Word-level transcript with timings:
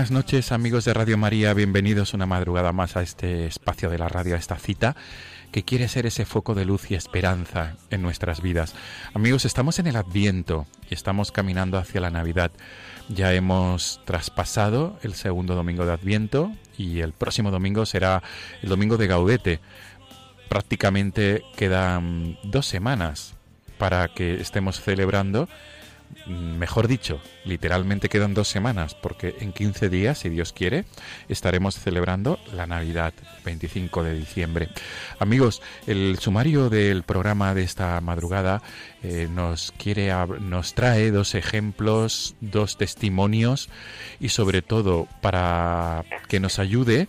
Buenas 0.00 0.12
noches 0.12 0.50
amigos 0.50 0.86
de 0.86 0.94
Radio 0.94 1.18
María, 1.18 1.52
bienvenidos 1.52 2.14
una 2.14 2.24
madrugada 2.24 2.72
más 2.72 2.96
a 2.96 3.02
este 3.02 3.44
espacio 3.44 3.90
de 3.90 3.98
la 3.98 4.08
radio, 4.08 4.34
a 4.34 4.38
esta 4.38 4.56
cita 4.56 4.96
que 5.52 5.62
quiere 5.62 5.88
ser 5.88 6.06
ese 6.06 6.24
foco 6.24 6.54
de 6.54 6.64
luz 6.64 6.90
y 6.90 6.94
esperanza 6.94 7.76
en 7.90 8.00
nuestras 8.00 8.40
vidas. 8.40 8.74
Amigos, 9.12 9.44
estamos 9.44 9.78
en 9.78 9.88
el 9.88 9.96
Adviento 9.96 10.66
y 10.88 10.94
estamos 10.94 11.32
caminando 11.32 11.76
hacia 11.76 12.00
la 12.00 12.08
Navidad. 12.08 12.50
Ya 13.10 13.34
hemos 13.34 14.00
traspasado 14.06 14.98
el 15.02 15.12
segundo 15.12 15.54
domingo 15.54 15.84
de 15.84 15.92
Adviento 15.92 16.50
y 16.78 17.00
el 17.00 17.12
próximo 17.12 17.50
domingo 17.50 17.84
será 17.84 18.22
el 18.62 18.70
domingo 18.70 18.96
de 18.96 19.06
Gaudete. 19.06 19.60
Prácticamente 20.48 21.42
quedan 21.58 22.38
dos 22.42 22.64
semanas 22.64 23.34
para 23.76 24.08
que 24.08 24.40
estemos 24.40 24.80
celebrando 24.80 25.46
mejor 26.26 26.88
dicho, 26.88 27.20
literalmente 27.44 28.08
quedan 28.08 28.34
dos 28.34 28.48
semanas, 28.48 28.94
porque 28.94 29.34
en 29.40 29.52
15 29.52 29.88
días, 29.88 30.18
si 30.18 30.28
Dios 30.28 30.52
quiere, 30.52 30.84
estaremos 31.28 31.74
celebrando 31.74 32.38
la 32.54 32.66
Navidad, 32.66 33.12
25 33.44 34.04
de 34.04 34.14
diciembre. 34.14 34.68
Amigos, 35.18 35.62
el 35.86 36.18
sumario 36.18 36.70
del 36.70 37.02
programa 37.02 37.54
de 37.54 37.62
esta 37.62 38.00
madrugada 38.00 38.62
eh, 39.02 39.28
nos 39.30 39.72
quiere 39.78 40.12
nos 40.40 40.74
trae 40.74 41.10
dos 41.10 41.34
ejemplos, 41.34 42.34
dos 42.40 42.76
testimonios 42.76 43.68
y 44.20 44.28
sobre 44.28 44.62
todo 44.62 45.08
para 45.20 46.04
que 46.28 46.40
nos 46.40 46.58
ayude 46.58 47.08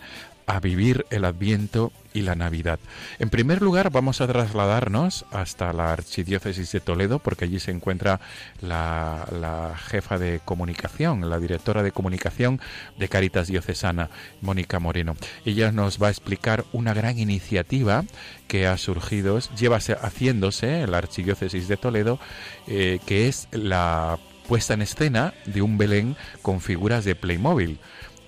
a 0.52 0.60
vivir 0.60 1.06
el 1.12 1.24
Adviento 1.24 1.94
y 2.14 2.24
la 2.24 2.36
Navidad. 2.36 2.78
En 3.20 3.30
primer 3.30 3.62
lugar, 3.62 3.90
vamos 3.90 4.20
a 4.20 4.28
trasladarnos 4.28 5.26
hasta 5.32 5.72
la 5.72 5.94
Archidiócesis 5.94 6.74
de 6.74 6.82
Toledo, 6.82 7.20
porque 7.20 7.46
allí 7.46 7.58
se 7.62 7.72
encuentra 7.72 8.20
la, 8.60 9.74
jefa 9.88 10.18
de 10.18 10.42
comunicación, 10.44 11.30
la 11.30 11.40
directora 11.40 11.84
de 11.84 11.94
comunicación 11.94 12.60
de 13.00 13.08
Caritas 13.08 13.48
Diocesana, 13.48 14.10
Mónica 14.42 14.80
Moreno. 14.80 15.16
Ella 15.46 15.72
nos 15.72 16.04
va 16.04 16.08
a 16.08 16.12
explicar 16.12 16.66
una 16.74 16.94
gran 16.94 17.18
iniciativa 17.18 18.04
que 18.50 18.68
ha 18.68 18.78
surgido, 18.78 19.40
lleva 19.58 19.78
haciéndose 19.78 20.82
en 20.82 20.92
la 20.92 20.98
Archidiócesis 20.98 21.70
de 21.70 21.78
Toledo, 21.78 22.20
eh, 22.68 23.00
que 23.06 23.30
es 23.30 23.48
la 23.52 24.20
puesta 24.50 24.74
en 24.74 24.82
escena 24.82 25.34
de 25.46 25.62
un 25.62 25.78
Belén 25.78 26.18
con 26.42 26.60
figuras 26.60 27.06
de 27.06 27.16
Playmobil 27.16 27.80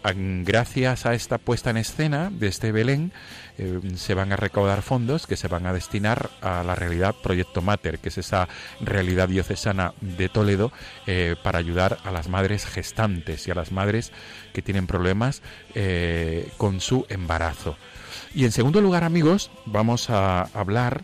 gracias 0.04 1.06
a 1.06 1.14
esta 1.14 1.38
puesta 1.38 1.70
en 1.70 1.78
escena 1.78 2.30
de 2.30 2.48
este 2.48 2.72
Belén, 2.72 3.14
eh, 3.58 3.80
se 3.96 4.14
van 4.14 4.34
a 4.34 4.36
recaudar 4.36 4.82
fondos 4.82 5.28
que 5.28 5.38
se 5.38 5.48
van 5.48 5.66
a 5.66 5.74
destinar 5.74 6.30
a 6.42 6.64
la 6.64 6.76
realidad 6.76 7.16
Proyecto 7.24 7.62
Mater, 7.62 8.00
que 8.00 8.10
es 8.10 8.18
esa 8.18 8.50
realidad 8.82 9.30
diocesana 9.30 9.94
de 10.02 10.28
Toledo, 10.28 10.72
eh, 11.08 11.36
para 11.42 11.60
ayudar 11.60 12.00
a 12.04 12.12
las 12.12 12.28
madres 12.28 12.66
gestantes 12.66 13.48
y 13.48 13.52
a 13.52 13.56
las 13.56 13.72
madres 13.72 14.12
que 14.52 14.62
tienen 14.62 14.88
problemas 14.88 15.42
eh, 15.76 16.50
con 16.58 16.82
su 16.82 17.06
embarazo. 17.10 17.78
Y 18.36 18.46
en 18.46 18.52
segundo 18.52 18.82
lugar, 18.82 19.04
amigos, 19.04 19.52
vamos 19.66 20.10
a 20.10 20.42
hablar 20.54 21.04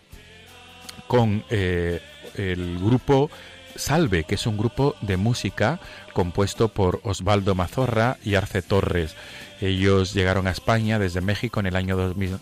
con 1.08 1.44
el 1.50 2.80
grupo 2.80 3.32
Salve, 3.76 4.26
que 4.26 4.36
es 4.36 4.46
un 4.46 4.58
grupo 4.58 4.96
de 5.02 5.18
música 5.18 5.80
compuesto 6.20 6.68
por 6.68 7.00
Osvaldo 7.04 7.56
Mazorra 7.56 8.18
y 8.26 8.36
Arce 8.36 8.62
Torres. 8.62 9.16
Ellos 9.62 10.14
llegaron 10.14 10.48
a 10.48 10.52
España 10.52 11.00
desde 11.00 11.22
México 11.22 11.62
en 11.62 11.66
el 11.66 11.78
año 11.78 11.96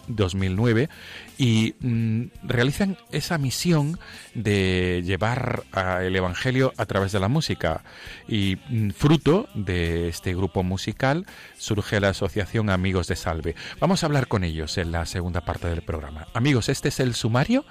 2009 0.07 0.89
y 1.37 1.75
mm, 1.79 2.23
realizan 2.41 2.97
esa 3.11 3.37
misión 3.37 3.99
de 4.33 5.03
llevar 5.05 5.65
el 6.01 6.15
Evangelio 6.15 6.73
a 6.77 6.87
través 6.87 7.11
de 7.11 7.19
la 7.19 7.27
música. 7.27 7.83
Y 8.27 8.57
mm, 8.67 8.89
fruto 8.93 9.47
de 9.53 10.09
este 10.09 10.33
grupo 10.33 10.63
musical 10.63 11.27
surge 11.55 11.99
la 11.99 12.09
asociación 12.09 12.71
Amigos 12.71 13.05
de 13.05 13.15
Salve. 13.15 13.53
Vamos 13.79 14.01
a 14.01 14.07
hablar 14.07 14.27
con 14.27 14.43
ellos 14.43 14.79
en 14.79 14.91
la 14.91 15.05
segunda 15.05 15.41
parte 15.41 15.67
del 15.67 15.83
programa. 15.83 16.25
Amigos, 16.33 16.67
este 16.67 16.89
es 16.89 16.99
el 16.99 17.13
sumario. 17.13 17.63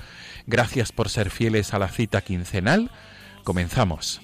Gracias 0.47 0.93
por 0.93 1.09
ser 1.09 1.31
fieles 1.31 1.75
a 1.75 1.81
la 1.81 1.89
cita 1.89 2.21
quincenal. 2.21 2.93
Comenzamos. 3.43 4.21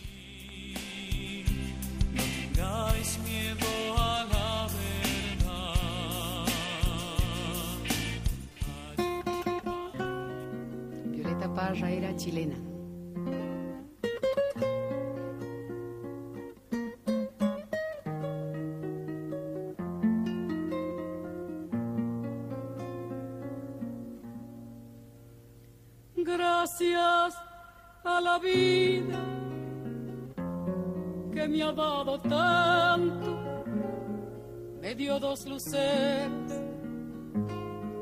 Chilena. 12.16 12.56
Gracias 26.14 27.34
a 28.04 28.20
la 28.20 28.38
vida 28.38 29.18
que 31.32 31.48
me 31.48 31.62
ha 31.62 31.72
dado 31.72 32.18
tanto, 32.20 33.64
me 34.80 34.94
dio 34.94 35.18
dos 35.18 35.46
luceros 35.46 36.52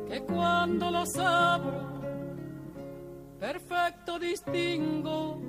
que 0.08 0.20
cuando 0.22 0.90
las 0.90 1.16
abro, 1.16 1.89
distingo 4.30 5.40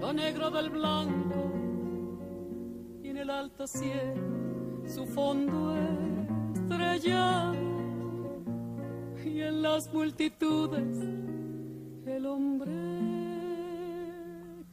lo 0.00 0.12
negro 0.12 0.48
del 0.50 0.70
blanco 0.70 1.52
y 3.02 3.08
en 3.08 3.16
el 3.16 3.30
alto 3.30 3.66
cielo 3.66 4.86
su 4.86 5.04
fondo 5.06 5.76
estrellado 6.54 7.56
y 9.24 9.40
en 9.40 9.60
las 9.60 9.92
multitudes 9.92 10.98
el 12.06 12.26
hombre 12.26 12.70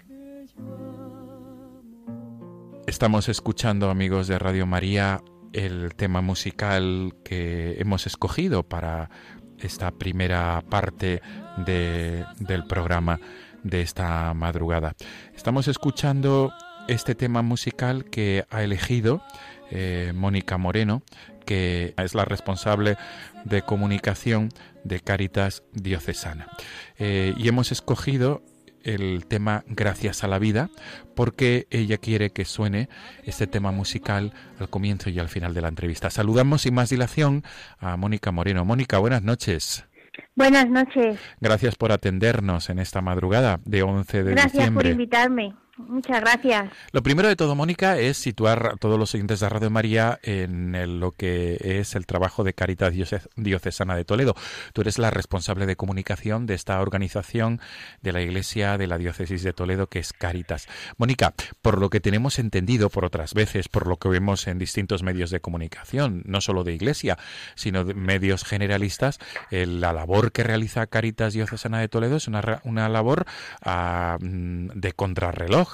que 0.08 0.46
yo 0.56 0.64
amo. 1.82 2.84
Estamos 2.86 3.30
escuchando, 3.30 3.90
amigos 3.90 4.28
de 4.28 4.38
Radio 4.38 4.68
María, 4.68 5.24
el 5.54 5.96
tema 5.96 6.22
musical 6.22 7.16
que 7.24 7.78
hemos 7.80 8.06
escogido 8.06 8.62
para 8.62 9.10
esta 9.62 9.92
primera 9.92 10.62
parte 10.70 11.22
de, 11.66 12.26
del 12.40 12.66
programa 12.66 13.20
de 13.64 13.82
esta 13.82 14.34
madrugada. 14.34 14.96
Estamos 15.36 15.68
escuchando 15.68 16.54
este 16.88 17.16
tema 17.16 17.42
musical 17.42 18.06
que 18.06 18.46
ha 18.50 18.64
elegido 18.64 19.22
eh, 19.72 20.12
Mónica 20.16 20.58
Moreno, 20.58 21.04
que 21.46 21.94
es 21.98 22.16
la 22.16 22.26
responsable 22.26 22.98
de 23.46 23.62
comunicación 23.62 24.50
de 24.84 25.00
Caritas 25.00 25.64
Diocesana. 25.74 26.48
Eh, 26.98 27.34
y 27.38 27.48
hemos 27.48 27.72
escogido 27.72 28.44
el 28.84 29.26
tema 29.26 29.64
Gracias 29.68 30.24
a 30.24 30.28
la 30.28 30.40
vida 30.40 30.70
porque 31.16 31.68
ella 31.70 31.98
quiere 31.98 32.32
que 32.32 32.46
suene 32.46 32.90
este 33.24 33.48
tema 33.48 33.72
musical 33.72 34.34
al 34.60 34.70
comienzo 34.70 35.10
y 35.10 35.20
al 35.20 35.30
final 35.30 35.54
de 35.54 35.62
la 35.62 35.68
entrevista. 35.68 36.10
Saludamos 36.10 36.62
sin 36.62 36.74
más 36.74 36.90
dilación 36.90 37.44
a 37.80 37.98
Mónica 37.98 38.32
Moreno. 38.32 38.66
Mónica, 38.66 38.98
buenas 39.00 39.24
noches. 39.24 39.86
Buenas 40.36 40.70
noches. 40.70 41.20
Gracias 41.40 41.76
por 41.76 41.92
atendernos 41.92 42.70
en 42.70 42.80
esta 42.80 43.02
madrugada 43.02 43.60
de 43.66 43.84
11 43.84 44.24
de 44.24 44.32
Gracias 44.32 44.54
diciembre. 44.54 44.84
por 44.84 44.92
invitarme. 44.92 45.54
Muchas 45.88 46.20
gracias. 46.20 46.72
Lo 46.92 47.02
primero 47.02 47.30
de 47.30 47.38
todo, 47.38 47.56
Mónica, 47.56 47.98
es 47.98 48.18
situar 48.18 48.68
a 48.74 48.76
todos 48.76 49.00
los 49.00 49.16
oyentes 49.16 49.40
de 49.40 49.48
Radio 49.48 49.70
María 49.70 50.20
en 50.24 51.00
lo 51.00 51.14
que 51.14 51.58
es 51.80 51.96
el 51.96 52.06
trabajo 52.06 52.44
de 52.44 52.54
Caritas 52.54 52.94
Dioces- 52.94 53.30
Diocesana 53.38 53.96
de 53.96 54.04
Toledo. 54.04 54.36
Tú 54.74 54.82
eres 54.82 55.00
la 55.00 55.10
responsable 55.10 55.66
de 55.66 55.78
comunicación 55.78 56.46
de 56.48 56.56
esta 56.56 56.82
organización 56.82 57.62
de 58.02 58.12
la 58.12 58.22
Iglesia 58.22 58.78
de 58.78 58.88
la 58.88 58.98
Diócesis 58.98 59.42
de 59.42 59.54
Toledo, 59.54 59.88
que 59.88 60.00
es 60.00 60.12
Caritas. 60.12 60.68
Mónica, 60.98 61.34
por 61.62 61.80
lo 61.80 61.90
que 61.90 62.02
tenemos 62.02 62.40
entendido 62.40 62.90
por 62.90 63.06
otras 63.06 63.34
veces, 63.34 63.70
por 63.70 63.88
lo 63.88 63.96
que 63.96 64.10
vemos 64.10 64.48
en 64.48 64.60
distintos 64.60 65.02
medios 65.02 65.30
de 65.30 65.40
comunicación, 65.40 66.24
no 66.26 66.42
solo 66.42 66.66
de 66.66 66.74
Iglesia, 66.74 67.18
sino 67.56 67.86
de 67.86 67.94
medios 67.94 68.44
generalistas, 68.44 69.18
la 69.50 69.94
labor 69.94 70.34
que 70.34 70.44
realiza 70.44 70.88
Caritas 70.88 71.32
Diocesana 71.34 71.80
de 71.80 71.88
Toledo 71.88 72.18
es 72.18 72.28
una, 72.28 72.60
una 72.66 72.90
labor 72.90 73.26
ah, 73.62 74.18
mm, 74.20 74.72
de 74.76 74.92
contrarreloj 74.92 75.69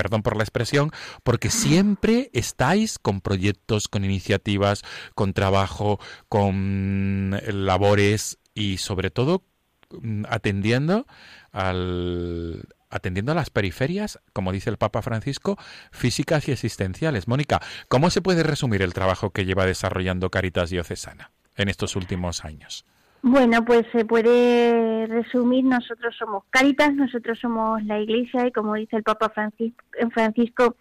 perdón 0.00 0.22
por 0.22 0.34
la 0.34 0.44
expresión, 0.44 0.92
porque 1.22 1.50
siempre 1.50 2.30
estáis 2.32 2.98
con 2.98 3.20
proyectos, 3.20 3.86
con 3.86 4.02
iniciativas, 4.02 4.82
con 5.14 5.34
trabajo, 5.34 6.00
con 6.30 7.38
labores 7.46 8.38
y 8.54 8.78
sobre 8.78 9.10
todo 9.10 9.44
mm, 9.90 10.24
atendiendo 10.30 11.06
al 11.52 12.66
atendiendo 12.88 13.32
a 13.32 13.34
las 13.34 13.50
periferias, 13.50 14.18
como 14.32 14.52
dice 14.52 14.70
el 14.70 14.78
Papa 14.78 15.02
Francisco, 15.02 15.58
físicas 15.92 16.48
y 16.48 16.52
existenciales. 16.52 17.28
Mónica, 17.28 17.60
¿cómo 17.88 18.08
se 18.08 18.22
puede 18.22 18.42
resumir 18.42 18.80
el 18.80 18.94
trabajo 18.94 19.30
que 19.30 19.44
lleva 19.44 19.66
desarrollando 19.66 20.30
Caritas 20.30 20.70
Diocesana 20.70 21.30
en 21.56 21.68
estos 21.68 21.94
últimos 21.94 22.42
años? 22.46 22.86
Bueno, 23.22 23.64
pues 23.66 23.86
se 23.92 24.06
puede 24.06 25.06
resumir, 25.06 25.64
nosotros 25.64 26.16
somos 26.18 26.44
Cáritas, 26.48 26.94
nosotros 26.94 27.38
somos 27.38 27.82
la 27.84 28.00
Iglesia 28.00 28.46
y 28.46 28.52
como 28.52 28.74
dice 28.74 28.96
el 28.96 29.02
Papa 29.02 29.28
Francisco, 29.28 29.84
Francisco 30.12 30.76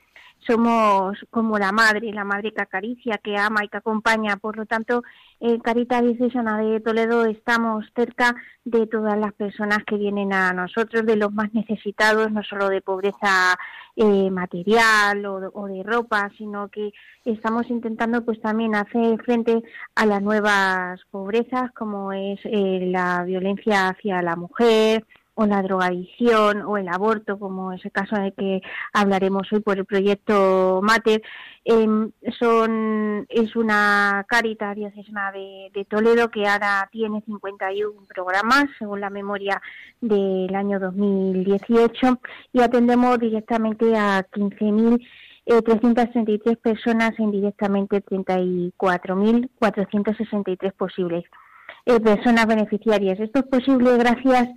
somos 0.45 1.17
como 1.29 1.57
la 1.59 1.71
madre, 1.71 2.11
la 2.13 2.23
madre 2.23 2.51
que 2.53 2.61
acaricia, 2.61 3.19
que 3.23 3.37
ama 3.37 3.63
y 3.63 3.69
que 3.69 3.77
acompaña. 3.77 4.37
Por 4.37 4.57
lo 4.57 4.65
tanto, 4.65 5.03
en 5.39 5.59
Caritas 5.59 6.01
Diocesana 6.01 6.57
de 6.59 6.79
Toledo 6.79 7.25
estamos 7.25 7.85
cerca 7.95 8.35
de 8.63 8.87
todas 8.87 9.17
las 9.17 9.33
personas 9.33 9.79
que 9.85 9.97
vienen 9.97 10.33
a 10.33 10.53
nosotros, 10.53 11.05
de 11.05 11.15
los 11.15 11.31
más 11.33 11.53
necesitados, 11.53 12.31
no 12.31 12.43
solo 12.43 12.69
de 12.69 12.81
pobreza 12.81 13.55
eh, 13.95 14.29
material 14.31 15.25
o, 15.25 15.39
de- 15.67 15.83
ropa, 15.83 16.29
sino 16.37 16.67
que 16.69 16.91
estamos 17.25 17.69
intentando 17.69 18.23
pues 18.23 18.39
también 18.41 18.75
hacer 18.75 19.21
frente 19.23 19.61
a 19.95 20.05
las 20.05 20.21
nuevas 20.21 20.99
pobrezas, 21.11 21.71
como 21.73 22.11
es 22.13 22.39
eh, 22.45 22.87
la 22.91 23.23
violencia 23.23 23.89
hacia 23.89 24.21
la 24.21 24.35
mujer, 24.35 25.05
o 25.39 25.45
la 25.45 25.61
drogadicción 25.61 26.63
o 26.63 26.75
el 26.75 26.89
aborto, 26.89 27.39
como 27.39 27.71
es 27.71 27.85
el 27.85 27.93
caso 27.93 28.17
en 28.17 28.23
el 28.23 28.33
que 28.33 28.61
hablaremos 28.91 29.47
hoy 29.53 29.61
por 29.61 29.77
el 29.77 29.85
proyecto 29.85 30.81
Mater, 30.83 31.21
em, 31.63 32.11
son, 32.37 33.25
es 33.29 33.55
una 33.55 34.25
Caritas 34.27 34.75
diocesana 34.75 35.31
de, 35.31 35.71
de 35.73 35.85
Toledo 35.85 36.29
que 36.29 36.45
ahora 36.45 36.89
tiene 36.91 37.21
51 37.21 38.01
programas, 38.13 38.65
según 38.77 38.99
la 38.99 39.09
memoria 39.09 39.61
del 40.01 40.53
año 40.53 40.77
2018, 40.77 42.19
y 42.51 42.61
atendemos 42.61 43.17
directamente 43.17 43.95
a 43.95 44.27
15.000 44.29 45.07
eh, 45.45 45.61
333 45.61 46.57
personas 46.57 47.17
e 47.17 47.23
indirectamente 47.23 48.03
34.463 48.03 50.73
posibles 50.73 51.23
eh, 51.85 51.99
personas 51.99 52.45
beneficiarias. 52.45 53.19
Esto 53.19 53.39
es 53.39 53.45
posible 53.45 53.97
gracias 53.97 54.47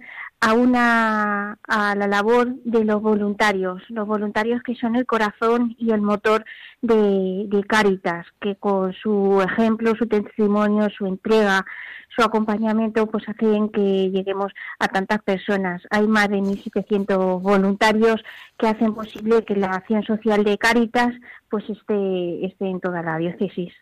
a 0.40 0.54
una 0.54 1.58
a 1.68 1.94
la 1.94 2.08
labor 2.08 2.54
de 2.64 2.84
los 2.84 3.00
voluntarios, 3.00 3.80
los 3.88 4.06
voluntarios 4.06 4.60
que 4.62 4.74
son 4.74 4.96
el 4.96 5.06
corazón 5.06 5.76
y 5.78 5.92
el 5.92 6.00
motor 6.00 6.44
de, 6.80 7.44
de 7.46 7.64
Cáritas, 7.64 8.26
que 8.40 8.56
con 8.56 8.92
su 8.92 9.40
ejemplo, 9.40 9.94
su 9.96 10.06
testimonio, 10.06 10.88
su 10.90 11.06
entrega, 11.06 11.64
su 12.14 12.22
acompañamiento, 12.22 13.06
pues 13.06 13.28
hacen 13.28 13.68
que 13.68 14.10
lleguemos 14.10 14.52
a 14.78 14.88
tantas 14.88 15.22
personas. 15.22 15.82
Hay 15.90 16.06
más 16.06 16.28
de 16.28 16.38
1.700 16.38 17.40
voluntarios 17.40 18.22
que 18.58 18.68
hacen 18.68 18.94
posible 18.94 19.44
que 19.44 19.56
la 19.56 19.68
acción 19.68 20.02
social 20.04 20.44
de 20.44 20.58
Cáritas 20.58 21.14
pues 21.48 21.68
esté, 21.68 22.46
esté 22.46 22.68
en 22.68 22.80
toda 22.80 23.02
la 23.02 23.18
diócesis. 23.18 23.72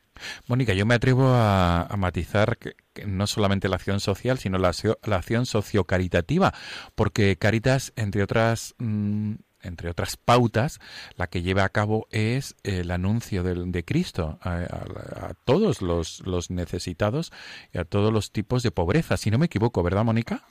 Mónica, 0.48 0.74
yo 0.74 0.86
me 0.86 0.94
atrevo 0.94 1.24
a, 1.28 1.88
matizar 1.96 2.58
que, 2.58 2.74
no 3.06 3.26
solamente 3.26 3.68
la 3.68 3.76
acción 3.76 4.00
social, 4.00 4.38
sino 4.38 4.58
la, 4.58 4.72
la 5.04 5.16
acción 5.16 5.46
sociocaritativa, 5.46 6.52
porque 6.94 7.36
Caritas, 7.36 7.92
entre 7.96 8.22
otras, 8.22 8.74
mm, 8.78 9.34
entre 9.62 9.90
otras 9.90 10.16
pautas, 10.16 10.80
la 11.16 11.26
que 11.26 11.42
lleva 11.42 11.64
a 11.64 11.68
cabo 11.68 12.06
es 12.10 12.56
el 12.62 12.90
anuncio 12.90 13.42
del- 13.42 13.72
de, 13.72 13.84
Cristo 13.84 14.38
a, 14.42 14.52
a- 14.54 15.26
a 15.30 15.34
todos 15.44 15.82
los, 15.82 16.20
los 16.26 16.50
necesitados 16.50 17.32
y 17.72 17.78
a 17.78 17.84
todos 17.84 18.12
los 18.12 18.32
tipos 18.32 18.62
de 18.62 18.70
pobreza, 18.70 19.16
si 19.16 19.30
no 19.30 19.38
me 19.38 19.46
equivoco, 19.46 19.82
¿verdad, 19.82 20.04
Mónica? 20.04 20.42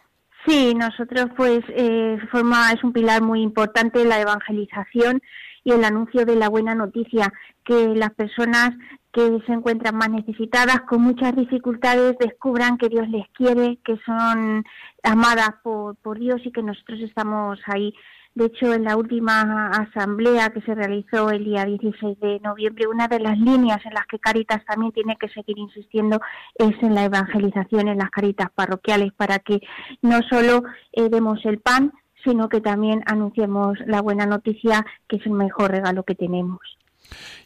Sí, 0.48 0.74
nosotros 0.74 1.26
pues 1.36 1.60
eh, 1.70 2.18
forma 2.32 2.72
es 2.72 2.84
un 2.84 2.94
pilar 2.94 3.22
muy 3.22 3.42
importante 3.42 4.06
la 4.06 4.22
evangelización 4.22 5.22
y 5.66 5.72
el 5.74 5.84
anuncio 5.84 6.26
de 6.26 6.36
la 6.38 6.48
buena 6.48 6.74
noticia 6.76 7.32
que 7.66 7.90
las 7.90 8.12
personas 8.12 8.72
que 9.12 9.40
se 9.46 9.52
encuentran 9.52 9.98
más 9.98 10.10
necesitadas 10.10 10.82
con 10.88 11.02
muchas 11.02 11.36
dificultades 11.36 12.16
descubran 12.20 12.78
que 12.78 12.88
Dios 12.90 13.10
les 13.10 13.28
quiere, 13.34 13.80
que 13.84 13.98
son 14.06 14.64
amadas 15.04 15.50
por, 15.64 15.96
por 15.98 16.20
Dios 16.20 16.40
y 16.46 16.52
que 16.52 16.64
nosotros 16.64 17.00
estamos 17.02 17.60
ahí. 17.66 17.94
De 18.40 18.46
hecho, 18.46 18.74
en 18.74 18.86
la 18.86 18.96
última 18.96 19.68
asamblea 19.68 20.52
que 20.52 20.62
se 20.62 20.74
realizó 20.74 21.30
el 21.30 21.44
día 21.44 21.66
16 21.66 22.22
de 22.22 22.40
noviembre, 22.40 22.88
una 22.88 23.10
de 23.10 23.20
las 23.20 23.38
líneas 23.38 23.86
en 23.86 23.94
las 23.94 24.06
que 24.06 24.18
Caritas 24.18 24.64
también 24.64 24.94
tiene 24.94 25.18
que 25.18 25.28
seguir 25.28 25.58
insistiendo 25.58 26.22
es 26.56 26.72
en 26.82 26.96
la 26.96 27.04
evangelización 27.04 27.90
en 27.90 27.98
las 27.98 28.10
caritas 28.12 28.50
parroquiales 28.56 29.12
para 29.12 29.40
que 29.40 29.60
no 30.02 30.22
solo 30.30 30.64
eh, 30.94 31.10
demos 31.10 31.44
el 31.44 31.60
pan, 31.60 31.92
sino 32.24 32.48
que 32.48 32.62
también 32.62 33.04
anunciemos 33.08 33.78
la 33.86 34.02
buena 34.02 34.26
noticia, 34.26 34.86
que 35.10 35.18
es 35.18 35.26
el 35.26 35.34
mejor 35.34 35.72
regalo 35.72 36.04
que 36.04 36.16
tenemos. 36.16 36.62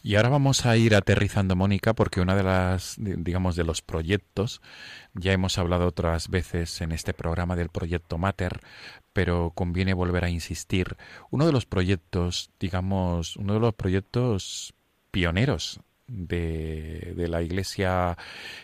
Y 0.02 0.16
ahora 0.16 0.30
vamos 0.30 0.66
a 0.66 0.76
ir 0.78 0.96
aterrizando, 0.96 1.56
Mónica, 1.56 1.94
porque 1.94 2.22
una 2.22 2.36
de 2.36 2.44
las, 2.44 2.96
di- 2.98 3.16
digamos, 3.18 3.56
de 3.56 3.64
los 3.64 3.82
proyectos, 3.82 4.62
ya 5.14 5.32
hemos 5.32 5.58
hablado 5.58 5.88
otras 5.88 6.30
veces 6.30 6.82
en 6.82 6.92
este 6.92 7.14
programa 7.14 7.56
del 7.56 7.70
proyecto 7.70 8.18
Mater, 8.18 8.60
pero 9.14 9.52
conviene 9.56 9.94
volver 9.94 10.26
a 10.26 10.30
insistir. 10.30 10.98
Uno 11.30 11.46
de 11.46 11.52
los 11.52 11.66
proyectos, 11.66 12.50
digamos, 12.60 13.38
uno 13.38 13.54
de 13.54 13.60
los 13.60 13.74
proyectos 13.74 14.74
pioneros 15.12 15.80
de, 16.14 17.14
de 17.16 17.28
la 17.28 17.42
Iglesia 17.42 18.18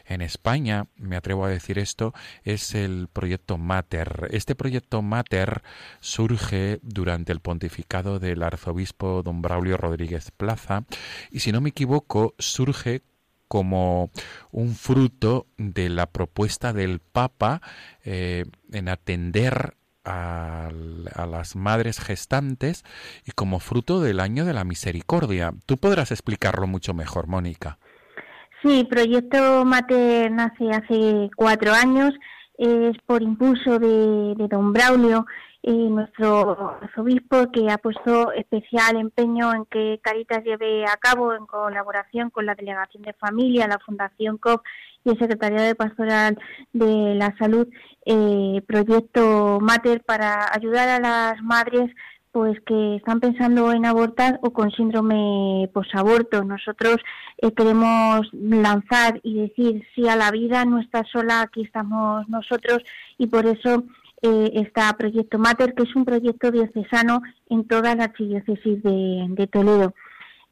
en 0.05 0.21
España, 0.21 0.87
me 0.95 1.15
atrevo 1.15 1.45
a 1.45 1.49
decir 1.49 1.79
esto, 1.79 2.13
es 2.43 2.75
el 2.75 3.07
proyecto 3.11 3.57
Mater. 3.57 4.29
Este 4.31 4.55
proyecto 4.55 5.01
Mater 5.01 5.61
surge 5.99 6.79
durante 6.81 7.31
el 7.31 7.39
pontificado 7.39 8.19
del 8.19 8.43
arzobispo 8.43 9.23
don 9.23 9.41
Braulio 9.41 9.77
Rodríguez 9.77 10.31
Plaza 10.31 10.85
y 11.31 11.39
si 11.39 11.51
no 11.51 11.61
me 11.61 11.69
equivoco 11.69 12.35
surge 12.37 13.03
como 13.47 14.11
un 14.51 14.75
fruto 14.75 15.47
de 15.57 15.89
la 15.89 16.05
propuesta 16.05 16.71
del 16.71 16.99
Papa 16.99 17.61
eh, 18.05 18.45
en 18.71 18.87
atender 18.87 19.75
a, 20.03 20.69
a, 21.15 21.25
las 21.25 21.55
madres 21.55 21.99
gestantes 21.99 22.83
y 23.25 23.31
como 23.31 23.59
fruto 23.59 24.01
del 24.01 24.19
año 24.19 24.45
de 24.45 24.53
la 24.53 24.63
misericordia. 24.63 25.53
Tú 25.65 25.77
podrás 25.77 26.11
explicarlo 26.11 26.67
mucho 26.67 26.93
mejor, 26.93 27.27
Mónica. 27.27 27.77
Sí, 28.61 28.85
Proyecto 28.89 29.63
Mater 29.63 30.29
nace 30.31 30.69
hace 30.69 31.29
cuatro 31.35 31.71
años, 31.71 32.13
es 32.57 32.97
por 33.05 33.21
impulso 33.23 33.79
de, 33.79 34.35
don 34.49 34.73
Braulio, 34.73 35.25
eh, 35.63 35.71
nuestro 35.71 36.77
arzobispo, 36.81 37.51
que 37.53 37.71
ha 37.71 37.77
puesto 37.77 38.33
especial 38.33 38.97
empeño 38.97 39.53
en 39.53 39.65
que 39.65 40.01
Caritas 40.03 40.43
lleve 40.43 40.85
a 40.85 40.97
cabo, 40.97 41.33
en 41.33 41.45
colaboración 41.45 42.31
con 42.31 42.45
la 42.45 42.55
Delegación 42.55 43.03
de 43.03 43.13
Familia, 43.13 43.65
la 43.65 43.79
Fundación 43.79 44.37
COP 44.37 44.61
y 45.03 45.09
el 45.11 45.19
Secretariado 45.19 45.65
de 45.65 45.75
Pastoral 45.75 46.37
de 46.73 47.15
la 47.15 47.35
Salud, 47.37 47.67
eh, 48.05 48.61
Proyecto 48.67 49.59
Mater 49.61 50.01
para 50.03 50.45
ayudar 50.53 50.89
a 50.89 50.99
las 50.99 51.41
madres 51.41 51.89
pues 52.31 52.59
que 52.61 52.97
están 52.97 53.19
pensando 53.19 53.71
en 53.71 53.85
abortar 53.85 54.39
o 54.43 54.51
con 54.51 54.71
síndrome 54.71 55.67
posaborto. 55.73 56.43
Nosotros 56.43 56.97
eh, 57.37 57.51
queremos 57.53 58.27
lanzar 58.33 59.19
y 59.23 59.41
decir 59.41 59.83
sí 59.95 60.07
a 60.07 60.15
la 60.15 60.29
vida, 60.29 60.63
no 60.65 60.79
está 60.79 61.03
sola, 61.11 61.41
aquí 61.41 61.63
estamos 61.63 62.29
nosotros 62.29 62.83
y 63.17 63.27
por 63.27 63.47
eso 63.47 63.83
eh, 64.21 64.51
está 64.53 64.93
Proyecto 64.93 65.39
Mater, 65.39 65.73
que 65.73 65.83
es 65.83 65.95
un 65.95 66.05
proyecto 66.05 66.51
diocesano 66.51 67.21
en 67.49 67.67
toda 67.67 67.95
la 67.95 68.05
archidiócesis 68.05 68.83
de 68.83 69.49
Toledo. 69.51 69.95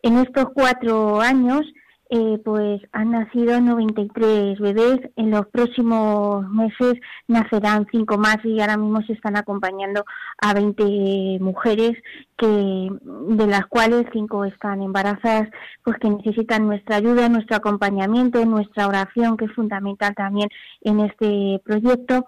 En 0.01 0.17
estos 0.17 0.45
cuatro 0.53 1.21
años 1.21 1.61
eh, 2.09 2.39
pues 2.43 2.81
han 2.93 3.11
nacido 3.11 3.59
93 3.59 4.59
bebés. 4.59 4.99
En 5.15 5.31
los 5.31 5.47
próximos 5.47 6.49
meses 6.49 6.93
nacerán 7.27 7.85
cinco 7.91 8.17
más 8.17 8.37
y 8.43 8.59
ahora 8.61 8.77
mismo 8.77 9.01
se 9.01 9.13
están 9.13 9.35
acompañando 9.35 10.05
a 10.37 10.53
20 10.53 11.39
mujeres 11.41 11.97
que 12.37 12.47
de 12.47 13.47
las 13.47 13.65
cuales 13.67 14.05
cinco 14.13 14.45
están 14.45 14.81
embarazadas, 14.81 15.49
pues 15.83 15.97
que 15.99 16.09
necesitan 16.09 16.67
nuestra 16.67 16.97
ayuda, 16.97 17.29
nuestro 17.29 17.57
acompañamiento, 17.57 18.45
nuestra 18.45 18.87
oración, 18.87 19.35
que 19.35 19.45
es 19.45 19.53
fundamental 19.53 20.15
también 20.15 20.49
en 20.81 21.01
este 21.01 21.61
proyecto 21.65 22.27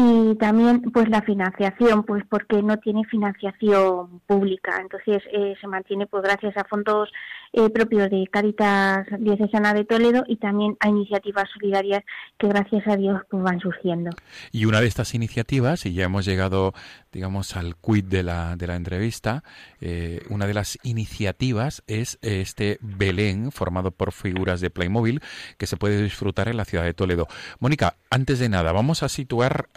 y 0.00 0.36
también 0.36 0.80
pues 0.92 1.08
la 1.08 1.22
financiación 1.22 2.04
pues 2.04 2.22
porque 2.28 2.62
no 2.62 2.76
tiene 2.76 3.04
financiación 3.06 4.20
pública 4.26 4.78
entonces 4.80 5.24
eh, 5.32 5.54
se 5.60 5.66
mantiene 5.66 6.06
pues 6.06 6.22
gracias 6.22 6.56
a 6.56 6.62
fondos 6.64 7.10
eh, 7.52 7.70
propios 7.70 8.10
de 8.10 8.26
Caritas 8.30 9.06
Diocesana 9.18 9.74
de 9.74 9.84
Toledo 9.84 10.24
y 10.26 10.36
también 10.36 10.76
a 10.80 10.88
iniciativas 10.88 11.44
solidarias 11.52 12.02
que 12.38 12.48
gracias 12.48 12.86
a 12.86 12.96
Dios 12.96 13.20
pues 13.30 13.42
van 13.42 13.60
surgiendo. 13.60 14.10
Y 14.52 14.64
una 14.66 14.80
de 14.80 14.86
estas 14.86 15.14
iniciativas 15.14 15.86
y 15.86 15.94
ya 15.94 16.04
hemos 16.04 16.24
llegado 16.24 16.74
digamos 17.12 17.56
al 17.56 17.76
quid 17.76 18.04
de 18.04 18.22
la, 18.22 18.56
de 18.56 18.66
la 18.66 18.76
entrevista 18.76 19.42
eh, 19.80 20.20
una 20.28 20.46
de 20.46 20.54
las 20.54 20.78
iniciativas 20.82 21.82
es 21.86 22.18
este 22.22 22.78
Belén 22.80 23.50
formado 23.50 23.90
por 23.90 24.12
figuras 24.12 24.60
de 24.60 24.70
Playmobil 24.70 25.22
que 25.56 25.66
se 25.66 25.76
puede 25.76 26.02
disfrutar 26.02 26.48
en 26.48 26.56
la 26.56 26.64
ciudad 26.64 26.84
de 26.84 26.94
Toledo. 26.94 27.26
Mónica 27.60 27.96
antes 28.10 28.38
de 28.38 28.48
nada 28.48 28.72
vamos 28.72 29.02
a 29.02 29.08
situar 29.08 29.68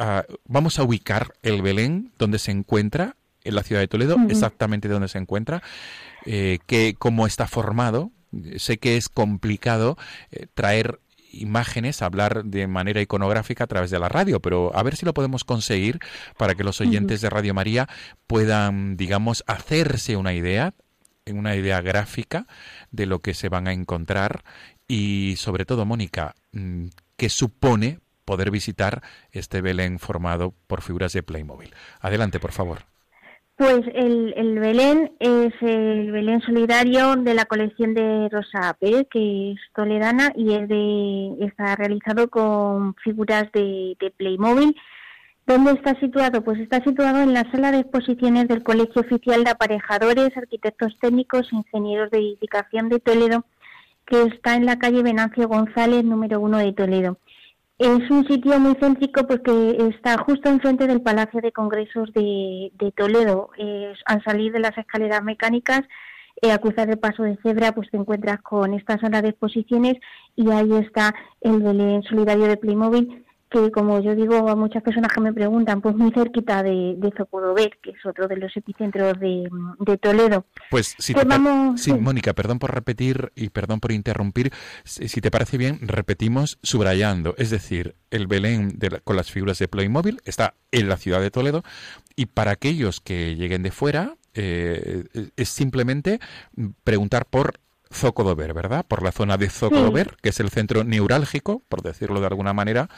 vamos 0.46 0.80
a 0.80 0.84
ubicar 0.84 1.34
el 1.42 1.62
Belén 1.62 2.12
donde 2.18 2.40
se 2.40 2.52
encuentra, 2.52 3.16
en 3.44 3.56
la 3.56 3.64
ciudad 3.64 3.82
de 3.82 3.88
Toledo, 3.88 4.18
exactamente 4.30 4.88
donde 4.88 5.08
se 5.08 5.18
encuentra, 5.18 5.62
eh, 6.26 6.60
que 6.66 6.96
cómo 6.98 7.28
está 7.28 7.48
formado. 7.48 8.12
Sé 8.58 8.78
que 8.78 8.98
es 8.98 9.10
complicado 9.10 9.98
eh, 10.32 10.48
traer 10.54 11.00
imágenes, 11.34 12.02
hablar 12.02 12.46
de 12.46 12.68
manera 12.68 13.02
iconográfica 13.02 13.64
a 13.64 13.68
través 13.68 13.90
de 13.90 14.00
la 14.00 14.10
radio, 14.10 14.42
pero 14.42 14.76
a 14.76 14.84
ver 14.84 14.96
si 14.96 15.06
lo 15.06 15.14
podemos 15.14 15.44
conseguir 15.44 16.00
para 16.38 16.56
que 16.56 16.64
los 16.64 16.82
oyentes 16.82 17.22
de 17.22 17.30
Radio 17.30 17.54
María 17.54 17.88
puedan, 18.28 18.98
digamos, 18.98 19.44
hacerse 19.48 20.18
una 20.18 20.34
idea, 20.34 20.74
una 21.26 21.56
idea 21.56 21.82
gráfica 21.82 22.48
de 22.92 23.06
lo 23.06 23.20
que 23.20 23.34
se 23.34 23.50
van 23.50 23.68
a 23.68 23.74
encontrar 23.74 24.44
y 24.88 25.36
sobre 25.38 25.66
todo, 25.66 25.86
Mónica, 25.86 26.36
mm, 26.52 26.88
¿qué 27.16 27.30
supone 27.30 28.00
poder 28.26 28.52
visitar 28.52 29.02
este 29.32 29.62
Belén 29.62 30.00
formado 30.00 30.54
por 30.68 30.82
figuras 30.82 31.14
de 31.14 31.24
Playmobil. 31.24 31.74
Adelante, 32.00 32.40
por 32.40 32.52
favor. 32.52 32.91
Pues 33.56 33.82
el, 33.94 34.60
Belén 34.60 35.12
es 35.20 35.54
el 35.62 36.12
Belén 36.12 36.42
solidario 36.42 37.16
de 37.16 37.36
la 37.36 37.46
colección 37.46 37.94
de 37.94 38.28
Rosa 38.30 38.76
Pérez, 38.80 39.06
que 39.12 39.52
es 39.52 39.60
toledana 39.76 40.32
y 40.36 40.54
es 40.54 40.68
de, 40.68 41.36
está 41.46 41.76
realizado 41.76 42.30
con 42.30 42.96
figuras 42.96 43.52
de, 43.54 43.96
Playmobil. 44.18 44.76
¿Dónde 45.46 45.74
está 45.74 46.00
situado? 46.00 46.44
Pues 46.44 46.60
está 46.60 46.84
situado 46.84 47.22
en 47.22 47.34
la 47.34 47.50
sala 47.52 47.72
de 47.72 47.80
exposiciones 47.80 48.48
del 48.48 48.64
Colegio 48.64 49.02
Oficial 49.02 49.44
de 49.44 49.52
Aparejadores, 49.52 50.36
Arquitectos 50.36 50.98
Técnicos 51.00 51.48
e 51.52 51.58
Ingenieros 51.58 52.10
de 52.10 52.20
Edificación 52.20 52.90
de 52.90 53.00
Toledo, 53.00 53.46
que 54.06 54.24
está 54.24 54.56
en 54.56 54.66
la 54.66 54.80
calle 54.80 55.04
Venancio 55.04 55.48
González, 55.48 56.04
número 56.04 56.40
uno 56.40 56.58
de 56.58 56.74
Toledo. 56.74 57.18
Es 57.82 58.12
un 58.12 58.28
sitio 58.28 58.60
muy 58.60 58.76
céntrico 58.76 59.26
porque 59.26 59.76
está 59.90 60.16
justo 60.20 60.48
enfrente 60.50 60.86
del 60.86 61.02
Palacio 61.02 61.42
de 61.42 61.52
Congresos 61.52 62.14
de, 62.14 62.94
Toledo. 62.96 63.50
al 64.06 64.24
salir 64.24 64.52
de 64.52 64.60
las 64.60 64.78
escaleras 64.78 65.24
mecánicas, 65.24 65.82
eh, 66.44 66.52
a 66.52 66.60
cruzar 66.60 66.92
el 66.92 67.00
paso 67.00 67.24
de 67.24 67.40
cebra, 67.42 67.72
pues 67.72 67.90
te 67.90 67.98
encuentras 67.98 68.40
con 68.44 68.76
esta 68.76 69.00
sala 69.00 69.24
de 69.24 69.30
exposiciones 69.30 69.96
y 70.36 70.52
ahí 70.52 70.72
está 70.74 71.16
el 71.42 71.60
Belén 71.64 72.04
Solidario 72.04 72.46
de 72.46 72.58
Playmobil 72.58 73.26
que 73.52 73.70
como 73.70 74.00
yo 74.00 74.16
digo 74.16 74.48
a 74.48 74.56
muchas 74.56 74.82
personas 74.82 75.12
que 75.14 75.20
me 75.20 75.34
preguntan, 75.34 75.82
pues 75.82 75.96
muy 75.96 76.12
cerquita 76.12 76.64
de, 76.64 76.96
de 76.98 77.12
Zocodover, 77.16 77.78
que 77.84 77.92
es 77.92 78.06
otro 78.06 78.28
de 78.28 78.38
los 78.38 78.56
epicentros 78.56 79.20
de, 79.20 79.50
Toledo. 80.02 80.46
Pues 80.70 80.96
si 80.98 81.14
pues 81.14 81.28
sí, 81.76 81.94
Mónica, 81.94 82.34
perdón 82.34 82.60
por 82.60 82.74
repetir 82.74 83.34
y 83.36 83.50
perdón 83.50 83.82
por 83.82 83.92
interrumpir, 83.92 84.52
si 84.86 85.22
te 85.22 85.30
parece 85.30 85.58
bien, 85.58 85.80
repetimos 85.82 86.60
subrayando, 86.64 87.36
es 87.38 87.50
decir, 87.50 87.96
el 88.10 88.28
Belén 88.28 88.80
con 89.04 89.18
las 89.18 89.32
figuras 89.32 89.60
de 89.60 89.68
Playmobil 89.68 90.22
está 90.24 90.54
en 90.72 90.88
la 90.88 90.96
ciudad 90.96 91.20
de 91.20 91.30
Toledo 91.30 91.64
y 92.16 92.28
para 92.28 92.52
aquellos 92.52 93.02
que 93.02 93.36
lleguen 93.36 93.64
de 93.64 93.72
fuera, 93.72 94.16
eh, 94.34 95.04
es 95.36 95.50
simplemente 95.50 96.20
preguntar 96.86 97.26
por 97.26 97.60
Zocodover, 97.94 98.54
¿verdad? 98.54 98.86
Por 98.88 99.04
la 99.04 99.12
zona 99.12 99.38
de 99.38 99.50
Zocodover, 99.50 100.16
que 100.22 100.30
es 100.30 100.40
el 100.40 100.50
centro 100.50 100.84
neurálgico, 100.84 101.62
por 101.68 101.82
decirlo 101.82 102.22
de 102.22 102.28
alguna 102.28 102.54
manera, 102.54 102.90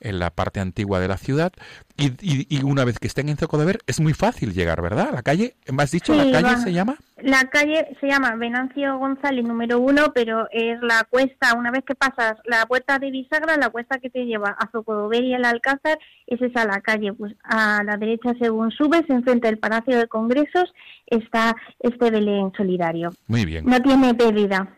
en 0.00 0.18
la 0.18 0.30
parte 0.30 0.60
antigua 0.60 1.00
de 1.00 1.08
la 1.08 1.16
ciudad. 1.16 1.52
Y, 1.98 2.12
y, 2.20 2.62
una 2.62 2.84
vez 2.84 2.98
que 2.98 3.06
estén 3.06 3.30
en 3.30 3.38
Zocodover, 3.38 3.78
es 3.86 4.00
muy 4.00 4.12
fácil 4.12 4.52
llegar, 4.52 4.82
¿verdad? 4.82 5.10
La 5.12 5.22
calle, 5.22 5.56
¿me 5.72 5.82
has 5.82 5.90
dicho 5.90 6.14
la 6.14 6.30
calle 6.30 6.58
se 6.58 6.72
llama? 6.72 6.96
La 7.16 7.44
calle 7.48 7.96
se 7.98 8.06
llama 8.06 8.34
Venancio 8.34 8.98
González 8.98 9.42
número 9.46 9.80
uno, 9.80 10.12
pero 10.14 10.46
es 10.50 10.78
la 10.82 11.04
cuesta, 11.08 11.54
una 11.56 11.70
vez 11.70 11.84
que 11.86 11.94
pasas 11.94 12.36
la 12.44 12.66
puerta 12.66 12.98
de 12.98 13.10
bisagra, 13.10 13.56
la 13.56 13.70
cuesta 13.70 13.98
que 13.98 14.10
te 14.10 14.26
lleva 14.26 14.50
a 14.50 14.70
Zocodover 14.70 15.24
y 15.24 15.32
el 15.32 15.46
Alcázar, 15.46 15.98
es 16.26 16.42
esa 16.42 16.66
la 16.66 16.82
calle. 16.82 17.14
Pues 17.14 17.34
a 17.44 17.82
la 17.82 17.96
derecha, 17.96 18.34
según 18.38 18.70
subes, 18.70 19.08
enfrente 19.08 19.48
del 19.48 19.58
Palacio 19.58 19.96
de 19.96 20.06
Congresos, 20.06 20.74
está 21.06 21.56
este 21.80 22.10
Belén 22.10 22.52
solidario. 22.54 23.10
Muy 23.26 23.46
bien. 23.46 23.64
No 23.64 23.80
tiene 23.80 24.12
pérdida. 24.14 24.68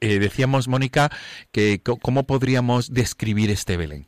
Eh, 0.00 0.18
decíamos, 0.18 0.68
Mónica, 0.68 1.10
que 1.50 1.80
cómo 1.82 2.24
podríamos 2.24 2.92
describir 2.92 3.50
este 3.50 3.76
Belén. 3.76 4.06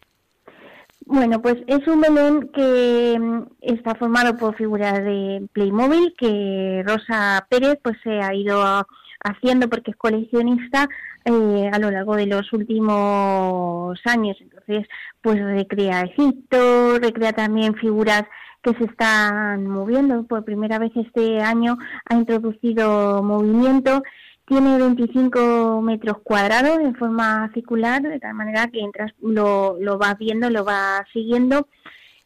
Bueno, 1.06 1.42
pues 1.42 1.56
es 1.66 1.86
un 1.86 2.00
Belén 2.00 2.50
que 2.54 3.18
mm, 3.18 3.42
está 3.60 3.94
formado 3.94 4.36
por 4.36 4.56
figuras 4.56 4.94
de 5.04 5.46
Playmobil 5.52 6.14
que 6.18 6.82
Rosa 6.86 7.46
Pérez 7.50 7.78
pues 7.82 7.96
se 8.02 8.20
ha 8.22 8.34
ido 8.34 8.86
haciendo 9.22 9.68
porque 9.68 9.90
es 9.90 9.96
coleccionista 9.96 10.88
eh, 11.24 11.70
a 11.72 11.78
lo 11.78 11.90
largo 11.90 12.16
de 12.16 12.26
los 12.26 12.52
últimos 12.52 13.98
años. 14.06 14.36
Entonces, 14.40 14.86
pues 15.20 15.38
recrea 15.42 16.02
Egipto, 16.02 16.98
recrea 16.98 17.32
también 17.32 17.74
figuras 17.74 18.24
que 18.62 18.72
se 18.74 18.84
están 18.84 19.66
moviendo. 19.66 20.24
Por 20.24 20.44
primera 20.44 20.78
vez 20.78 20.92
este 20.96 21.42
año 21.42 21.76
ha 22.06 22.14
introducido 22.14 23.22
movimiento 23.22 24.02
tiene 24.46 24.78
25 24.78 25.80
metros 25.82 26.18
cuadrados 26.22 26.78
en 26.80 26.94
forma 26.94 27.50
circular, 27.54 28.02
de 28.02 28.20
tal 28.20 28.34
manera 28.34 28.68
que 28.68 28.80
entras, 28.80 29.12
lo, 29.22 29.76
lo 29.80 29.98
vas 29.98 30.18
viendo, 30.18 30.50
lo 30.50 30.64
vas 30.64 31.02
siguiendo, 31.12 31.68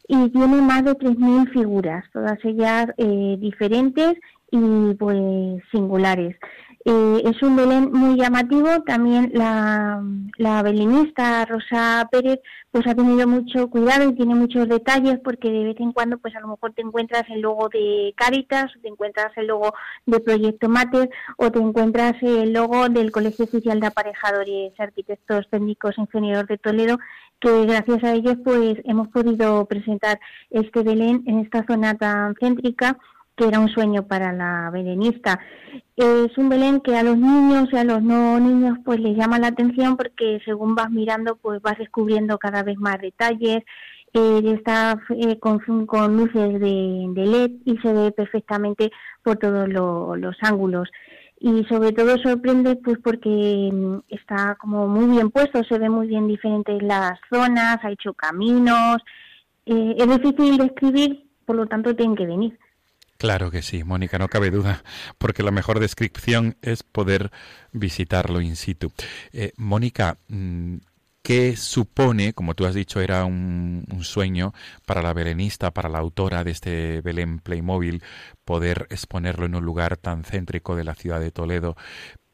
y 0.07 0.29
tiene 0.29 0.61
más 0.61 0.83
de 0.83 0.93
3.000 0.93 1.51
figuras, 1.51 2.03
todas 2.11 2.43
ellas 2.43 2.87
eh, 2.97 3.37
diferentes 3.39 4.15
y 4.51 4.93
pues 4.95 5.61
singulares. 5.71 6.35
Eh, 6.85 7.21
es 7.25 7.41
un 7.43 7.55
Belén 7.55 7.91
muy 7.91 8.17
llamativo. 8.17 8.83
También 8.85 9.31
la, 9.33 10.01
la 10.37 10.63
belenista 10.63 11.45
Rosa 11.45 12.07
Pérez 12.11 12.39
pues 12.71 12.87
ha 12.87 12.95
tenido 12.95 13.27
mucho 13.27 13.69
cuidado 13.69 14.09
y 14.09 14.15
tiene 14.15 14.35
muchos 14.35 14.69
detalles 14.69 15.19
porque 15.23 15.49
de 15.49 15.63
vez 15.65 15.79
en 15.79 15.91
cuando 15.91 16.17
pues 16.19 16.35
a 16.35 16.39
lo 16.39 16.49
mejor 16.49 16.73
te 16.73 16.81
encuentras 16.81 17.23
el 17.29 17.41
logo 17.41 17.67
de 17.69 18.13
Caritas, 18.15 18.71
te 18.81 18.87
encuentras 18.87 19.35
el 19.37 19.47
logo 19.47 19.73
de 20.05 20.19
Proyecto 20.19 20.69
Mater 20.69 21.09
o 21.37 21.51
te 21.51 21.59
encuentras 21.59 22.15
el 22.21 22.53
logo 22.53 22.87
del 22.89 23.11
Colegio 23.11 23.45
Oficial 23.45 23.79
de 23.79 23.87
Aparejadores, 23.87 24.73
Arquitectos 24.79 25.49
Técnicos 25.49 25.97
Ingenieros 25.97 26.47
de 26.47 26.57
Toledo 26.57 26.97
que 27.39 27.65
gracias 27.65 28.03
a 28.03 28.13
ellos 28.13 28.35
pues 28.43 28.77
hemos 28.83 29.07
podido 29.09 29.65
presentar 29.65 30.19
este 30.49 30.83
Belén 30.83 31.23
en 31.25 31.39
esta 31.39 31.65
zona 31.65 31.95
tan 31.95 32.35
céntrica 32.35 32.97
que 33.39 33.47
era 33.47 33.59
un 33.59 33.69
sueño 33.69 34.05
para 34.05 34.33
la 34.33 34.69
belenista. 34.69 35.39
Es 35.95 36.37
un 36.37 36.49
Belén 36.49 36.81
que 36.81 36.97
a 36.97 37.03
los 37.03 37.17
niños 37.17 37.69
y 37.71 37.77
a 37.77 37.85
los 37.85 38.03
no 38.03 38.37
niños 38.39 38.77
pues 38.83 38.99
les 38.99 39.15
llama 39.15 39.39
la 39.39 39.47
atención 39.47 39.95
porque 39.95 40.41
según 40.43 40.75
vas 40.75 40.91
mirando 40.91 41.37
pues 41.37 41.61
vas 41.61 41.77
descubriendo 41.77 42.37
cada 42.37 42.63
vez 42.63 42.77
más 42.77 42.99
detalles, 42.99 43.63
eh, 44.13 44.41
está 44.57 44.99
eh, 45.15 45.39
con, 45.39 45.59
con, 45.85 46.17
luces 46.17 46.59
de, 46.59 47.11
LED 47.15 47.51
y 47.63 47.77
se 47.77 47.93
ve 47.93 48.11
perfectamente 48.11 48.91
por 49.23 49.37
todos 49.37 49.69
los 49.69 50.35
ángulos 50.41 50.89
y 51.39 51.63
sobre 51.65 51.93
todo 51.93 52.17
sorprende 52.17 52.75
pues 52.75 52.97
porque 53.01 53.69
mm, 53.71 53.99
está 54.09 54.55
como 54.59 54.87
muy 54.87 55.05
bien 55.15 55.29
puesto, 55.29 55.63
se 55.63 55.79
ve 55.79 55.89
muy 55.89 56.07
bien 56.07 56.27
diferentes 56.27 56.81
las 56.81 57.17
zonas, 57.31 57.77
ha 57.83 57.91
hecho 57.91 58.13
caminos, 58.13 58.97
eh, 59.65 59.95
es 59.97 60.07
difícil 60.07 60.57
de 60.57 61.19
por 61.45 61.55
lo 61.55 61.67
tanto 61.67 61.95
tienen 61.95 62.17
que 62.17 62.25
venir. 62.25 62.57
Claro 63.19 63.51
que 63.51 63.61
sí, 63.61 63.83
Mónica, 63.83 64.17
no 64.17 64.29
cabe 64.29 64.49
duda, 64.49 64.81
porque 65.17 65.43
la 65.43 65.51
mejor 65.51 65.81
descripción 65.81 66.55
es 66.61 66.83
poder 66.83 67.31
visitarlo 67.73 68.39
in 68.39 68.55
situ. 68.55 68.93
Eh, 69.33 69.51
Mónica, 69.57 70.17
mm, 70.29 70.77
¿qué 71.21 71.57
supone, 71.57 72.31
como 72.31 72.55
tú 72.55 72.65
has 72.65 72.73
dicho, 72.73 73.01
era 73.01 73.25
un, 73.25 73.85
sueño 74.03 74.53
para 74.85 75.01
la 75.01 75.11
belenista, 75.11 75.71
para 75.71 75.89
la 75.89 75.99
autora 75.99 76.45
de 76.45 76.51
este 76.51 77.01
Belén 77.01 77.39
Playmobil, 77.39 78.03
poder 78.45 78.87
exponerlo 78.89 79.45
en 79.45 79.55
un 79.55 79.65
lugar 79.65 79.97
tan 79.97 80.23
céntrico 80.23 80.77
de 80.77 80.85
la 80.85 80.95
ciudad 80.95 81.19
de 81.19 81.31
Toledo? 81.31 81.75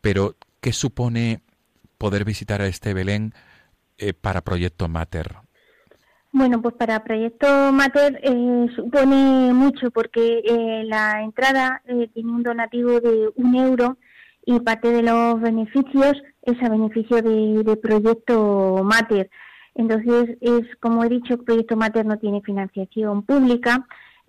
Pero, 0.01 0.35
¿qué 0.61 0.71
supone 0.71 1.41
poder 1.97 2.25
visitar 2.25 2.61
a 2.61 2.67
este 2.67 2.93
Belén 2.93 3.33
eh, 3.97 4.13
para 4.13 4.41
Proyecto 4.43 4.87
Mater? 4.87 5.44
Bueno, 6.37 6.61
pues 6.61 6.75
para 6.75 7.01
Proyecto 7.01 7.47
Mater 7.71 8.19
eh, 8.21 8.67
supone 8.75 9.53
mucho 9.53 9.89
porque 9.89 10.39
eh, 10.43 10.83
la 10.83 11.21
entrada 11.23 11.81
eh, 11.85 12.09
tiene 12.13 12.29
un 12.29 12.43
donativo 12.43 12.99
de 12.99 13.29
un 13.35 13.55
euro 13.55 13.97
y 14.45 14.59
parte 14.59 14.89
de 14.91 15.01
los 15.01 15.39
beneficios 15.39 16.21
es 16.41 16.61
a 16.61 16.67
beneficio 16.67 17.21
de, 17.21 17.63
de 17.63 17.77
Proyecto 17.77 18.81
Mater. 18.83 19.29
Entonces, 19.75 20.37
es 20.41 20.75
como 20.81 21.05
he 21.05 21.09
dicho, 21.09 21.37
Proyecto 21.37 21.77
Mater 21.77 22.05
no 22.05 22.19
tiene 22.19 22.41
financiación 22.41 23.23
pública, 23.23 23.87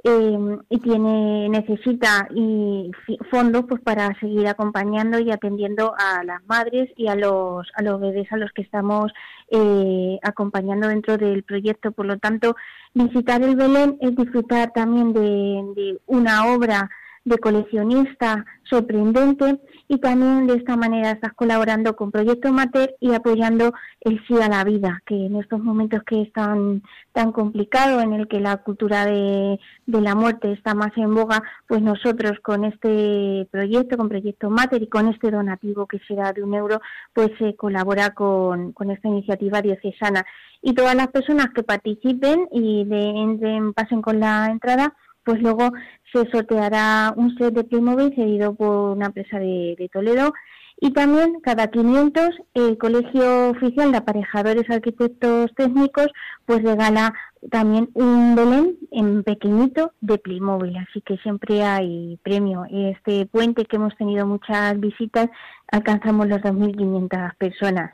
eh, 0.08 0.58
y 0.70 0.78
tiene 0.78 1.48
necesita 1.48 2.28
y 2.32 2.92
fondos 3.28 3.64
pues 3.68 3.80
para 3.80 4.14
seguir 4.20 4.46
acompañando 4.46 5.18
y 5.18 5.32
atendiendo 5.32 5.94
a 5.98 6.22
las 6.22 6.46
madres 6.46 6.88
y 6.96 7.08
a 7.08 7.16
los 7.16 7.66
a 7.74 7.82
los 7.82 8.00
bebés 8.00 8.30
a 8.30 8.36
los 8.36 8.52
que 8.52 8.62
estamos 8.62 9.12
eh, 9.50 10.18
acompañando 10.22 10.86
dentro 10.86 11.18
del 11.18 11.42
proyecto. 11.42 11.90
Por 11.90 12.06
lo 12.06 12.18
tanto 12.18 12.54
visitar 12.94 13.42
el 13.42 13.56
Belén 13.56 13.98
es 14.00 14.14
disfrutar 14.14 14.72
también 14.72 15.12
de 15.12 15.98
una 16.06 16.54
obra 16.54 16.88
de 17.26 17.38
coleccionista 17.38 18.46
sorprendente 18.62 19.60
y 19.88 19.98
también 19.98 20.46
de 20.46 20.54
esta 20.54 20.76
manera 20.76 21.10
estás 21.10 21.32
colaborando 21.34 21.94
con 21.96 22.10
Proyecto 22.10 22.52
Mater 22.52 22.94
y 23.00 23.12
apoyando 23.14 23.72
el 24.00 24.24
sí 24.26 24.34
a 24.40 24.48
la 24.48 24.64
vida, 24.64 25.02
que 25.06 25.26
en 25.26 25.36
estos 25.36 25.60
momentos 25.60 26.02
que 26.04 26.22
es 26.22 26.32
tan, 26.32 26.82
tan 27.12 27.32
complicado, 27.32 28.00
en 28.00 28.12
el 28.12 28.28
que 28.28 28.40
la 28.40 28.56
cultura 28.58 29.04
de, 29.06 29.58
la 29.86 30.14
muerte 30.14 30.52
está 30.52 30.74
más 30.74 30.96
en 30.96 31.14
boga, 31.14 31.42
pues 31.66 31.82
nosotros 31.82 32.38
con 32.42 32.64
este 32.64 33.48
proyecto, 33.50 33.96
con 33.96 34.08
Proyecto 34.08 34.48
Mater 34.48 34.82
y 34.82 34.88
con 34.88 35.08
este 35.08 35.30
donativo 35.30 35.86
que 35.86 35.98
será 36.06 36.32
de 36.32 36.44
un 36.44 36.54
euro, 36.54 36.80
pues 37.12 37.30
se 37.38 37.56
colabora 37.56 38.10
con, 38.10 38.72
con 38.72 38.90
esta 38.90 39.08
iniciativa 39.08 39.62
diocesana. 39.62 40.24
Y 40.62 40.74
todas 40.74 40.94
las 40.94 41.08
personas 41.08 41.50
que 41.54 41.62
participen 41.62 42.48
y 42.52 42.84
de, 42.84 43.72
pasen 43.74 44.02
con 44.02 44.20
la 44.20 44.46
entrada, 44.46 44.94
pues 45.26 45.42
luego 45.42 45.72
se 46.12 46.30
sorteará 46.30 47.12
un 47.16 47.36
set 47.36 47.52
de 47.52 47.64
Playmobil 47.64 48.14
cedido 48.14 48.54
por 48.54 48.96
una 48.96 49.06
empresa 49.06 49.38
de, 49.40 49.90
Toledo 49.92 50.32
y 50.80 50.92
también 50.92 51.40
cada 51.42 51.66
500 51.66 52.30
el 52.54 52.78
Colegio 52.78 53.50
Oficial 53.50 53.90
de 53.90 53.98
Aparejadores 53.98 54.70
Arquitectos 54.70 55.52
Técnicos 55.56 56.06
pues 56.44 56.62
regala 56.62 57.12
también 57.50 57.90
un 57.94 58.36
Belén 58.36 58.76
en 58.92 59.24
pequeñito 59.24 59.92
de 60.00 60.18
Playmobil, 60.18 60.76
así 60.76 61.00
que 61.00 61.16
siempre 61.18 61.62
hay 61.64 62.18
premio. 62.22 62.64
Este 62.70 63.26
puente 63.26 63.64
que 63.64 63.76
hemos 63.76 63.96
tenido 63.96 64.26
muchas 64.26 64.78
visitas 64.78 65.28
alcanzamos 65.70 66.28
los 66.28 66.40
2.500 66.40 67.36
personas. 67.36 67.92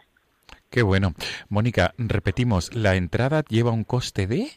Qué 0.68 0.82
bueno. 0.82 1.14
Mónica, 1.48 1.94
repetimos, 1.98 2.74
¿la 2.74 2.96
entrada 2.96 3.42
lleva 3.48 3.70
un 3.70 3.84
coste 3.84 4.26
de? 4.26 4.48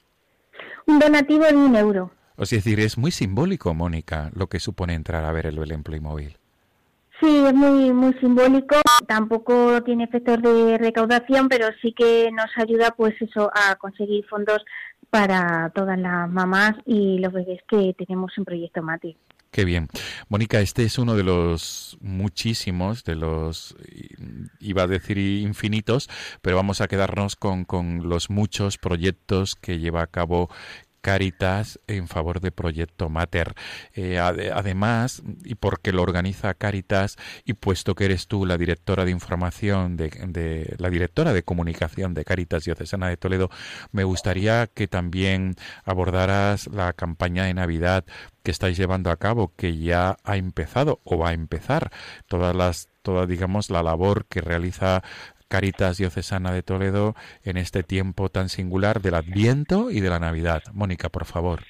Un 0.88 1.00
donativo 1.00 1.46
de 1.46 1.56
un 1.56 1.76
euro. 1.76 2.12
Es 2.38 2.50
decir, 2.50 2.80
es 2.80 2.98
muy 2.98 3.12
simbólico, 3.12 3.74
Mónica, 3.74 4.32
lo 4.34 4.48
que 4.48 4.60
supone 4.60 4.94
entrar 4.94 5.24
a 5.26 5.32
ver 5.32 5.48
el 5.48 5.60
Belén 5.60 5.84
Playmobil. 5.84 6.38
Sí, 7.20 7.44
es 7.46 7.54
muy 7.54 7.94
muy 7.94 8.14
simbólico. 8.16 8.76
Tampoco 9.08 9.82
tiene 9.84 10.04
efectos 10.04 10.42
de 10.42 10.78
recaudación, 10.78 11.48
pero 11.48 11.68
sí 11.82 11.94
que 11.94 12.30
nos 12.32 12.48
ayuda, 12.58 12.92
pues 12.92 13.16
eso, 13.22 13.50
a 13.54 13.76
conseguir 13.78 14.26
fondos 14.26 14.66
para 15.10 15.72
todas 15.74 15.98
las 15.98 16.30
mamás 16.30 16.74
y 16.86 17.20
los 17.20 17.32
bebés 17.32 17.62
que 17.70 17.96
tenemos 17.98 18.34
en 18.38 18.44
Proyecto 18.44 18.82
Mati. 18.82 19.16
Qué 19.56 19.64
bien. 19.64 19.88
Mónica, 20.28 20.60
este 20.60 20.84
es 20.84 21.00
uno 21.00 21.16
de 21.16 21.24
los 21.24 21.98
muchísimos, 22.02 23.06
de 23.06 23.16
los, 23.16 23.78
iba 24.60 24.84
a 24.84 24.88
decir 24.88 25.18
infinitos, 25.18 26.10
pero 26.42 26.58
vamos 26.58 26.82
a 26.82 26.90
quedarnos 26.90 27.38
con, 27.38 27.64
con 27.64 28.10
los 28.10 28.30
muchos 28.30 28.78
proyectos 28.78 29.56
que 29.56 29.80
lleva 29.80 30.02
a 30.02 30.08
cabo 30.08 30.50
Caritas 31.06 31.80
en 31.86 32.08
favor 32.08 32.42
de 32.42 32.52
Proyecto 32.52 33.10
Mater. 33.10 33.54
Eh, 33.94 34.18
además, 34.18 35.22
y 35.44 35.54
porque 35.54 35.92
lo 35.92 36.02
organiza 36.02 36.56
Caritas, 36.56 37.18
y 37.44 37.54
puesto 37.54 37.94
que 37.94 38.06
eres 38.06 38.26
tú 38.26 38.44
la 38.44 38.58
directora 38.58 39.06
de 39.06 39.12
información, 39.12 39.98
de, 39.98 40.76
la 40.80 40.90
directora 40.90 41.32
de 41.32 41.44
comunicación 41.44 42.16
de 42.16 42.26
Caritas 42.26 42.64
Diocesana 42.64 43.08
de 43.08 43.18
Toledo, 43.18 43.52
me 43.92 44.04
gustaría 44.04 44.66
que 44.66 44.88
también 44.88 45.54
abordaras 45.84 46.66
la 46.74 46.92
campaña 46.94 47.44
de 47.44 47.54
Navidad 47.54 48.04
que 48.42 48.50
estáis 48.50 48.76
llevando 48.76 49.12
a 49.12 49.18
cabo, 49.18 49.54
que 49.56 49.78
ya 49.78 50.18
ha 50.24 50.38
empezado 50.38 51.02
o 51.04 51.20
va 51.20 51.30
a 51.30 51.34
empezar. 51.34 51.92
Todas 52.28 52.56
las 52.56 52.90
toda 53.04 53.28
digamos 53.28 53.70
la 53.70 53.84
labor 53.84 54.26
que 54.26 54.42
realiza 54.42 55.04
Caritas 55.48 55.98
Diocesana 55.98 56.52
de 56.52 56.64
Toledo 56.64 57.16
en 57.44 57.58
este 57.58 57.84
tiempo 57.84 58.30
tan 58.30 58.50
singular 58.50 59.02
del 59.02 59.16
Adviento 59.16 59.92
y 59.92 60.02
de 60.02 60.10
la 60.10 60.20
Navidad. 60.20 60.64
Mónica, 60.74 61.10
por 61.10 61.26
favor. 61.26 61.62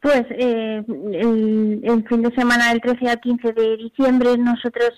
Pues 0.00 0.24
eh, 0.30 0.84
el, 0.86 2.04
fin 2.08 2.22
de 2.22 2.34
semana 2.34 2.68
del 2.68 2.80
13 2.80 3.08
al 3.08 3.20
15 3.20 3.52
de 3.52 3.76
diciembre 3.76 4.36
nosotros 4.38 4.92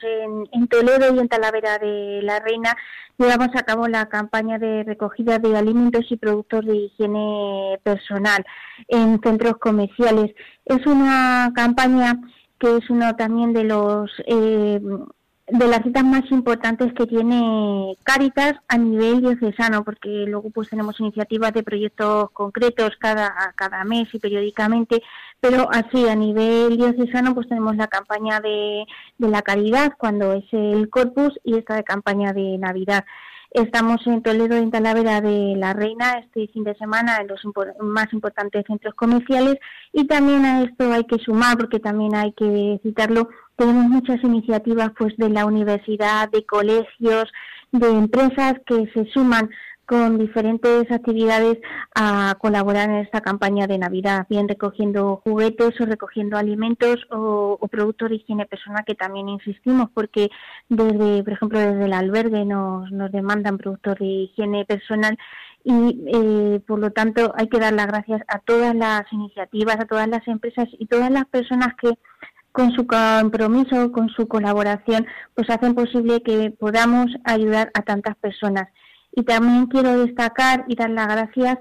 en, 0.53 0.69
Toledo 0.69 1.15
y 1.15 1.19
en 1.19 1.29
Talavera 1.29 1.79
de 1.79 2.21
la 2.23 2.41
Reina 2.41 2.77
llevamos 3.17 3.49
a 3.55 3.63
cabo 3.63 3.89
la 3.89 4.07
campaña 4.09 4.59
de 4.59 4.83
recogida 4.83 5.39
de 5.39 5.57
alimentos 5.57 6.05
y 6.11 6.17
productos 6.17 6.67
de 6.67 6.77
higiene 6.77 7.79
personal 7.85 8.45
en 8.89 9.21
centros 9.23 9.55
comerciales. 9.59 10.35
Es 10.67 10.85
una 10.87 11.53
campaña 11.55 12.21
que 12.59 12.77
es 12.77 12.91
uno 12.91 13.15
también 13.17 13.55
de 13.55 13.65
los 13.65 14.11
eh, 14.27 14.81
de 15.51 15.67
las 15.67 15.83
citas 15.83 16.05
más 16.05 16.31
importantes 16.31 16.93
que 16.93 17.07
tiene 17.07 17.97
Cáritas 18.03 18.55
a 18.69 18.77
nivel 18.77 19.21
diocesano, 19.21 19.85
porque 19.85 20.25
luego 20.27 20.51
pues 20.51 20.69
tenemos 20.69 20.99
iniciativas 21.01 21.53
de 21.53 21.63
proyectos 21.63 22.31
concretos 22.33 22.93
cada, 22.99 23.33
cada 23.57 23.85
mes 23.85 24.09
y 24.13 24.19
periódicamente, 24.19 25.03
pero 25.41 25.69
así 25.71 26.09
a 26.09 26.15
nivel 26.15 26.77
diocesano 26.77 27.35
pues 27.35 27.49
tenemos 27.49 27.77
la 27.77 27.87
campaña 27.87 28.41
de, 28.41 28.85
de 29.17 29.29
la 29.29 29.43
caridad 29.43 29.93
cuando 29.99 30.33
es 30.33 30.45
el 30.53 30.91
Corpus 30.91 31.39
y 31.45 31.57
esta 31.57 31.77
de 31.77 31.85
campaña 31.85 32.33
de 32.33 32.59
Navidad. 32.59 33.05
Estamos 33.51 34.07
en 34.07 34.23
Toledo, 34.23 34.57
en 34.57 34.71
Talavera 34.71 35.23
de 35.23 35.55
la 35.57 35.73
Reina, 35.73 36.19
este 36.19 36.49
fin 36.49 36.65
de 36.65 36.77
semana 36.77 37.17
en 37.17 37.29
los 37.29 37.41
más 37.81 38.13
importantes 38.13 38.65
centros 38.67 38.95
comerciales. 38.95 39.57
Y 39.93 40.07
también 40.07 40.45
a 40.45 40.63
esto 40.63 40.93
hay 40.93 41.05
que 41.05 41.19
sumar, 41.19 41.57
porque 41.57 41.81
también 41.81 42.15
hay 42.15 42.33
que 42.33 42.79
citarlo, 42.83 43.31
tenemos 43.57 43.85
muchas 43.85 44.23
iniciativas 44.23 44.91
pues 44.99 45.17
de 45.17 45.31
la 45.31 45.47
universidad, 45.47 46.31
de 46.31 46.45
colegios, 46.45 47.33
de 47.73 47.89
empresas 47.89 48.55
que 48.67 48.87
se 48.93 49.07
suman 49.13 49.51
con 49.89 50.19
diferentes 50.19 50.91
actividades 50.91 51.57
a 51.95 52.37
colaborar 52.39 52.91
en 52.91 52.97
esta 52.97 53.23
campaña 53.23 53.67
de 53.67 53.79
Navidad, 53.79 54.27
bien 54.29 54.47
recogiendo 54.47 55.23
juguetes 55.25 55.81
o 55.81 55.87
recogiendo 55.87 56.37
alimentos 56.37 57.07
o, 57.11 57.59
productos 57.71 58.11
de 58.11 58.17
higiene 58.17 58.45
personal 58.45 58.85
que 58.87 58.95
también 58.95 59.31
insistimos 59.31 59.89
porque 59.95 60.29
desde, 60.69 61.25
por 61.25 61.33
ejemplo, 61.33 61.59
desde 61.59 61.87
el 61.87 61.95
albergue 61.95 62.45
nos, 62.45 62.91
nos 62.93 63.11
demandan 63.11 63.57
productos 63.57 63.99
de 63.99 64.05
higiene 64.05 64.67
personal 64.67 65.17
y 65.65 66.05
eh, 66.13 66.61
por 66.67 66.81
lo 66.81 66.91
tanto 66.91 67.33
hay 67.35 67.49
que 67.49 67.59
dar 67.59 67.73
las 67.73 67.87
gracias 67.87 68.21
a 68.29 68.41
todas 68.41 68.75
las 68.75 69.11
iniciativas, 69.11 69.81
a 69.81 69.87
todas 69.87 70.09
las 70.09 70.29
empresas 70.29 70.69
y 70.79 70.85
todas 70.85 71.11
las 71.11 71.25
personas 71.27 71.69
que 71.81 71.99
con 72.53 72.73
su 72.73 72.87
compromiso, 72.87 73.91
con 73.93 74.11
su 74.11 74.29
colaboración, 74.29 75.07
pues 75.35 75.49
hacen 75.49 75.75
posible 75.75 76.23
que 76.23 76.51
podamos 76.51 77.07
ayudar 77.25 77.71
a 77.73 77.83
tantas 77.83 78.17
personas. 78.17 78.69
Y 79.13 79.23
también 79.25 79.67
quiero 79.67 80.05
destacar 80.05 80.65
y 80.69 80.77
dar 80.77 80.91
las 80.91 81.09
gracias 81.09 81.59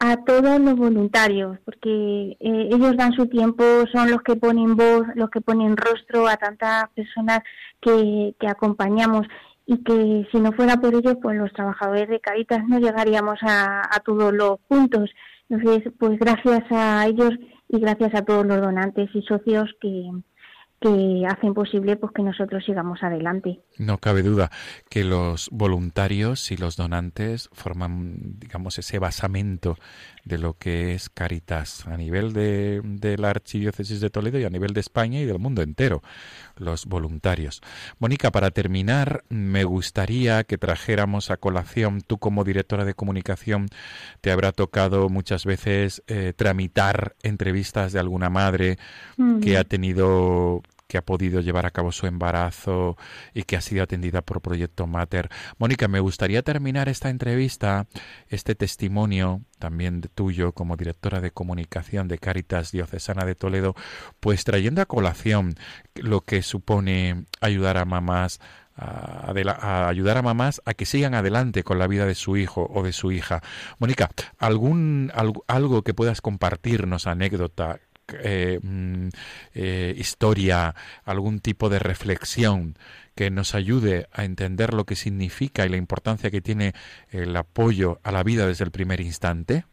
a 0.00 0.16
todos 0.24 0.60
los 0.60 0.76
voluntarios, 0.76 1.58
porque 1.64 2.36
eh, 2.38 2.68
ellos 2.70 2.96
dan 2.96 3.12
su 3.12 3.26
tiempo, 3.26 3.64
son 3.92 4.10
los 4.10 4.22
que 4.22 4.36
ponen 4.36 4.76
voz, 4.76 5.06
los 5.16 5.28
que 5.30 5.40
ponen 5.40 5.76
rostro 5.76 6.28
a 6.28 6.36
tantas 6.36 6.88
personas 6.90 7.40
que, 7.80 8.34
que 8.38 8.46
acompañamos 8.46 9.26
y 9.66 9.82
que 9.82 10.26
si 10.30 10.38
no 10.38 10.52
fuera 10.52 10.76
por 10.76 10.94
ellos, 10.94 11.16
pues 11.20 11.36
los 11.36 11.52
trabajadores 11.52 12.08
de 12.08 12.20
Caritas 12.20 12.66
no 12.68 12.78
llegaríamos 12.78 13.38
a, 13.42 13.82
a 13.82 14.00
todos 14.00 14.32
los 14.32 14.60
puntos. 14.68 15.10
Entonces, 15.50 15.92
pues 15.98 16.18
gracias 16.18 16.62
a 16.70 17.06
ellos 17.06 17.32
y 17.68 17.80
gracias 17.80 18.14
a 18.14 18.22
todos 18.22 18.46
los 18.46 18.60
donantes 18.60 19.10
y 19.14 19.22
socios 19.22 19.68
que, 19.80 20.10
que 20.80 21.26
hacen 21.28 21.54
posible 21.54 21.96
pues 21.96 22.12
que 22.12 22.22
nosotros 22.22 22.64
sigamos 22.64 23.02
adelante. 23.02 23.60
No 23.78 23.98
cabe 23.98 24.22
duda 24.22 24.50
que 24.88 25.04
los 25.04 25.48
voluntarios 25.50 26.50
y 26.52 26.56
los 26.56 26.76
donantes 26.76 27.48
forman, 27.52 28.38
digamos, 28.38 28.78
ese 28.78 28.98
basamento 28.98 29.76
de 30.28 30.38
lo 30.38 30.54
que 30.54 30.94
es 30.94 31.08
Caritas 31.10 31.86
a 31.86 31.96
nivel 31.96 32.32
de, 32.32 32.80
de, 32.84 33.18
la 33.18 33.30
Archidiócesis 33.30 34.00
de 34.00 34.10
Toledo 34.10 34.38
y 34.38 34.44
a 34.44 34.50
nivel 34.50 34.74
de 34.74 34.80
España 34.80 35.20
y 35.20 35.24
del 35.24 35.38
mundo 35.38 35.62
entero, 35.62 36.02
los 36.56 36.86
voluntarios. 36.86 37.60
Mónica, 37.98 38.30
para 38.30 38.50
terminar, 38.50 39.24
me 39.28 39.64
gustaría 39.64 40.44
que 40.44 40.58
trajéramos 40.58 41.30
a 41.30 41.36
colación, 41.36 42.02
tú 42.02 42.18
como 42.18 42.44
directora 42.44 42.84
de 42.84 42.94
comunicación, 42.94 43.66
te 44.20 44.30
habrá 44.30 44.52
tocado 44.52 45.08
muchas 45.08 45.44
veces 45.44 46.02
eh, 46.06 46.32
tramitar 46.36 47.16
entrevistas 47.22 47.92
de 47.92 48.00
alguna 48.00 48.30
madre 48.30 48.78
Mm. 49.16 49.40
que 49.40 49.58
ha 49.58 49.64
tenido 49.64 50.62
que 50.88 50.96
ha 50.96 51.02
podido 51.02 51.40
llevar 51.40 51.66
a 51.66 51.70
cabo 51.70 51.92
su 51.92 52.06
embarazo 52.06 52.96
y 53.34 53.42
que 53.42 53.56
ha 53.56 53.60
sido 53.60 53.82
atendida 53.82 54.22
por 54.22 54.40
Proyecto 54.40 54.86
Mater. 54.86 55.28
Mónica, 55.58 55.86
me 55.86 56.00
gustaría 56.00 56.42
terminar 56.42 56.88
esta 56.88 57.10
entrevista, 57.10 57.86
este 58.28 58.54
testimonio 58.54 59.42
también 59.58 60.00
de 60.00 60.08
tuyo 60.08 60.52
como 60.52 60.76
directora 60.76 61.20
de 61.20 61.30
comunicación 61.30 62.08
de 62.08 62.18
Cáritas 62.18 62.72
Diocesana 62.72 63.26
de 63.26 63.34
Toledo, 63.34 63.74
pues 64.18 64.44
trayendo 64.44 64.80
a 64.80 64.86
colación 64.86 65.54
lo 65.94 66.22
que 66.22 66.42
supone 66.42 67.26
ayudar 67.40 67.76
a 67.76 67.84
mamás 67.84 68.40
a, 68.78 69.88
ayudar 69.88 70.18
a 70.18 70.22
mamás 70.22 70.62
a 70.64 70.72
que 70.74 70.86
sigan 70.86 71.14
adelante 71.14 71.64
con 71.64 71.78
la 71.78 71.88
vida 71.88 72.06
de 72.06 72.14
su 72.14 72.36
hijo 72.36 72.70
o 72.72 72.82
de 72.82 72.92
su 72.92 73.12
hija. 73.12 73.42
Mónica, 73.78 74.10
algún 74.38 75.12
algo 75.48 75.82
que 75.82 75.94
puedas 75.94 76.20
compartirnos, 76.20 77.06
anécdota, 77.06 77.80
eh, 78.12 78.58
mm, 78.62 79.08
eh, 79.54 79.94
historia, 79.96 80.74
algún 81.04 81.40
tipo 81.40 81.68
de 81.68 81.78
reflexión 81.78 82.76
que 83.14 83.30
nos 83.30 83.54
ayude 83.54 84.06
a 84.12 84.24
entender 84.24 84.74
lo 84.74 84.84
que 84.84 84.96
significa 84.96 85.66
y 85.66 85.68
la 85.68 85.76
importancia 85.76 86.30
que 86.30 86.40
tiene 86.40 86.72
el 87.10 87.36
apoyo 87.36 87.98
a 88.02 88.12
la 88.12 88.22
vida 88.22 88.46
desde 88.46 88.64
el 88.64 88.70
primer 88.70 89.00
instante? 89.00 89.64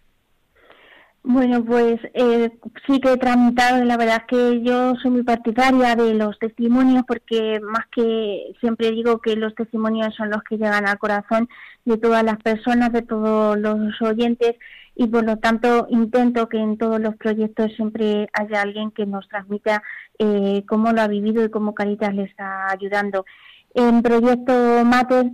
Bueno, 1.28 1.66
pues 1.66 2.00
eh, 2.14 2.52
sí 2.86 3.00
que 3.00 3.14
he 3.14 3.18
tramitado, 3.18 3.84
la 3.84 3.98
verdad 3.98 4.22
es 4.22 4.28
que 4.28 4.62
yo 4.62 4.94
soy 5.02 5.10
muy 5.10 5.24
partidaria 5.24 5.96
de 5.96 6.14
los 6.14 6.38
testimonios 6.38 7.04
porque 7.08 7.60
más 7.62 7.88
que 7.92 8.54
siempre 8.60 8.92
digo 8.92 9.18
que 9.18 9.36
los 9.36 9.56
testimonios 9.56 10.14
son 10.14 10.30
los 10.30 10.44
que 10.44 10.58
llegan 10.58 10.88
al 10.88 11.00
corazón 11.00 11.50
de 11.84 11.98
todas 11.98 12.24
las 12.24 12.38
personas, 12.38 12.94
de 12.94 13.02
todos 13.02 13.58
los 13.58 14.00
oyentes 14.04 14.56
y 14.96 15.08
por 15.08 15.26
lo 15.26 15.38
tanto 15.38 15.88
intento 15.90 16.48
que 16.48 16.58
en 16.58 16.78
todos 16.78 17.00
los 17.00 17.16
proyectos 17.16 17.74
siempre 17.76 18.30
haya 18.34 18.62
alguien 18.62 18.92
que 18.92 19.06
nos 19.06 19.28
transmita 19.28 19.84
eh, 20.20 20.64
cómo 20.68 20.92
lo 20.92 21.02
ha 21.02 21.08
vivido 21.08 21.44
y 21.44 21.50
cómo 21.50 21.74
Caritas 21.74 22.14
le 22.16 22.24
está 22.24 22.72
ayudando. 22.72 23.26
En 23.74 24.02
Proyecto 24.02 24.54
Mater 24.86 25.32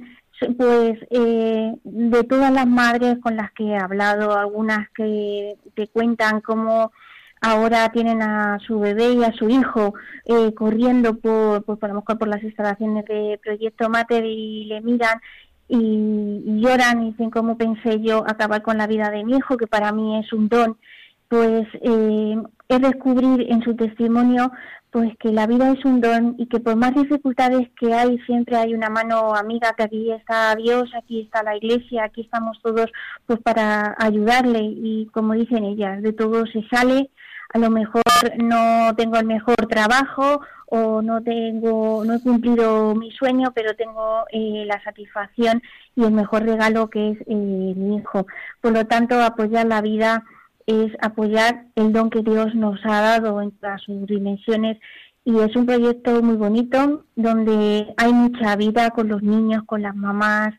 pues 0.57 0.97
eh, 1.11 1.73
de 1.83 2.23
todas 2.23 2.51
las 2.51 2.67
madres 2.67 3.17
con 3.21 3.35
las 3.35 3.51
que 3.51 3.65
he 3.65 3.77
hablado, 3.77 4.35
algunas 4.35 4.89
que 4.89 5.55
te 5.75 5.87
cuentan 5.87 6.41
cómo 6.41 6.91
ahora 7.41 7.89
tienen 7.89 8.21
a 8.21 8.59
su 8.59 8.79
bebé 8.79 9.13
y 9.13 9.23
a 9.23 9.33
su 9.33 9.49
hijo 9.49 9.93
eh, 10.25 10.53
corriendo 10.53 11.17
por, 11.17 11.63
pues, 11.63 11.79
por, 11.79 11.89
lo 11.89 11.95
mejor 11.95 12.17
por 12.17 12.27
las 12.27 12.43
instalaciones 12.43 13.05
de 13.05 13.39
Proyecto 13.43 13.89
Mater 13.89 14.25
y 14.25 14.65
le 14.65 14.81
miran 14.81 15.19
y, 15.71 16.59
lloran 16.61 17.03
y 17.03 17.11
dicen 17.11 17.29
cómo 17.29 17.57
pensé 17.57 18.01
yo 18.01 18.23
acabar 18.27 18.61
con 18.61 18.77
la 18.77 18.87
vida 18.87 19.09
de 19.09 19.23
mi 19.23 19.37
hijo, 19.37 19.57
que 19.57 19.67
para 19.67 19.91
mí 19.91 20.19
es 20.19 20.31
un 20.33 20.49
don. 20.49 20.77
Pues 21.29 21.65
eh, 21.81 22.35
es 22.67 22.81
descubrir 22.81 23.49
en 23.49 23.63
su 23.63 23.75
testimonio 23.75 24.51
pues 24.91 25.17
que 25.19 25.31
la 25.31 25.47
vida 25.47 25.71
es 25.71 25.85
un 25.85 26.01
don 26.01 26.35
y 26.37 26.47
que 26.47 26.59
por 26.59 26.75
más 26.75 26.93
dificultades 26.93 27.69
que 27.79 27.93
hay, 27.93 28.19
siempre 28.25 28.57
hay 28.57 28.73
una 28.73 28.89
mano 28.89 29.33
amiga, 29.33 29.73
que 29.77 29.83
aquí 29.83 30.11
está 30.11 30.53
Dios, 30.55 30.91
aquí 30.93 31.21
está 31.21 31.41
la 31.43 31.55
iglesia, 31.55 32.03
aquí 32.03 32.21
estamos 32.21 32.59
todos 32.61 32.91
pues 33.25 33.39
para 33.39 33.95
ayudarle 33.97 34.59
y 34.61 35.09
como 35.13 35.33
dicen 35.33 35.63
ellas, 35.63 36.01
de 36.01 36.11
todo 36.11 36.45
se 36.47 36.67
sale, 36.67 37.09
a 37.53 37.59
lo 37.59 37.69
mejor 37.69 38.03
no 38.43 38.93
tengo 38.97 39.15
el 39.17 39.25
mejor 39.25 39.55
trabajo 39.69 40.41
o 40.73 41.01
no 41.01 41.21
tengo, 41.21 42.05
no 42.05 42.13
he 42.13 42.21
cumplido 42.21 42.95
mi 42.95 43.11
sueño, 43.11 43.51
pero 43.53 43.75
tengo 43.75 44.23
eh, 44.31 44.63
la 44.65 44.81
satisfacción 44.81 45.61
y 45.97 46.05
el 46.05 46.13
mejor 46.13 46.43
regalo 46.43 46.89
que 46.89 47.09
es 47.09 47.17
eh, 47.27 47.73
mi 47.75 47.97
hijo. 47.97 48.25
Por 48.61 48.71
lo 48.71 48.85
tanto, 48.85 49.21
apoyar 49.21 49.67
la 49.67 49.81
vida 49.81 50.23
es 50.65 50.93
apoyar 51.01 51.65
el 51.75 51.91
don 51.91 52.09
que 52.09 52.21
Dios 52.21 52.55
nos 52.55 52.79
ha 52.85 53.01
dado 53.01 53.41
en 53.41 53.51
todas 53.51 53.81
sus 53.81 54.07
dimensiones 54.07 54.77
y 55.25 55.37
es 55.39 55.53
un 55.57 55.65
proyecto 55.65 56.23
muy 56.23 56.37
bonito 56.37 57.03
donde 57.17 57.93
hay 57.97 58.13
mucha 58.13 58.55
vida 58.55 58.91
con 58.91 59.09
los 59.09 59.21
niños, 59.21 59.63
con 59.65 59.81
las 59.81 59.95
mamás 59.95 60.53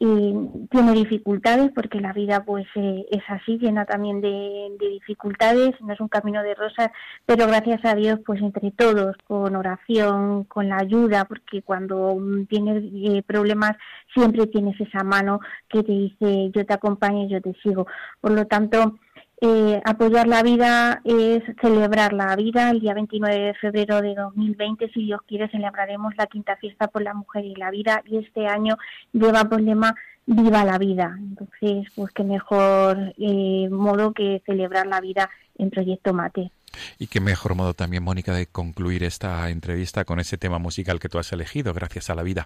y 0.00 0.32
tiene 0.70 0.92
dificultades 0.92 1.72
porque 1.74 2.00
la 2.00 2.12
vida 2.12 2.44
pues 2.44 2.66
eh, 2.76 3.04
es 3.10 3.22
así, 3.28 3.58
llena 3.58 3.84
también 3.84 4.20
de, 4.20 4.68
de, 4.78 4.88
dificultades, 4.90 5.70
no 5.80 5.92
es 5.92 6.00
un 6.00 6.08
camino 6.08 6.40
de 6.42 6.54
rosas, 6.54 6.90
pero 7.26 7.48
gracias 7.48 7.84
a 7.84 7.96
Dios 7.96 8.20
pues 8.24 8.40
entre 8.40 8.70
todos, 8.70 9.16
con 9.26 9.56
oración, 9.56 10.44
con 10.44 10.68
la 10.68 10.76
ayuda, 10.78 11.24
porque 11.24 11.62
cuando 11.62 12.16
tienes 12.48 12.84
eh, 12.94 13.22
problemas 13.26 13.72
siempre 14.14 14.46
tienes 14.46 14.80
esa 14.80 15.02
mano 15.02 15.40
que 15.68 15.82
te 15.82 15.92
dice 15.92 16.50
yo 16.54 16.64
te 16.64 16.74
acompaño 16.74 17.28
yo 17.28 17.40
te 17.40 17.54
sigo. 17.62 17.86
Por 18.20 18.32
lo 18.32 18.46
tanto, 18.46 18.98
eh, 19.40 19.80
apoyar 19.84 20.26
la 20.26 20.42
vida 20.42 21.00
es 21.04 21.42
celebrar 21.60 22.12
la 22.12 22.34
vida. 22.34 22.70
El 22.70 22.80
día 22.80 22.94
29 22.94 23.38
de 23.38 23.54
febrero 23.54 24.02
de 24.02 24.14
2020, 24.14 24.90
si 24.90 25.04
Dios 25.04 25.20
quiere, 25.26 25.48
celebraremos 25.50 26.14
la 26.16 26.26
quinta 26.26 26.56
fiesta 26.56 26.88
por 26.88 27.02
la 27.02 27.14
mujer 27.14 27.44
y 27.44 27.54
la 27.54 27.70
vida 27.70 28.02
y 28.04 28.18
este 28.18 28.46
año 28.46 28.76
lleva 29.12 29.44
por 29.44 29.60
lema 29.60 29.94
Viva 30.30 30.62
la 30.62 30.76
vida. 30.76 31.16
Entonces, 31.18 31.90
pues 31.94 32.12
qué 32.12 32.22
mejor 32.22 33.14
eh, 33.16 33.66
modo 33.70 34.12
que 34.12 34.42
celebrar 34.44 34.86
la 34.86 35.00
vida 35.00 35.30
en 35.56 35.70
Proyecto 35.70 36.12
Mate. 36.12 36.50
Y 36.98 37.06
qué 37.06 37.20
mejor 37.20 37.54
modo 37.54 37.72
también, 37.72 38.02
Mónica, 38.02 38.34
de 38.34 38.46
concluir 38.46 39.04
esta 39.04 39.48
entrevista 39.48 40.04
con 40.04 40.20
ese 40.20 40.36
tema 40.36 40.58
musical 40.58 41.00
que 41.00 41.08
tú 41.08 41.18
has 41.18 41.32
elegido, 41.32 41.72
gracias 41.72 42.10
a 42.10 42.14
la 42.14 42.22
vida. 42.22 42.44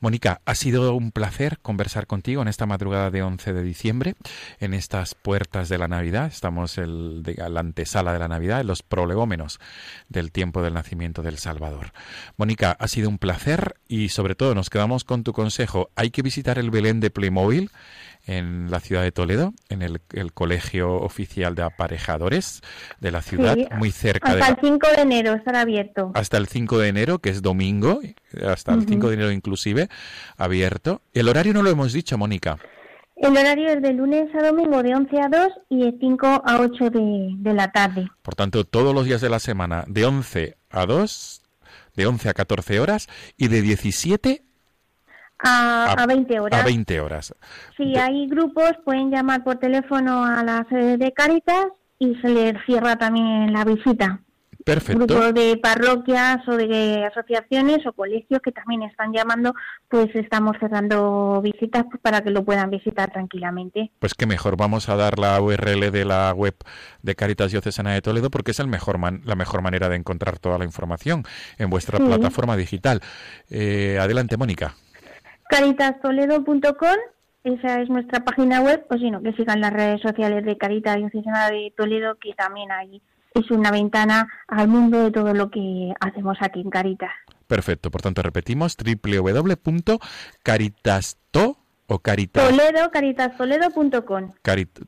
Mónica, 0.00 0.40
ha 0.44 0.54
sido 0.54 0.94
un 0.94 1.12
placer 1.12 1.58
conversar 1.60 2.06
contigo 2.06 2.42
en 2.42 2.48
esta 2.48 2.66
madrugada 2.66 3.10
de 3.10 3.22
11 3.22 3.52
de 3.52 3.62
diciembre, 3.62 4.14
en 4.60 4.74
estas 4.74 5.14
puertas 5.14 5.68
de 5.68 5.78
la 5.78 5.88
Navidad. 5.88 6.26
Estamos 6.26 6.78
en 6.78 7.22
la 7.22 7.60
antesala 7.60 8.12
de 8.12 8.18
la 8.18 8.28
Navidad, 8.28 8.60
en 8.60 8.66
los 8.66 8.82
prolegómenos 8.82 9.60
del 10.08 10.32
tiempo 10.32 10.62
del 10.62 10.74
nacimiento 10.74 11.22
del 11.22 11.38
Salvador. 11.38 11.92
Mónica, 12.36 12.76
ha 12.78 12.88
sido 12.88 13.08
un 13.08 13.18
placer 13.18 13.76
y 13.88 14.08
sobre 14.10 14.34
todo 14.34 14.54
nos 14.54 14.70
quedamos 14.70 15.04
con 15.04 15.24
tu 15.24 15.32
consejo. 15.32 15.90
Hay 15.96 16.10
que 16.10 16.22
visitar 16.22 16.58
el 16.58 16.70
Belén 16.70 17.00
de 17.00 17.10
Playmobil 17.10 17.70
en 18.26 18.70
la 18.70 18.80
ciudad 18.80 19.02
de 19.02 19.12
Toledo, 19.12 19.54
en 19.68 19.82
el, 19.82 20.00
el, 20.12 20.32
colegio 20.32 20.94
oficial 20.94 21.54
de 21.54 21.62
aparejadores 21.62 22.60
de 23.00 23.12
la 23.12 23.22
ciudad, 23.22 23.54
sí, 23.54 23.68
muy 23.76 23.92
cerca 23.92 24.32
hasta 24.32 24.46
de... 24.46 24.50
el 24.52 24.58
5 24.60 24.86
de 24.96 25.02
enero 25.02 25.34
estará 25.34 25.60
abierto. 25.60 26.10
Hasta 26.14 26.36
el 26.36 26.48
5 26.48 26.78
de 26.78 26.88
enero, 26.88 27.20
que 27.20 27.30
es 27.30 27.40
domingo, 27.40 28.00
hasta 28.44 28.72
el 28.72 28.80
uh 28.80 28.82
-huh. 28.82 28.88
5 28.88 29.08
de 29.08 29.14
enero 29.14 29.30
inclusive, 29.30 29.85
abierto. 30.36 31.00
El 31.12 31.28
horario 31.28 31.52
no 31.54 31.62
lo 31.62 31.70
hemos 31.70 31.92
dicho, 31.92 32.18
Mónica. 32.18 32.58
El 33.16 33.30
horario 33.36 33.70
es 33.70 33.80
de 33.80 33.94
lunes 33.94 34.28
a 34.34 34.46
domingo 34.46 34.82
de 34.82 34.94
11 34.94 35.20
a 35.20 35.28
2 35.28 35.48
y 35.70 35.84
de 35.84 35.96
5 35.98 36.42
a 36.44 36.58
8 36.60 36.90
de, 36.90 37.30
de 37.38 37.54
la 37.54 37.72
tarde. 37.72 38.06
Por 38.22 38.34
tanto, 38.34 38.64
todos 38.64 38.94
los 38.94 39.06
días 39.06 39.22
de 39.22 39.30
la 39.30 39.38
semana, 39.38 39.84
de 39.86 40.04
11 40.04 40.56
a 40.70 40.84
2, 40.84 41.42
de 41.94 42.06
11 42.06 42.28
a 42.28 42.34
14 42.34 42.78
horas 42.78 43.08
y 43.38 43.48
de 43.48 43.62
17 43.62 44.42
a, 45.38 45.94
a, 45.98 46.06
20 46.06 46.40
horas. 46.40 46.60
A 46.60 46.64
20 46.64 47.00
horas. 47.00 47.34
Si 47.76 47.92
de... 47.92 47.98
hay 47.98 48.28
grupos, 48.28 48.72
pueden 48.84 49.10
llamar 49.10 49.44
por 49.44 49.56
teléfono 49.56 50.24
a 50.24 50.42
la 50.42 50.66
sede 50.68 50.96
de 50.96 51.12
Caritas 51.12 51.66
y 51.98 52.14
se 52.16 52.28
les 52.28 52.54
cierra 52.64 52.96
también 52.96 53.52
la 53.52 53.64
visita. 53.64 54.20
Perfecto. 54.66 55.06
Grupos 55.06 55.32
de 55.32 55.56
parroquias 55.58 56.38
o 56.48 56.56
de 56.56 57.04
asociaciones 57.04 57.86
o 57.86 57.92
colegios 57.92 58.40
que 58.42 58.50
también 58.50 58.82
están 58.82 59.12
llamando, 59.12 59.54
pues 59.88 60.08
estamos 60.16 60.56
cerrando 60.58 61.40
visitas 61.40 61.84
pues, 61.88 62.02
para 62.02 62.20
que 62.22 62.30
lo 62.30 62.44
puedan 62.44 62.70
visitar 62.70 63.12
tranquilamente. 63.12 63.92
Pues 64.00 64.14
qué 64.14 64.26
mejor, 64.26 64.56
vamos 64.56 64.88
a 64.88 64.96
dar 64.96 65.20
la 65.20 65.40
URL 65.40 65.92
de 65.92 66.04
la 66.04 66.32
web 66.34 66.56
de 67.00 67.14
Caritas 67.14 67.52
Diocesana 67.52 67.94
de 67.94 68.02
Toledo 68.02 68.28
porque 68.28 68.50
es 68.50 68.58
el 68.58 68.66
mejor 68.66 68.98
man, 68.98 69.20
la 69.24 69.36
mejor 69.36 69.62
manera 69.62 69.88
de 69.88 69.94
encontrar 69.94 70.40
toda 70.40 70.58
la 70.58 70.64
información 70.64 71.22
en 71.58 71.70
vuestra 71.70 71.98
sí. 71.98 72.04
plataforma 72.04 72.56
digital. 72.56 73.02
Eh, 73.48 73.98
adelante, 74.00 74.36
Mónica 74.36 74.74
caritastoledo.com 75.48 76.96
esa 77.44 77.80
es 77.80 77.88
nuestra 77.88 78.24
página 78.24 78.60
web, 78.60 78.84
o 78.90 78.96
si 78.96 79.08
no, 79.08 79.22
que 79.22 79.32
sigan 79.34 79.60
las 79.60 79.72
redes 79.72 80.00
sociales 80.00 80.44
de 80.44 80.58
Caritas 80.58 80.96
Diocesana 80.96 81.48
de 81.48 81.72
Toledo, 81.76 82.16
que 82.16 82.34
también 82.34 82.72
ahí 82.72 83.00
es 83.38 83.50
una 83.50 83.70
ventana 83.70 84.28
al 84.48 84.68
mundo 84.68 85.04
de 85.04 85.10
todo 85.10 85.34
lo 85.34 85.50
que 85.50 85.92
hacemos 86.00 86.38
aquí 86.40 86.60
en 86.60 86.70
Caritas. 86.70 87.10
Perfecto, 87.46 87.90
por 87.90 88.00
tanto 88.02 88.22
repetimos 88.22 88.76
www.caritasto 88.76 91.58
o 91.88 92.00
Caritas? 92.00 92.48
Toledo, 92.48 92.90
caritastoledo.com. 92.90 94.32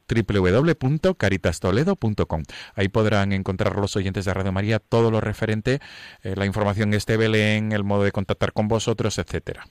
www.caritastoledo.com. 0.08 2.42
Ahí 2.74 2.88
podrán 2.88 3.32
encontrar 3.32 3.76
los 3.76 3.94
oyentes 3.96 4.24
de 4.24 4.34
Radio 4.34 4.50
María 4.52 4.80
todo 4.80 5.10
lo 5.10 5.20
referente, 5.20 5.80
eh, 6.22 6.34
la 6.36 6.46
información 6.46 6.94
este 6.94 7.16
Belén, 7.16 7.72
el 7.72 7.84
modo 7.84 8.02
de 8.02 8.12
contactar 8.12 8.52
con 8.52 8.68
vosotros, 8.68 9.18
etcétera. 9.18 9.66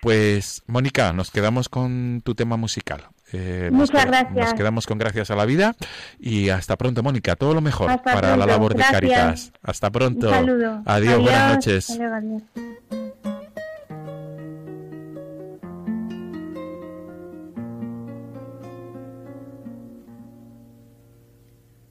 Pues, 0.00 0.62
Mónica, 0.66 1.12
nos 1.12 1.30
quedamos 1.30 1.68
con 1.68 2.22
tu 2.24 2.34
tema 2.34 2.56
musical. 2.56 3.08
Eh, 3.32 3.70
Muchas 3.72 4.06
gracias. 4.06 4.34
Nos 4.34 4.54
quedamos 4.54 4.86
con 4.86 4.98
gracias 4.98 5.30
a 5.30 5.36
la 5.36 5.44
vida 5.44 5.74
y 6.18 6.48
hasta 6.50 6.76
pronto, 6.76 7.02
Mónica. 7.02 7.36
Todo 7.36 7.54
lo 7.54 7.60
mejor 7.60 8.00
para 8.02 8.36
la 8.36 8.46
labor 8.46 8.74
de 8.74 8.82
Caritas. 8.82 9.52
Hasta 9.62 9.90
pronto. 9.90 10.30
Adiós, 10.84 11.22
buenas 11.22 11.54
noches. 11.54 11.98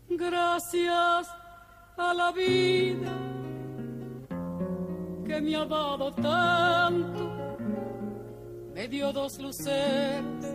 Gracias 0.10 1.28
a 1.98 2.14
la 2.14 2.32
vida 2.32 3.12
que 5.28 5.42
me 5.42 5.56
ha 5.56 5.66
dado 5.66 6.14
tanto, 6.14 7.58
me 8.74 8.88
dio 8.88 9.12
dos 9.12 9.40
luces 9.40 10.55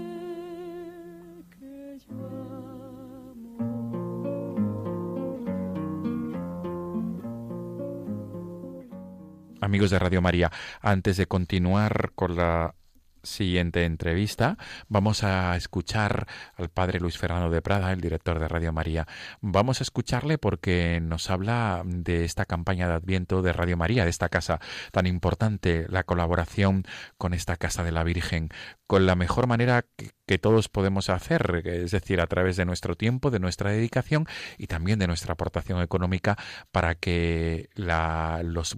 amigos 9.71 9.89
de 9.89 9.99
Radio 9.99 10.21
María, 10.21 10.51
antes 10.81 11.15
de 11.15 11.27
continuar 11.27 12.11
con 12.13 12.35
la 12.35 12.75
siguiente 13.23 13.85
entrevista 13.85 14.57
vamos 14.89 15.23
a 15.23 15.55
escuchar 15.55 16.27
al 16.55 16.69
padre 16.69 16.99
Luis 16.99 17.17
Fernando 17.17 17.49
de 17.49 17.61
Prada, 17.61 17.93
el 17.93 18.01
director 18.01 18.39
de 18.39 18.49
Radio 18.49 18.73
María. 18.73 19.07
Vamos 19.39 19.79
a 19.79 19.83
escucharle 19.83 20.37
porque 20.37 20.99
nos 21.01 21.29
habla 21.29 21.83
de 21.85 22.25
esta 22.25 22.45
campaña 22.45 22.89
de 22.89 22.95
Adviento 22.95 23.41
de 23.41 23.53
Radio 23.53 23.77
María, 23.77 24.03
de 24.03 24.09
esta 24.09 24.27
casa 24.27 24.59
tan 24.91 25.05
importante, 25.05 25.85
la 25.87 26.03
colaboración 26.03 26.83
con 27.17 27.33
esta 27.33 27.55
Casa 27.55 27.83
de 27.83 27.93
la 27.93 28.03
Virgen, 28.03 28.49
con 28.91 29.05
la 29.05 29.15
mejor 29.15 29.47
manera 29.47 29.85
que, 29.95 30.37
todos 30.37 30.67
podemos 30.67 31.09
hacer, 31.09 31.61
es 31.65 31.91
decir, 31.91 32.19
a 32.19 32.27
través 32.27 32.57
de 32.57 32.65
nuestro 32.65 32.95
tiempo, 32.95 33.31
de 33.31 33.39
nuestra 33.39 33.71
dedicación 33.71 34.27
y 34.57 34.67
también 34.67 34.99
de 34.99 35.07
nuestra 35.07 35.31
aportación 35.31 35.81
económica 35.81 36.37
para 36.73 36.95
que 36.95 37.69
los, 37.75 38.77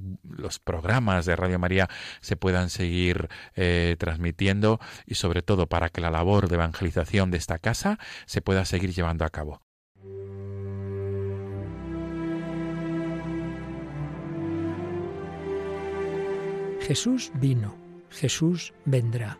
programas 0.63 1.25
de 1.25 1.35
Radio 1.35 1.57
María 1.57 1.89
se 2.21 2.35
puedan 2.35 2.69
seguir 2.69 3.27
eh, 3.55 3.95
transmitiendo 3.97 4.79
y 5.07 5.15
sobre 5.15 5.41
todo 5.41 5.65
para 5.65 5.89
que 5.89 6.01
la 6.01 6.11
labor 6.11 6.47
de 6.47 6.55
evangelización 6.55 7.31
de 7.31 7.37
esta 7.37 7.57
casa 7.57 7.97
se 8.27 8.43
pueda 8.43 8.65
seguir 8.65 8.93
llevando 8.93 9.25
a 9.25 9.31
cabo. 9.31 9.61
Jesús 16.81 17.31
vino, 17.33 17.75
Jesús 18.11 18.75
vendrá. 18.85 19.39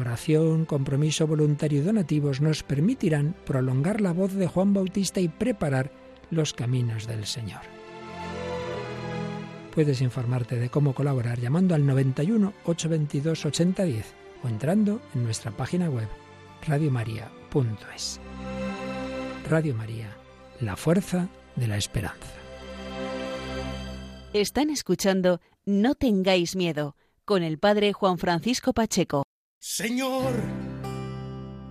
oración, 0.00 0.64
compromiso 0.64 1.26
voluntario 1.26 1.80
y 1.80 1.84
donativos 1.84 2.40
nos 2.40 2.62
permitirán 2.62 3.34
prolongar 3.44 4.00
la 4.00 4.12
voz 4.12 4.32
de 4.32 4.46
Juan 4.46 4.72
Bautista 4.72 5.20
y 5.20 5.28
preparar 5.28 5.90
los 6.30 6.52
caminos 6.52 7.06
del 7.06 7.26
Señor. 7.26 7.60
Puedes 9.74 10.00
informarte 10.00 10.56
de 10.56 10.68
cómo 10.68 10.94
colaborar 10.94 11.40
llamando 11.40 11.74
al 11.74 11.84
91 11.84 12.52
822 12.64 13.46
8010 13.46 14.14
o 14.44 14.48
entrando 14.48 15.00
en 15.14 15.24
nuestra 15.24 15.50
página 15.50 15.90
web 15.90 16.08
radiomaria.es. 16.66 18.20
Radio 19.48 19.74
María, 19.74 20.16
la 20.60 20.76
fuerza 20.76 21.28
de 21.56 21.66
la 21.66 21.76
esperanza. 21.76 22.32
Están 24.32 24.70
escuchando 24.70 25.40
No 25.64 25.94
tengáis 25.94 26.56
miedo 26.56 26.96
con 27.24 27.42
el 27.42 27.58
Padre 27.58 27.92
Juan 27.92 28.18
Francisco 28.18 28.72
Pacheco. 28.72 29.23
Señor, 29.66 30.34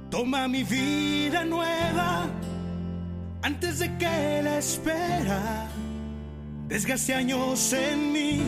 toma 0.10 0.48
mi 0.48 0.64
vida 0.64 1.46
nueva 1.46 2.28
antes 3.44 3.78
de 3.78 3.98
que 4.00 4.42
la 4.42 4.58
espera 4.58 5.68
desgaste 6.68 7.14
años 7.14 7.72
en 7.72 8.12
mí. 8.12 8.42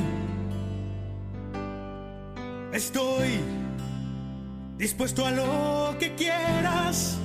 Estoy 2.73 3.39
dispuesto 4.79 5.23
a 5.23 5.31
lo 5.31 5.95
que 5.99 6.15
quieras, 6.15 7.15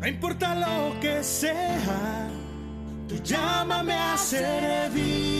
no 0.00 0.08
importa 0.08 0.56
lo 0.56 0.98
que 0.98 1.22
sea, 1.22 2.28
tú 3.06 3.14
llámame 3.22 3.94
a 3.94 4.16
servir. 4.18 5.37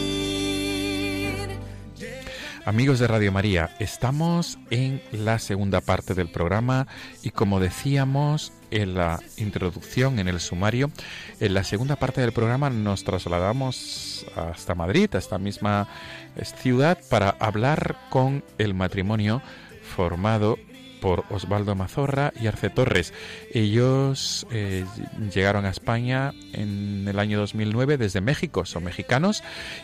Amigos 2.69 2.99
de 2.99 3.07
Radio 3.07 3.31
María, 3.31 3.71
estamos 3.79 4.59
en 4.69 5.01
la 5.11 5.39
segunda 5.39 5.81
parte 5.81 6.13
del 6.13 6.29
programa 6.29 6.85
y 7.23 7.31
como 7.31 7.59
decíamos 7.59 8.53
en 8.69 8.93
la 8.93 9.19
introducción, 9.37 10.19
en 10.19 10.27
el 10.27 10.39
sumario, 10.39 10.91
en 11.39 11.55
la 11.55 11.63
segunda 11.63 11.95
parte 11.95 12.21
del 12.21 12.31
programa 12.31 12.69
nos 12.69 13.03
trasladamos 13.03 14.27
hasta 14.35 14.75
Madrid, 14.75 15.09
a 15.15 15.17
esta 15.17 15.39
misma 15.39 15.87
ciudad, 16.61 16.99
para 17.09 17.31
hablar 17.39 17.97
con 18.11 18.43
el 18.59 18.75
matrimonio 18.75 19.41
formado 19.81 20.59
por 21.01 21.25
Osvaldo 21.31 21.73
Mazorra 21.73 22.33
y 22.39 22.45
Arce 22.45 22.69
Torres. 22.69 23.15
Ellos 23.51 24.45
eh, 24.51 24.85
llegaron 25.33 25.65
a 25.65 25.71
España 25.71 26.35
en 26.53 27.07
el 27.07 27.17
año 27.17 27.39
2009 27.39 27.97
desde 27.97 28.21
México, 28.21 28.63
son 28.65 28.83
mexicanos 28.83 29.41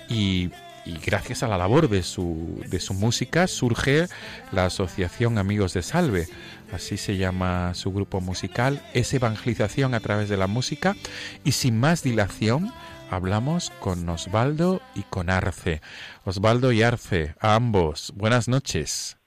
y 0.07 0.51
y 0.85 0.97
gracias 0.99 1.43
a 1.43 1.47
la 1.47 1.57
labor 1.57 1.89
de 1.89 2.03
su, 2.03 2.61
de 2.67 2.79
su 2.79 2.93
música 2.93 3.47
surge 3.47 4.07
la 4.51 4.65
Asociación 4.65 5.37
Amigos 5.37 5.73
de 5.73 5.81
Salve, 5.81 6.27
así 6.71 6.97
se 6.97 7.17
llama 7.17 7.73
su 7.73 7.91
grupo 7.91 8.21
musical, 8.21 8.81
es 8.93 9.13
evangelización 9.13 9.93
a 9.93 9.99
través 9.99 10.29
de 10.29 10.37
la 10.37 10.47
música 10.47 10.95
y 11.43 11.53
sin 11.53 11.79
más 11.79 12.03
dilación 12.03 12.71
hablamos 13.09 13.71
con 13.79 14.07
Osvaldo 14.09 14.81
y 14.93 15.03
con 15.03 15.29
Arce. 15.29 15.81
Osvaldo 16.23 16.71
y 16.71 16.83
Arce, 16.83 17.35
a 17.39 17.55
ambos, 17.55 18.13
buenas 18.15 18.47
noches. 18.47 19.17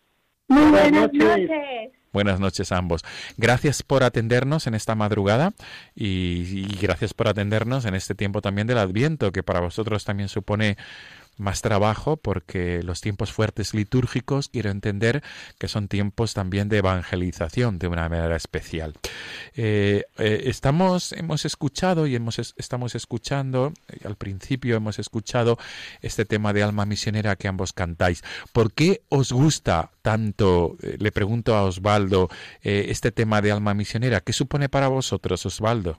Muy 0.49 0.71
buenas 0.71 1.13
noches. 1.13 1.51
Buenas 2.11 2.41
noches 2.41 2.73
a 2.73 2.79
ambos. 2.79 3.05
Gracias 3.37 3.83
por 3.83 4.03
atendernos 4.03 4.67
en 4.67 4.75
esta 4.75 4.95
madrugada 4.95 5.53
y, 5.95 6.65
y, 6.69 6.79
gracias 6.81 7.13
por 7.13 7.29
atendernos 7.29 7.85
en 7.85 7.95
este 7.95 8.15
tiempo 8.15 8.41
también 8.41 8.67
del 8.67 8.79
Adviento, 8.79 9.31
que 9.31 9.43
para 9.43 9.61
vosotros 9.61 10.05
también 10.05 10.31
supone 10.31 10.79
más 11.39 11.63
trabajo 11.63 12.17
porque 12.17 12.83
los 12.83 13.01
tiempos 13.01 13.33
fuertes 13.33 13.75
litúrgicos 13.75 14.49
quiero 14.49 14.71
entender 14.71 15.23
que 15.59 15.69
son 15.69 15.89
tiempos 15.89 16.35
también 16.35 16.69
de 16.69 16.79
evangelización 16.79 17.79
de 17.79 17.89
una 17.89 18.09
manera 18.09 18.37
especial. 18.37 18.95
Eh, 19.55 20.05
eh, 20.19 20.43
estamos, 20.45 21.13
hemos 21.13 21.45
escuchado 21.45 22.07
y 22.07 22.15
hemos, 22.15 22.39
estamos 22.39 22.95
escuchando, 22.95 23.73
eh, 23.89 23.99
al 24.05 24.17
principio 24.17 24.77
hemos 24.77 24.99
escuchado 24.99 25.59
este 26.03 26.25
tema 26.25 26.53
de 26.53 26.63
alma 26.63 26.87
misionera 26.87 27.37
que 27.37 27.49
ambos 27.49 27.73
cantáis. 27.73 28.23
¿Por 28.53 28.73
qué 28.73 29.03
os 29.09 29.33
gusta 29.33 29.91
tanto, 30.03 30.77
le 30.99 31.13
pregunto 31.13 31.55
a 31.55 31.65
Osvaldo, 31.65 32.29
este 32.63 33.13
tema 33.13 33.41
de 33.43 33.53
alma 33.53 33.75
misionera? 33.75 34.21
¿Qué 34.21 34.33
supone 34.33 34.69
para 34.69 34.89
vosotros, 34.89 35.45
Osvaldo? 35.47 35.99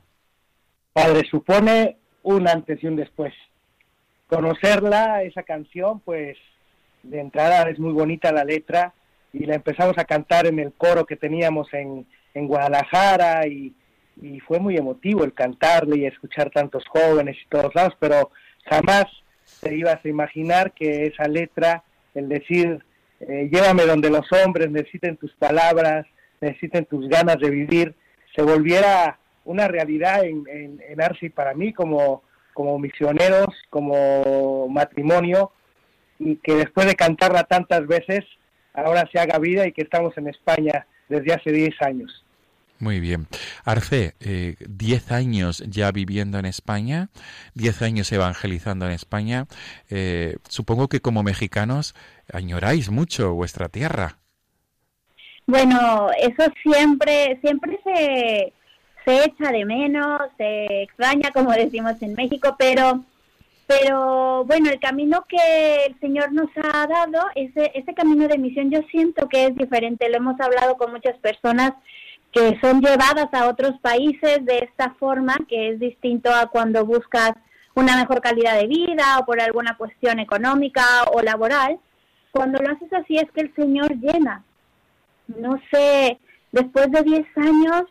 Padre, 0.93 1.27
supone 1.29 1.97
un 2.23 2.47
antes 2.47 2.83
y 2.83 2.87
un 2.87 2.95
después 2.95 3.33
conocerla, 4.29 5.23
esa 5.23 5.43
canción, 5.43 5.99
pues 5.99 6.37
de 7.03 7.19
entrada 7.19 7.69
es 7.69 7.79
muy 7.79 7.91
bonita 7.91 8.31
la 8.31 8.43
letra 8.43 8.93
y 9.33 9.45
la 9.45 9.55
empezamos 9.55 9.97
a 9.97 10.05
cantar 10.05 10.45
en 10.45 10.59
el 10.59 10.71
coro 10.73 11.05
que 11.05 11.15
teníamos 11.15 11.73
en, 11.73 12.05
en 12.33 12.47
Guadalajara 12.47 13.47
y, 13.47 13.73
y 14.21 14.39
fue 14.41 14.59
muy 14.59 14.77
emotivo 14.77 15.23
el 15.23 15.33
cantarle 15.33 15.97
y 15.97 16.05
escuchar 16.05 16.51
tantos 16.51 16.83
jóvenes 16.87 17.37
y 17.43 17.49
todos 17.49 17.73
lados, 17.73 17.93
pero 17.99 18.31
jamás 18.69 19.05
te 19.61 19.75
ibas 19.75 20.03
a 20.03 20.07
imaginar 20.07 20.73
que 20.73 21.07
esa 21.07 21.27
letra, 21.27 21.83
el 22.13 22.29
decir, 22.29 22.83
eh, 23.21 23.49
llévame 23.51 23.85
donde 23.85 24.09
los 24.09 24.31
hombres 24.31 24.69
necesiten 24.69 25.17
tus 25.17 25.33
palabras, 25.33 26.05
necesiten 26.39 26.85
tus 26.85 27.07
ganas 27.09 27.39
de 27.39 27.49
vivir, 27.49 27.95
se 28.35 28.43
volviera 28.43 29.17
una 29.45 29.67
realidad 29.67 30.23
en, 30.23 30.43
en, 30.47 30.81
en 30.87 31.01
Arce 31.01 31.31
para 31.31 31.53
mí 31.55 31.73
como, 31.73 32.23
como 32.59 32.77
misioneros, 32.77 33.55
como 33.69 34.67
matrimonio, 34.67 35.53
y 36.19 36.35
que 36.43 36.55
después 36.55 36.87
de 36.87 36.95
cantarla 36.95 37.45
tantas 37.45 37.87
veces, 37.87 38.25
ahora 38.73 39.07
se 39.13 39.17
haga 39.17 39.39
vida 39.39 39.65
y 39.65 39.71
que 39.71 39.83
estamos 39.83 40.11
en 40.17 40.27
España 40.27 40.85
desde 41.07 41.35
hace 41.35 41.53
10 41.53 41.81
años. 41.81 42.25
Muy 42.77 42.99
bien. 42.99 43.27
Arce, 43.63 44.13
eh, 44.19 44.57
diez 44.67 45.13
años 45.13 45.63
ya 45.69 45.89
viviendo 45.93 46.37
en 46.37 46.45
España, 46.45 47.07
diez 47.53 47.81
años 47.81 48.11
evangelizando 48.11 48.85
en 48.87 48.91
España. 48.91 49.45
Eh, 49.89 50.35
supongo 50.49 50.89
que 50.89 50.99
como 50.99 51.23
mexicanos 51.23 51.95
añoráis 52.33 52.91
mucho 52.91 53.35
vuestra 53.35 53.69
tierra. 53.69 54.17
Bueno, 55.47 56.09
eso 56.19 56.51
siempre, 56.61 57.39
siempre 57.41 57.79
se, 57.85 58.53
se 59.09 59.25
echa 59.25 59.51
de 59.51 59.65
menos, 59.65 60.21
se 60.37 60.83
extraña, 60.83 61.31
como 61.33 61.51
decimos 61.51 61.99
en 62.01 62.13
México, 62.13 62.55
pero 62.59 63.03
pero 63.65 64.45
bueno, 64.45 64.71
el 64.71 64.79
camino 64.79 65.25
que 65.27 65.85
el 65.87 65.99
Señor 65.99 66.31
nos 66.31 66.49
ha 66.57 66.87
dado, 66.87 67.27
ese, 67.35 67.71
ese 67.75 67.93
camino 67.93 68.27
de 68.27 68.39
misión, 68.39 68.71
yo 68.71 68.81
siento 68.89 69.29
que 69.29 69.45
es 69.45 69.55
diferente. 69.55 70.09
Lo 70.09 70.17
hemos 70.17 70.39
hablado 70.39 70.75
con 70.75 70.91
muchas 70.91 71.15
personas 71.19 71.73
que 72.31 72.59
son 72.61 72.81
llevadas 72.81 73.31
a 73.31 73.47
otros 73.47 73.79
países 73.79 74.43
de 74.43 74.57
esta 74.57 74.95
forma, 74.95 75.37
que 75.47 75.69
es 75.69 75.79
distinto 75.79 76.33
a 76.33 76.47
cuando 76.47 76.83
buscas 76.83 77.33
una 77.75 77.95
mejor 77.95 78.21
calidad 78.21 78.59
de 78.59 78.65
vida 78.65 79.19
o 79.19 79.25
por 79.25 79.39
alguna 79.39 79.77
cuestión 79.77 80.17
económica 80.17 80.83
o 81.13 81.21
laboral. 81.21 81.79
Cuando 82.31 82.59
lo 82.63 82.71
haces 82.71 82.91
así 82.91 83.17
es 83.17 83.31
que 83.33 83.41
el 83.41 83.53
Señor 83.53 83.93
llena. 83.99 84.43
No 85.27 85.61
sé, 85.71 86.17
después 86.51 86.91
de 86.91 87.03
10 87.03 87.27
años, 87.37 87.83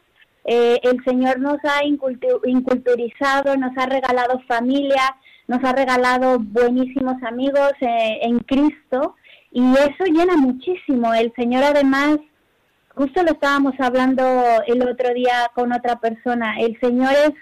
eh, 0.51 0.81
el 0.83 1.05
Señor 1.05 1.41
nos 1.41 1.59
ha 1.63 1.85
inculturizado, 1.85 3.55
nos 3.59 3.77
ha 3.77 3.85
regalado 3.85 4.41
familia, 4.49 5.15
nos 5.47 5.63
ha 5.63 5.75
regalado 5.75 6.39
buenísimos 6.39 7.23
amigos 7.23 7.73
eh, 7.83 8.21
en 8.23 8.39
Cristo 8.39 9.15
y 9.53 9.63
eso 9.75 10.05
llena 10.07 10.39
muchísimo. 10.39 11.13
El 11.13 11.35
Señor 11.37 11.65
además, 11.65 12.17
justo 12.95 13.23
lo 13.23 13.33
estábamos 13.33 13.75
hablando 13.79 14.23
el 14.67 14.89
otro 14.89 15.13
día 15.13 15.51
con 15.55 15.71
otra 15.71 15.97
persona, 16.01 16.59
el 16.59 16.81
Señor 16.81 17.13
es 17.13 17.35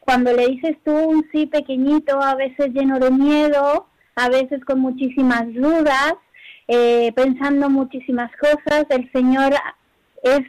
cuando 0.00 0.30
le 0.34 0.48
dices 0.48 0.76
tú 0.84 0.92
un 0.92 1.26
sí 1.32 1.46
pequeñito, 1.46 2.20
a 2.20 2.34
veces 2.34 2.74
lleno 2.74 2.98
de 2.98 3.10
miedo, 3.10 3.86
a 4.16 4.28
veces 4.28 4.62
con 4.66 4.80
muchísimas 4.80 5.50
dudas, 5.54 6.12
eh, 6.68 7.10
pensando 7.16 7.70
muchísimas 7.70 8.30
cosas, 8.36 8.84
el 8.90 9.10
Señor 9.12 9.54
es 10.22 10.42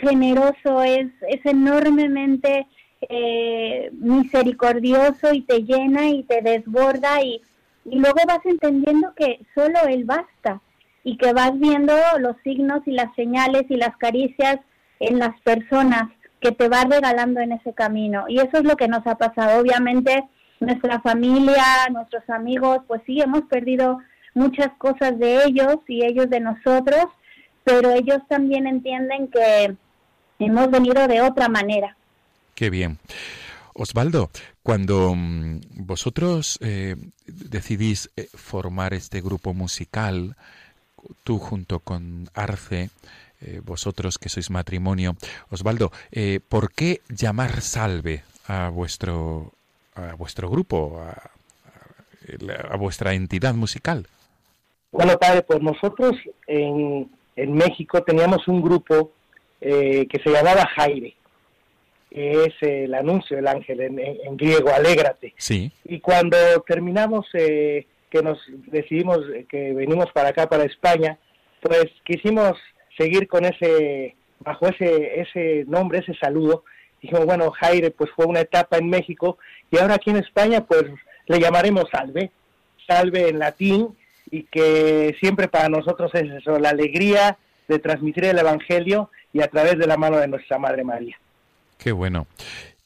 generoso, 0.00 0.82
es, 0.82 1.08
es 1.28 1.44
enormemente 1.44 2.66
eh, 3.08 3.90
misericordioso 3.92 5.32
y 5.32 5.42
te 5.42 5.62
llena 5.62 6.08
y 6.08 6.24
te 6.24 6.42
desborda 6.42 7.22
y, 7.22 7.40
y 7.84 7.98
luego 7.98 8.18
vas 8.26 8.44
entendiendo 8.44 9.14
que 9.14 9.40
solo 9.54 9.80
Él 9.88 10.04
basta 10.04 10.60
y 11.04 11.16
que 11.16 11.32
vas 11.32 11.58
viendo 11.58 11.94
los 12.18 12.36
signos 12.42 12.80
y 12.86 12.92
las 12.92 13.14
señales 13.14 13.64
y 13.68 13.76
las 13.76 13.96
caricias 13.96 14.58
en 15.00 15.18
las 15.18 15.40
personas 15.42 16.10
que 16.40 16.52
te 16.52 16.68
va 16.68 16.84
regalando 16.84 17.40
en 17.40 17.52
ese 17.52 17.72
camino. 17.72 18.24
Y 18.28 18.38
eso 18.38 18.58
es 18.58 18.64
lo 18.64 18.76
que 18.76 18.88
nos 18.88 19.06
ha 19.06 19.16
pasado. 19.16 19.60
Obviamente 19.60 20.24
nuestra 20.60 21.00
familia, 21.00 21.88
nuestros 21.92 22.28
amigos, 22.28 22.80
pues 22.86 23.00
sí, 23.06 23.20
hemos 23.20 23.42
perdido 23.42 24.00
muchas 24.34 24.68
cosas 24.78 25.18
de 25.18 25.44
ellos 25.44 25.78
y 25.86 26.04
ellos 26.04 26.28
de 26.30 26.40
nosotros, 26.40 27.06
pero 27.64 27.90
ellos 27.92 28.18
también 28.28 28.66
entienden 28.66 29.28
que 29.28 29.76
hemos 30.38 30.70
venido 30.70 31.06
de 31.08 31.20
otra 31.20 31.48
manera 31.48 31.96
Qué 32.58 32.70
bien. 32.70 32.98
Osvaldo, 33.72 34.30
cuando 34.64 35.14
mm, 35.14 35.60
vosotros 35.76 36.58
eh, 36.60 36.96
decidís 37.28 38.10
eh, 38.16 38.26
formar 38.34 38.94
este 38.94 39.20
grupo 39.20 39.54
musical, 39.54 40.34
tú 41.22 41.38
junto 41.38 41.78
con 41.78 42.28
Arce, 42.34 42.90
eh, 43.42 43.60
vosotros 43.64 44.18
que 44.18 44.28
sois 44.28 44.50
matrimonio, 44.50 45.14
Osvaldo, 45.50 45.92
¿por 46.48 46.72
qué 46.72 47.00
llamar 47.08 47.60
salve 47.60 48.24
a 48.48 48.70
vuestro, 48.70 49.52
a 49.94 50.14
vuestro 50.14 50.50
grupo, 50.50 51.00
a, 51.00 51.30
a, 52.72 52.76
vuestra 52.76 53.14
entidad 53.14 53.54
musical? 53.54 54.08
Bueno, 54.90 55.16
padre, 55.16 55.42
pues 55.42 55.62
nosotros 55.62 56.16
en, 56.48 57.08
en 57.36 57.52
México 57.52 58.02
teníamos 58.02 58.48
un 58.48 58.60
grupo 58.60 59.12
que 59.60 60.20
se 60.22 60.30
llamaba 60.30 60.66
Jaire 60.76 61.14
es 62.10 62.54
el 62.60 62.94
anuncio 62.94 63.36
del 63.36 63.48
ángel 63.48 63.80
en, 63.80 64.36
griego, 64.36 64.70
alégrate. 64.72 65.34
Sí. 65.36 65.70
Y 65.84 66.00
cuando 66.00 66.36
terminamos, 66.66 67.26
eh, 67.34 67.86
que 68.10 68.22
nos 68.22 68.38
decidimos 68.66 69.20
que 69.48 69.72
venimos 69.74 70.10
para 70.12 70.30
acá, 70.30 70.48
para 70.48 70.64
España, 70.64 71.18
pues 71.60 71.86
quisimos 72.04 72.54
seguir 72.96 73.28
con 73.28 73.44
ese, 73.44 74.16
bajo 74.40 74.68
ese, 74.68 75.20
ese 75.20 75.64
nombre, 75.66 75.98
ese 75.98 76.14
saludo. 76.14 76.64
Dijimos, 77.02 77.26
bueno, 77.26 77.50
Jaire, 77.50 77.90
pues 77.90 78.10
fue 78.16 78.26
una 78.26 78.40
etapa 78.40 78.78
en 78.78 78.88
México 78.88 79.38
y 79.70 79.78
ahora 79.78 79.94
aquí 79.94 80.10
en 80.10 80.16
España, 80.16 80.64
pues 80.64 80.84
le 81.26 81.38
llamaremos 81.38 81.84
Salve, 81.92 82.30
Salve 82.86 83.28
en 83.28 83.38
latín 83.38 83.88
y 84.30 84.44
que 84.44 85.14
siempre 85.20 85.48
para 85.48 85.68
nosotros 85.68 86.10
es 86.14 86.30
eso, 86.30 86.58
la 86.58 86.70
alegría 86.70 87.36
de 87.68 87.78
transmitir 87.78 88.24
el 88.24 88.38
Evangelio 88.38 89.10
y 89.32 89.42
a 89.42 89.48
través 89.48 89.78
de 89.78 89.86
la 89.86 89.96
mano 89.96 90.18
de 90.18 90.28
nuestra 90.28 90.58
Madre 90.58 90.84
María. 90.84 91.16
Qué 91.78 91.92
bueno. 91.92 92.26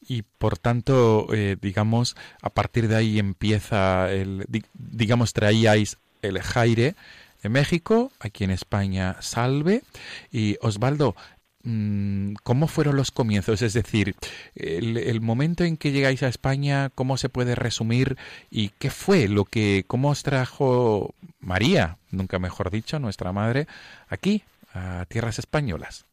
Y 0.06 0.22
por 0.22 0.58
tanto, 0.58 1.28
eh, 1.32 1.56
digamos, 1.60 2.16
a 2.42 2.50
partir 2.50 2.88
de 2.88 2.96
ahí 2.96 3.18
empieza 3.18 4.12
el, 4.12 4.44
digamos, 4.74 5.32
traíais 5.32 5.98
el 6.22 6.40
Jaire 6.40 6.94
en 7.42 7.52
México, 7.52 8.10
aquí 8.20 8.44
en 8.44 8.50
España 8.50 9.16
Salve. 9.20 9.82
Y 10.30 10.56
Osvaldo, 10.60 11.14
mm, 11.62 12.34
¿cómo 12.42 12.66
fueron 12.66 12.96
los 12.96 13.10
comienzos? 13.10 13.62
Es 13.62 13.74
decir, 13.74 14.16
el, 14.56 14.96
el, 14.98 15.20
momento 15.20 15.64
en 15.64 15.76
que 15.76 15.92
llegáis 15.92 16.22
a 16.22 16.28
España, 16.28 16.90
¿cómo 16.94 17.16
se 17.16 17.28
puede 17.28 17.54
resumir? 17.54 18.16
¿Y 18.50 18.70
qué 18.78 18.90
fue 18.90 19.28
lo 19.28 19.44
que, 19.44 19.84
cómo 19.86 20.10
os 20.10 20.22
trajo 20.24 21.14
María, 21.40 21.96
nunca 22.10 22.38
mejor 22.38 22.70
dicho, 22.70 22.98
nuestra 22.98 23.32
madre, 23.32 23.66
aquí, 24.08 24.42
a 24.74 25.06
tierras 25.08 25.38
españolas? 25.38 26.06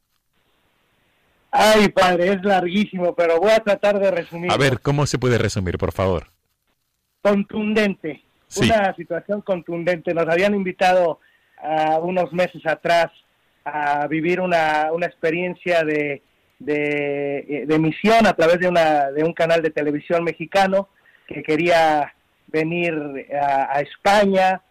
Ay, 1.51 1.89
padre, 1.89 2.33
es 2.33 2.43
larguísimo, 2.43 3.15
pero 3.15 3.39
voy 3.39 3.51
a 3.51 3.59
tratar 3.59 3.99
de 3.99 4.11
resumir. 4.11 4.51
A 4.51 4.57
ver, 4.57 4.79
¿cómo 4.81 5.05
se 5.05 5.17
puede 5.17 5.37
resumir, 5.37 5.77
por 5.77 5.91
favor? 5.91 6.27
Contundente. 7.21 8.23
Una 8.57 8.93
situación 8.95 9.41
contundente. 9.41 10.13
Nos 10.13 10.27
habían 10.27 10.53
invitado 10.55 11.19
a 11.61 11.99
unos 11.99 12.31
meses 12.33 12.65
atrás 12.65 13.11
a 13.65 14.07
vivir 14.07 14.39
una, 14.39 14.89
una 14.91 15.05
experiencia 15.05 15.83
de, 15.83 16.23
de, 16.59 17.65
de, 17.67 17.79
misión 17.79 18.25
a 18.25 18.33
través 18.33 18.59
de, 18.59 18.67
una, 18.67 19.11
de 19.11 19.23
un 19.23 19.33
canal 19.33 19.61
de 19.61 19.69
televisión 19.69 20.23
mexicano 20.23 20.89
que 21.27 21.43
quería 21.43 22.13
venir 22.47 23.27
a, 23.39 23.77
a 23.77 23.81
España 23.81 24.61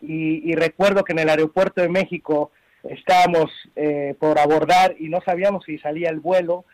y, 0.00 0.50
y 0.50 0.54
recuerdo 0.54 1.04
que 1.04 1.12
en 1.12 1.20
el 1.20 1.28
aeropuerto 1.28 1.80
de 1.80 1.88
México 1.88 2.50
estábamos 2.84 3.50
eh, 3.76 4.14
por 4.18 4.38
abordar 4.38 4.94
y 4.98 5.08
no 5.08 5.20
sabíamos 5.24 5.64
si 5.64 5.78
salía 5.78 6.10
el 6.10 6.20
vuelo 6.20 6.64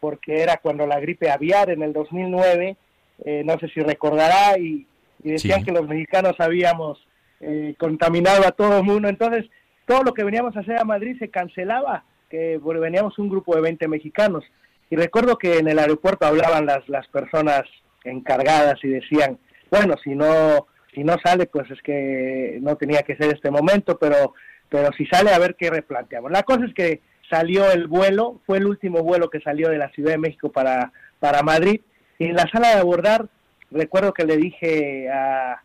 porque 0.00 0.42
era 0.42 0.58
cuando 0.58 0.86
la 0.86 1.00
gripe 1.00 1.30
aviar 1.30 1.70
en 1.70 1.82
el 1.82 1.92
2009, 1.92 2.76
eh, 3.24 3.42
no 3.44 3.58
sé 3.58 3.68
si 3.68 3.80
recordará, 3.80 4.58
y, 4.58 4.86
y 5.22 5.30
decían 5.30 5.60
Sí. 5.60 5.66
que 5.66 5.72
los 5.72 5.88
mexicanos 5.88 6.34
habíamos 6.38 6.98
eh, 7.40 7.74
contaminado 7.78 8.46
a 8.46 8.52
todo 8.52 8.78
el 8.78 8.84
mundo, 8.84 9.08
entonces 9.08 9.46
todo 9.86 10.02
lo 10.02 10.12
que 10.12 10.24
veníamos 10.24 10.56
a 10.56 10.60
hacer 10.60 10.78
a 10.78 10.84
Madrid 10.84 11.16
se 11.18 11.28
cancelaba, 11.30 12.04
que 12.28 12.58
bueno, 12.58 12.80
veníamos 12.80 13.18
un 13.18 13.30
grupo 13.30 13.54
de 13.54 13.62
20 13.62 13.88
mexicanos, 13.88 14.44
y 14.90 14.96
recuerdo 14.96 15.38
que 15.38 15.58
en 15.58 15.68
el 15.68 15.78
aeropuerto 15.78 16.26
hablaban 16.26 16.66
las, 16.66 16.86
las 16.88 17.06
personas 17.08 17.62
encargadas 18.04 18.74
y 18.82 18.88
decían, 18.88 19.38
bueno, 19.70 19.94
si 20.04 20.14
no, 20.14 20.66
si 20.94 21.02
no 21.02 21.16
sale, 21.24 21.46
pues 21.46 21.70
es 21.70 21.80
que 21.82 22.58
no 22.60 22.76
tenía 22.76 23.02
que 23.02 23.16
ser 23.16 23.34
este 23.34 23.50
momento, 23.50 23.98
pero 23.98 24.34
pero 24.74 24.92
si 24.94 25.06
sale 25.06 25.30
a 25.30 25.38
ver 25.38 25.54
qué 25.54 25.70
replanteamos. 25.70 26.32
La 26.32 26.42
cosa 26.42 26.64
es 26.64 26.74
que 26.74 27.00
salió 27.30 27.70
el 27.70 27.86
vuelo, 27.86 28.40
fue 28.44 28.58
el 28.58 28.66
último 28.66 29.04
vuelo 29.04 29.30
que 29.30 29.40
salió 29.40 29.68
de 29.68 29.78
la 29.78 29.88
Ciudad 29.90 30.10
de 30.10 30.18
México 30.18 30.50
para, 30.50 30.90
para 31.20 31.44
Madrid, 31.44 31.80
y 32.18 32.24
en 32.24 32.34
la 32.34 32.48
sala 32.50 32.70
de 32.70 32.80
abordar 32.80 33.28
recuerdo 33.70 34.12
que 34.12 34.24
le 34.24 34.36
dije 34.36 35.08
a, 35.08 35.62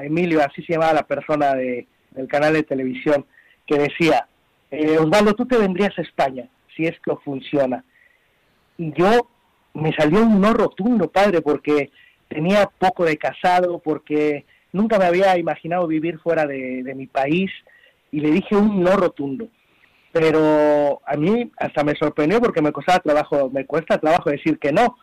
Emilio, 0.00 0.40
así 0.42 0.62
se 0.62 0.72
llamaba 0.72 0.94
la 0.94 1.06
persona 1.06 1.54
de, 1.54 1.86
del 2.12 2.28
canal 2.28 2.54
de 2.54 2.62
televisión, 2.62 3.26
que 3.66 3.76
decía, 3.76 4.26
eh, 4.70 4.96
Osvaldo, 4.96 5.34
tú 5.34 5.44
te 5.44 5.58
vendrías 5.58 5.92
a 5.98 6.02
España, 6.02 6.48
si 6.74 6.86
es 6.86 6.98
que 7.00 7.14
funciona. 7.16 7.84
Y 8.78 8.90
yo 8.94 9.28
me 9.74 9.92
salió 9.92 10.22
un 10.22 10.40
no 10.40 10.54
rotundo, 10.54 11.10
padre, 11.10 11.42
porque 11.42 11.90
tenía 12.26 12.70
poco 12.78 13.04
de 13.04 13.18
casado, 13.18 13.80
porque 13.80 14.46
nunca 14.72 14.98
me 14.98 15.04
había 15.04 15.36
imaginado 15.36 15.86
vivir 15.86 16.18
fuera 16.20 16.46
de 16.46 16.94
mi 16.96 17.06
país, 17.06 17.50
y 18.16 18.20
le 18.20 18.30
dije 18.30 18.56
un 18.56 18.82
no 18.82 18.96
rotundo. 18.96 19.48
Pero 20.10 21.02
a 21.04 21.16
mí 21.18 21.50
hasta 21.58 21.84
me 21.84 21.94
sorprendió 21.96 22.40
porque 22.40 22.62
me 22.62 22.72
costaba 22.72 23.00
trabajo, 23.00 23.50
me 23.50 23.66
cuesta 23.66 23.98
trabajo 23.98 24.30
decir 24.30 24.58
que 24.58 24.72
no, 24.72 24.96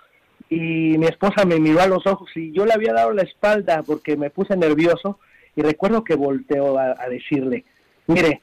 y 0.49 0.97
mi 0.97 1.05
esposa 1.05 1.45
me 1.45 1.59
miró 1.59 1.81
a 1.81 1.87
los 1.87 2.07
ojos 2.07 2.31
y 2.35 2.51
yo 2.53 2.65
le 2.65 2.73
había 2.73 2.91
dado 2.91 3.13
la 3.13 3.21
espalda 3.21 3.83
porque 3.83 4.17
me 4.17 4.31
puse 4.31 4.57
nervioso 4.57 5.19
y 5.55 5.61
recuerdo 5.61 6.03
que 6.03 6.15
volteó 6.15 6.79
a, 6.79 7.07
decirle, 7.07 7.65
mire, 8.07 8.41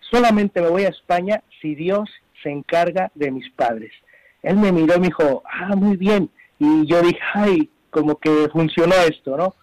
solamente 0.00 0.60
me 0.60 0.68
voy 0.68 0.82
a 0.82 0.90
España 0.90 1.42
si 1.62 1.74
Dios 1.74 2.10
se 2.42 2.50
encarga 2.50 3.10
de 3.14 3.30
mis 3.30 3.50
padres. 3.52 3.92
Él 4.42 4.56
me 4.56 4.70
miró 4.70 4.96
y 4.96 5.00
me 5.00 5.06
dijo, 5.06 5.42
ah, 5.50 5.74
muy 5.76 5.96
bien. 5.96 6.28
Y 6.58 6.84
yo 6.84 7.00
dije, 7.00 7.20
ay, 7.32 7.70
como 7.88 8.16
que 8.16 8.50
funcionó 8.52 8.96
esto, 8.96 9.38
¿no? 9.38 9.54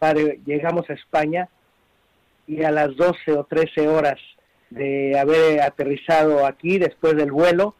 Padre, 0.00 0.40
llegamos 0.44 0.90
a 0.90 0.94
España 0.94 1.48
y 2.46 2.62
a 2.62 2.70
las 2.70 2.96
12 2.96 3.32
o 3.32 3.44
13 3.44 3.88
horas 3.88 4.20
de 4.70 5.18
haber 5.18 5.60
aterrizado 5.60 6.46
aquí 6.46 6.78
después 6.78 7.16
del 7.16 7.30
vuelo, 7.30 7.74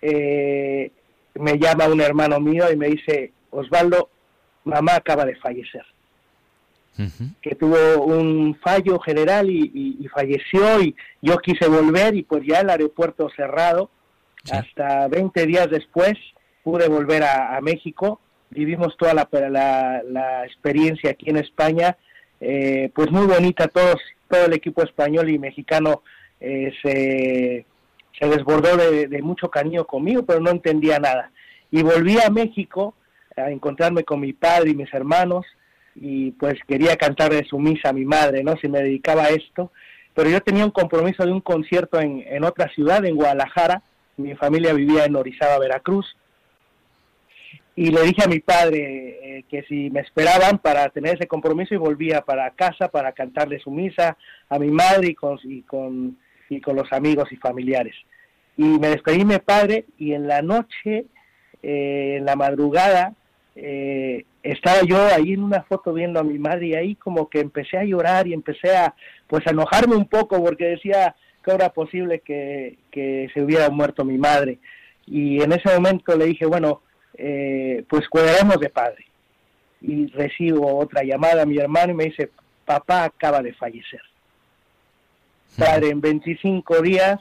eh, 0.00 0.90
me 1.34 1.58
llama 1.58 1.88
un 1.88 2.00
hermano 2.00 2.40
mío 2.40 2.70
y 2.72 2.76
me 2.76 2.88
dice, 2.88 3.32
Osvaldo, 3.50 4.10
mamá 4.64 4.96
acaba 4.96 5.24
de 5.24 5.36
fallecer. 5.36 5.84
Que 7.42 7.54
tuvo 7.54 8.06
un 8.06 8.58
fallo 8.62 8.98
general 8.98 9.50
y, 9.50 10.08
falleció 10.14 10.80
y 10.80 10.96
yo 11.20 11.36
quise 11.38 11.68
volver 11.68 12.14
y 12.14 12.22
pues 12.22 12.42
ya 12.46 12.60
el 12.60 12.70
aeropuerto 12.70 13.28
cerrado. 13.36 13.90
Hasta 14.50 15.06
20 15.08 15.44
días 15.46 15.68
después 15.68 16.14
pude 16.62 16.88
volver 16.88 17.22
a, 17.24 17.60
México. 17.60 18.20
Vivimos 18.48 18.96
toda 18.96 19.12
la, 19.12 19.28
la, 20.08 20.46
experiencia 20.46 21.10
aquí 21.10 21.28
en 21.28 21.36
España. 21.36 21.98
Eh, 22.40 22.90
pues 22.94 23.10
muy 23.10 23.26
bonita, 23.26 23.68
todos, 23.68 23.96
todo 24.28 24.46
el 24.46 24.52
equipo 24.52 24.82
español 24.82 25.30
y 25.30 25.38
mexicano 25.38 26.02
eh, 26.40 26.72
se 26.82 27.66
se 28.18 28.28
desbordó 28.28 28.76
de, 28.76 29.22
mucho 29.22 29.50
cariño 29.50 29.84
conmigo, 29.84 30.24
pero 30.24 30.40
no 30.40 30.50
entendía 30.50 30.98
nada. 30.98 31.30
Y 31.70 31.82
volví 31.82 32.18
a 32.18 32.30
México 32.30 32.94
a 33.36 33.50
encontrarme 33.50 34.04
con 34.04 34.20
mi 34.20 34.32
padre 34.32 34.70
y 34.70 34.74
mis 34.74 34.92
hermanos 34.94 35.44
y 35.94 36.30
pues 36.32 36.54
quería 36.66 36.96
cantarle 36.96 37.44
su 37.44 37.58
misa 37.58 37.90
a 37.90 37.92
mi 37.92 38.04
madre, 38.04 38.42
¿no? 38.42 38.56
Si 38.56 38.68
me 38.68 38.82
dedicaba 38.82 39.24
a 39.24 39.30
esto. 39.30 39.70
Pero 40.14 40.30
yo 40.30 40.40
tenía 40.40 40.64
un 40.64 40.70
compromiso 40.70 41.24
de 41.24 41.32
un 41.32 41.40
concierto 41.40 42.00
en, 42.00 42.24
en 42.26 42.44
otra 42.44 42.68
ciudad, 42.74 43.04
en 43.04 43.16
Guadalajara. 43.16 43.82
Mi 44.16 44.34
familia 44.34 44.72
vivía 44.72 45.04
en 45.04 45.16
Orizaba, 45.16 45.58
Veracruz. 45.58 46.16
Y 47.76 47.90
le 47.90 48.02
dije 48.02 48.24
a 48.24 48.28
mi 48.28 48.40
padre 48.40 49.38
eh, 49.38 49.44
que 49.48 49.62
si 49.64 49.90
me 49.90 50.00
esperaban 50.00 50.58
para 50.58 50.88
tener 50.88 51.16
ese 51.16 51.26
compromiso 51.26 51.74
y 51.74 51.78
volvía 51.78 52.22
para 52.22 52.50
casa 52.50 52.88
para 52.88 53.12
cantarle 53.12 53.60
su 53.60 53.70
misa 53.70 54.16
a 54.48 54.58
mi 54.58 54.70
madre 54.70 55.08
y 55.08 55.14
con, 55.14 55.38
y 55.44 55.62
con 55.62 56.16
y 56.48 56.60
con 56.60 56.76
los 56.76 56.92
amigos 56.92 57.30
y 57.32 57.36
familiares. 57.36 57.94
Y 58.56 58.64
me 58.64 58.88
despedí 58.88 59.24
mi 59.24 59.38
padre 59.38 59.86
y 59.98 60.12
en 60.12 60.26
la 60.26 60.42
noche, 60.42 61.06
eh, 61.62 62.16
en 62.18 62.24
la 62.24 62.36
madrugada, 62.36 63.14
eh, 63.54 64.24
estaba 64.42 64.82
yo 64.82 64.98
ahí 65.06 65.32
en 65.32 65.42
una 65.42 65.62
foto 65.62 65.92
viendo 65.92 66.20
a 66.20 66.24
mi 66.24 66.38
madre 66.38 66.66
y 66.68 66.74
ahí 66.74 66.94
como 66.94 67.28
que 67.28 67.40
empecé 67.40 67.78
a 67.78 67.84
llorar 67.84 68.26
y 68.26 68.34
empecé 68.34 68.76
a 68.76 68.94
pues 69.26 69.46
a 69.46 69.50
enojarme 69.50 69.96
un 69.96 70.06
poco 70.06 70.42
porque 70.42 70.66
decía 70.66 71.16
que 71.42 71.50
era 71.52 71.70
posible 71.70 72.20
que, 72.20 72.78
que 72.90 73.28
se 73.32 73.42
hubiera 73.42 73.70
muerto 73.70 74.04
mi 74.04 74.18
madre. 74.18 74.58
Y 75.06 75.42
en 75.42 75.52
ese 75.52 75.72
momento 75.74 76.16
le 76.16 76.26
dije, 76.26 76.46
bueno, 76.46 76.82
eh, 77.18 77.84
pues 77.88 78.08
cuidaremos 78.08 78.58
de 78.60 78.68
padre. 78.68 79.06
Y 79.80 80.06
recibo 80.08 80.78
otra 80.78 81.02
llamada 81.02 81.42
a 81.42 81.46
mi 81.46 81.58
hermano 81.58 81.92
y 81.92 81.96
me 81.96 82.04
dice, 82.04 82.30
papá 82.64 83.04
acaba 83.04 83.42
de 83.42 83.52
fallecer 83.52 84.00
padre, 85.56 85.90
en 85.90 86.00
25 86.00 86.82
días 86.82 87.18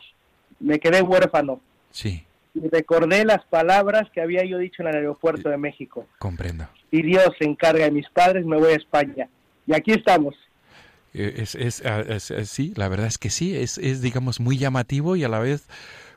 me 0.60 0.80
quedé 0.80 1.02
huérfano. 1.02 1.62
Sí. 1.91 2.24
Y 2.54 2.68
recordé 2.70 3.26
las 3.26 3.43
palabras 3.46 4.10
que 4.14 4.22
había 4.22 4.46
yo 4.46 4.58
dicho 4.58 4.82
en 4.82 4.89
el 4.89 4.96
aeropuerto 4.96 5.50
de 5.50 5.58
México. 5.58 6.08
Comprendo. 6.20 6.68
Y 6.91 7.02
Dios 7.02 7.30
se 7.38 7.46
encarga 7.46 7.86
de 7.86 7.91
mis 7.91 8.10
padres, 8.10 8.46
me 8.46 8.58
voy 8.58 8.74
a 8.74 8.76
España. 8.78 9.28
Y 9.68 9.74
aquí 9.74 9.91
estamos. 9.91 10.36
Eh, 11.14 11.34
ah, 11.86 12.04
es, 12.08 12.32
es, 12.32 12.50
sí, 12.50 12.74
la 12.76 12.88
verdad 12.88 13.08
es 13.08 13.18
que 13.18 13.30
sí, 13.30 13.56
es, 13.56 13.78
es, 13.78 14.02
digamos, 14.02 14.39
muy 14.39 14.58
llamativo 14.58 15.16
y 15.16 15.24
a 15.24 15.30
la 15.30 15.39
vez 15.39 15.68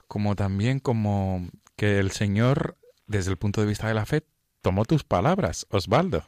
como 0.07 0.37
también 0.37 0.81
como 0.81 1.47
que 1.76 1.99
el 1.99 2.11
Señor, 2.11 2.76
desde 3.09 3.33
el 3.33 3.37
punto 3.37 3.61
de 3.61 3.67
vista 3.67 3.89
de 3.89 3.95
la 3.95 4.07
fe, 4.07 4.23
tomó 4.63 4.85
tus 4.85 5.03
palabras, 5.03 5.67
Osvaldo. 5.71 6.25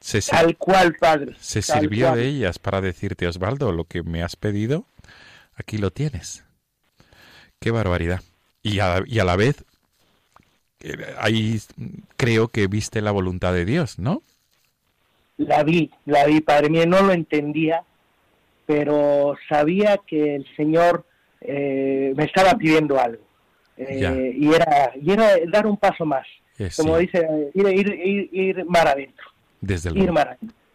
Se, 0.00 0.22
Tal 0.22 0.56
cual, 0.56 0.96
padre. 0.98 1.34
Se 1.38 1.60
sirvió 1.60 2.12
de 2.14 2.26
ellas 2.26 2.58
para 2.58 2.80
decirte, 2.80 3.26
Osvaldo, 3.26 3.70
lo 3.70 3.84
que 3.84 4.02
me 4.02 4.22
has 4.22 4.34
pedido, 4.34 4.86
aquí 5.54 5.76
lo 5.76 5.90
tienes. 5.90 6.44
Qué 7.60 7.70
barbaridad. 7.70 8.22
Y 8.62 8.80
a, 8.80 9.02
y 9.06 9.18
a 9.18 9.24
la 9.24 9.36
vez, 9.36 9.62
eh, 10.80 10.96
ahí 11.18 11.60
creo 12.16 12.48
que 12.48 12.66
viste 12.66 13.02
la 13.02 13.10
voluntad 13.10 13.52
de 13.52 13.66
Dios, 13.66 13.98
¿no? 13.98 14.22
La 15.36 15.62
vi, 15.62 15.90
la 16.06 16.24
vi, 16.24 16.40
padre 16.40 16.70
mío, 16.70 16.86
no 16.86 17.02
lo 17.02 17.12
entendía, 17.12 17.82
pero 18.66 19.36
sabía 19.48 19.98
que 20.06 20.36
el 20.36 20.46
Señor 20.56 21.04
eh, 21.40 22.12
me 22.16 22.24
estaba 22.24 22.54
pidiendo 22.54 22.98
algo. 22.98 23.22
Eh, 23.88 24.34
y, 24.36 24.52
era, 24.52 24.92
y 25.00 25.10
era 25.10 25.32
dar 25.50 25.66
un 25.66 25.76
paso 25.76 26.04
más. 26.04 26.26
como 26.76 26.98
dice, 26.98 27.26
ir, 27.54 27.66
ir, 27.66 27.88
ir, 27.88 28.30
ir 28.32 28.64
mar 28.66 28.88
adentro. 28.88 29.26
Desde 29.60 29.90
luego. 29.90 30.14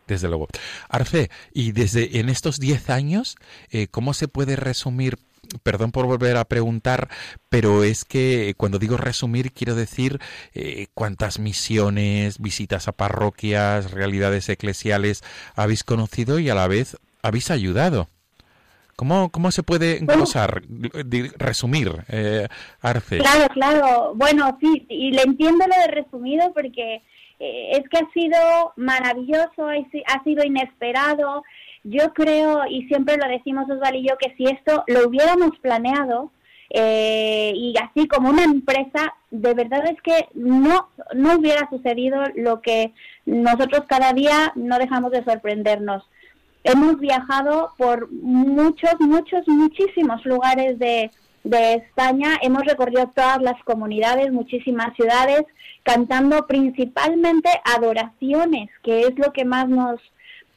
Desde 0.08 0.28
luego. 0.28 0.48
Arce, 0.90 1.30
y 1.54 1.72
desde 1.72 2.20
en 2.20 2.30
estos 2.30 2.60
10 2.60 2.90
años, 2.90 3.38
eh, 3.72 3.88
¿cómo 3.90 4.14
se 4.14 4.28
puede 4.28 4.56
resumir? 4.56 5.18
Perdón 5.64 5.92
por 5.92 6.08
volver 6.08 6.38
a 6.38 6.46
preguntar, 6.46 7.08
pero 7.50 7.84
es 7.84 8.04
que 8.04 8.56
cuando 8.58 8.80
digo 8.80 8.98
resumir 8.98 9.52
quiero 9.52 9.76
decir 9.76 10.20
eh, 10.56 10.88
cuántas 10.96 11.38
misiones, 11.38 12.40
visitas 12.40 12.88
a 12.88 12.94
parroquias, 12.94 13.92
realidades 13.92 14.50
eclesiales 14.50 15.24
habéis 15.56 15.84
conocido 15.84 16.40
y 16.40 16.50
a 16.50 16.56
la 16.56 16.68
vez 16.68 16.98
habéis 17.22 17.52
ayudado. 17.52 18.10
¿Cómo, 18.96 19.30
cómo 19.30 19.52
se 19.52 19.62
puede 19.62 20.00
glosar, 20.00 20.62
resumir, 21.38 21.92
eh, 22.08 22.48
Arce? 22.82 23.18
Claro, 23.18 23.48
claro. 23.54 24.14
Bueno, 24.16 24.58
sí, 24.62 24.86
y 24.90 25.12
le 25.12 25.24
entiendo 25.24 25.66
lo 25.68 25.76
de 25.82 26.02
resumido 26.02 26.54
porque 26.54 27.02
eh, 27.40 27.72
es 27.72 27.90
que 27.90 27.98
ha 27.98 28.10
sido 28.14 28.74
maravilloso, 28.78 29.68
ha 29.68 30.24
sido 30.24 30.46
inesperado. 30.46 31.44
Yo 31.84 32.14
creo, 32.14 32.66
y 32.70 32.88
siempre 32.88 33.18
lo 33.18 33.28
decimos 33.28 33.70
Osvaldo 33.70 34.00
y 34.00 34.08
yo, 34.08 34.18
que 34.18 34.34
si 34.38 34.46
esto 34.46 34.84
lo 34.88 35.08
hubiéramos 35.10 35.52
planeado, 35.60 36.32
eh, 36.70 37.52
y 37.54 37.74
así 37.78 38.08
como 38.08 38.30
una 38.30 38.44
empresa, 38.44 39.14
de 39.30 39.54
verdad 39.54 39.86
es 39.88 40.02
que 40.02 40.30
no, 40.34 40.90
no 41.14 41.38
hubiera 41.38 41.70
sucedido 41.70 42.24
lo 42.36 42.62
que 42.62 42.94
nosotros 43.26 43.84
cada 43.88 44.14
día 44.14 44.52
no 44.56 44.80
dejamos 44.80 45.12
de 45.12 45.24
sorprendernos. 45.24 46.04
Hemos 46.66 47.00
viajado 47.00 47.74
por 47.78 48.12
muchos, 48.12 48.96
muchos, 49.00 49.48
muchísimos 49.48 50.26
lugares 50.26 50.80
de, 50.80 51.12
España. 51.44 52.40
Hemos 52.42 52.66
recorrido 52.66 53.12
todas 53.16 53.40
las 53.40 53.64
comunidades, 53.66 54.32
muchísimas 54.32 54.96
ciudades, 54.96 55.44
cantando 55.84 56.48
principalmente 56.48 57.50
adoraciones, 57.64 58.72
que 58.82 59.02
es 59.02 59.16
lo 59.20 59.32
que 59.32 59.46
más 59.46 59.70
nos, 59.70 60.02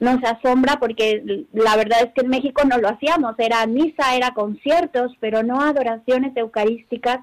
nos 0.00 0.24
asombra 0.24 0.78
porque 0.80 1.44
la 1.52 1.76
verdad 1.76 1.98
es 2.04 2.14
que 2.14 2.22
en 2.22 2.30
México 2.30 2.62
no 2.64 2.78
lo 2.78 2.88
hacíamos, 2.88 3.34
era 3.36 3.66
misa, 3.66 4.16
era 4.16 4.32
conciertos, 4.32 5.12
pero 5.20 5.42
no 5.42 5.60
adoraciones 5.60 6.34
eucarísticas 6.38 7.18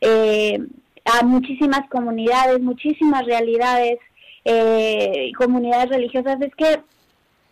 eh, 0.00 0.60
a 1.04 1.24
muchísimas 1.24 1.88
comunidades, 1.88 2.60
muchísimas 2.60 3.26
realidades, 3.26 3.98
eh, 4.44 5.32
comunidades 5.36 5.88
religiosas. 5.88 6.40
Es 6.40 6.54
que 6.54 6.80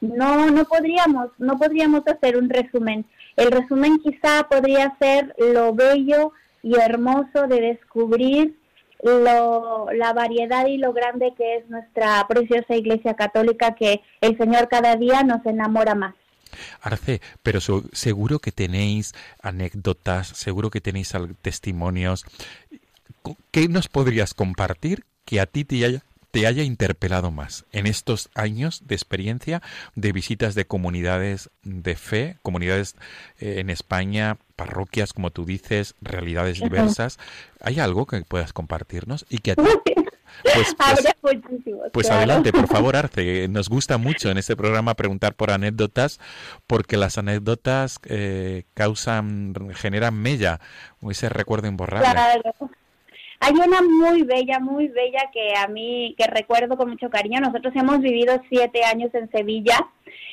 no, 0.00 0.50
no 0.50 0.64
podríamos, 0.64 1.30
no 1.38 1.58
podríamos 1.58 2.02
hacer 2.06 2.36
un 2.36 2.48
resumen. 2.48 3.04
El 3.36 3.50
resumen 3.50 3.98
quizá 3.98 4.48
podría 4.48 4.96
ser 4.98 5.34
lo 5.38 5.74
bello 5.74 6.32
y 6.62 6.76
hermoso 6.76 7.46
de 7.48 7.60
descubrir 7.60 8.56
lo, 9.02 9.88
la 9.92 10.12
variedad 10.12 10.66
y 10.66 10.76
lo 10.76 10.92
grande 10.92 11.32
que 11.36 11.56
es 11.56 11.68
nuestra 11.68 12.26
preciosa 12.28 12.74
Iglesia 12.74 13.14
Católica, 13.14 13.74
que 13.74 14.00
el 14.20 14.36
Señor 14.36 14.68
cada 14.68 14.96
día 14.96 15.22
nos 15.22 15.44
enamora 15.46 15.94
más. 15.94 16.14
Arce, 16.80 17.20
pero 17.42 17.60
seguro 17.60 18.38
que 18.38 18.52
tenéis 18.52 19.14
anécdotas, 19.42 20.28
seguro 20.28 20.70
que 20.70 20.80
tenéis 20.80 21.12
testimonios. 21.42 22.24
¿Qué 23.50 23.68
nos 23.68 23.88
podrías 23.88 24.34
compartir 24.34 25.04
que 25.24 25.40
a 25.40 25.46
ti 25.46 25.64
te 25.64 26.02
te 26.30 26.46
haya 26.46 26.62
interpelado 26.62 27.30
más 27.30 27.64
en 27.72 27.86
estos 27.86 28.30
años 28.34 28.82
de 28.86 28.94
experiencia 28.94 29.62
de 29.94 30.12
visitas 30.12 30.54
de 30.54 30.66
comunidades 30.66 31.50
de 31.62 31.96
fe, 31.96 32.36
comunidades 32.42 32.96
eh, 33.38 33.56
en 33.58 33.70
España, 33.70 34.36
parroquias, 34.56 35.12
como 35.12 35.30
tú 35.30 35.44
dices, 35.44 35.94
realidades 36.00 36.60
diversas. 36.60 37.18
¿Hay 37.60 37.80
algo 37.80 38.06
que 38.06 38.20
puedas 38.22 38.52
compartirnos 38.52 39.24
y 39.28 39.38
que 39.38 39.52
a 39.52 39.56
ti 39.56 39.62
pues, 40.54 40.76
pues, 41.20 41.40
pues 41.92 42.10
adelante, 42.10 42.52
por 42.52 42.68
favor, 42.68 42.96
Arce. 42.96 43.48
Nos 43.48 43.68
gusta 43.68 43.98
mucho 43.98 44.30
en 44.30 44.38
este 44.38 44.56
programa 44.56 44.94
preguntar 44.94 45.34
por 45.34 45.50
anécdotas, 45.50 46.20
porque 46.66 46.96
las 46.96 47.18
anécdotas 47.18 47.98
eh, 48.04 48.64
causan, 48.74 49.54
generan 49.74 50.14
mella, 50.14 50.60
ese 51.08 51.28
recuerdo 51.28 51.68
imborrable. 51.68 52.10
Claro. 52.10 52.70
Hay 53.40 53.52
una 53.54 53.82
muy 53.82 54.22
bella, 54.22 54.58
muy 54.58 54.88
bella 54.88 55.30
que 55.32 55.54
a 55.56 55.68
mí, 55.68 56.14
que 56.18 56.26
recuerdo 56.26 56.76
con 56.76 56.90
mucho 56.90 57.08
cariño. 57.08 57.40
Nosotros 57.40 57.74
hemos 57.76 58.00
vivido 58.00 58.40
siete 58.48 58.84
años 58.84 59.14
en 59.14 59.30
Sevilla 59.30 59.78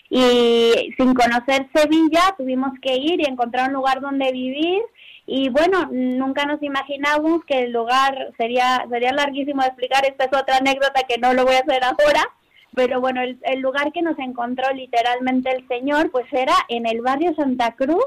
y 0.10 0.94
sin 0.98 1.14
conocer 1.14 1.68
Sevilla 1.74 2.36
tuvimos 2.38 2.72
que 2.82 2.96
ir 2.96 3.22
y 3.22 3.26
encontrar 3.26 3.70
un 3.70 3.76
lugar 3.76 4.02
donde 4.02 4.32
vivir. 4.32 4.82
Y 5.28 5.50
bueno, 5.50 5.90
nunca 5.92 6.46
nos 6.46 6.62
imaginamos 6.62 7.44
que 7.46 7.64
el 7.64 7.72
lugar 7.72 8.34
sería, 8.38 8.86
sería 8.90 9.12
larguísimo 9.12 9.62
de 9.62 9.70
explicar, 9.70 10.06
esta 10.06 10.26
es 10.26 10.40
otra 10.40 10.58
anécdota 10.58 11.02
que 11.08 11.18
no 11.18 11.34
lo 11.34 11.46
voy 11.46 11.56
a 11.56 11.60
hacer 11.60 11.84
ahora, 11.84 12.30
pero 12.76 13.02
bueno, 13.02 13.22
el, 13.24 13.60
lugar 13.60 13.92
que 13.92 14.04
nos 14.04 14.20
encontró 14.20 14.72
literalmente 14.74 15.50
el 15.50 15.68
Señor, 15.68 16.12
pues 16.12 16.26
era 16.32 16.54
en 16.70 16.86
el 16.86 17.02
barrio 17.02 17.34
Santa 17.34 17.72
Cruz, 17.72 18.06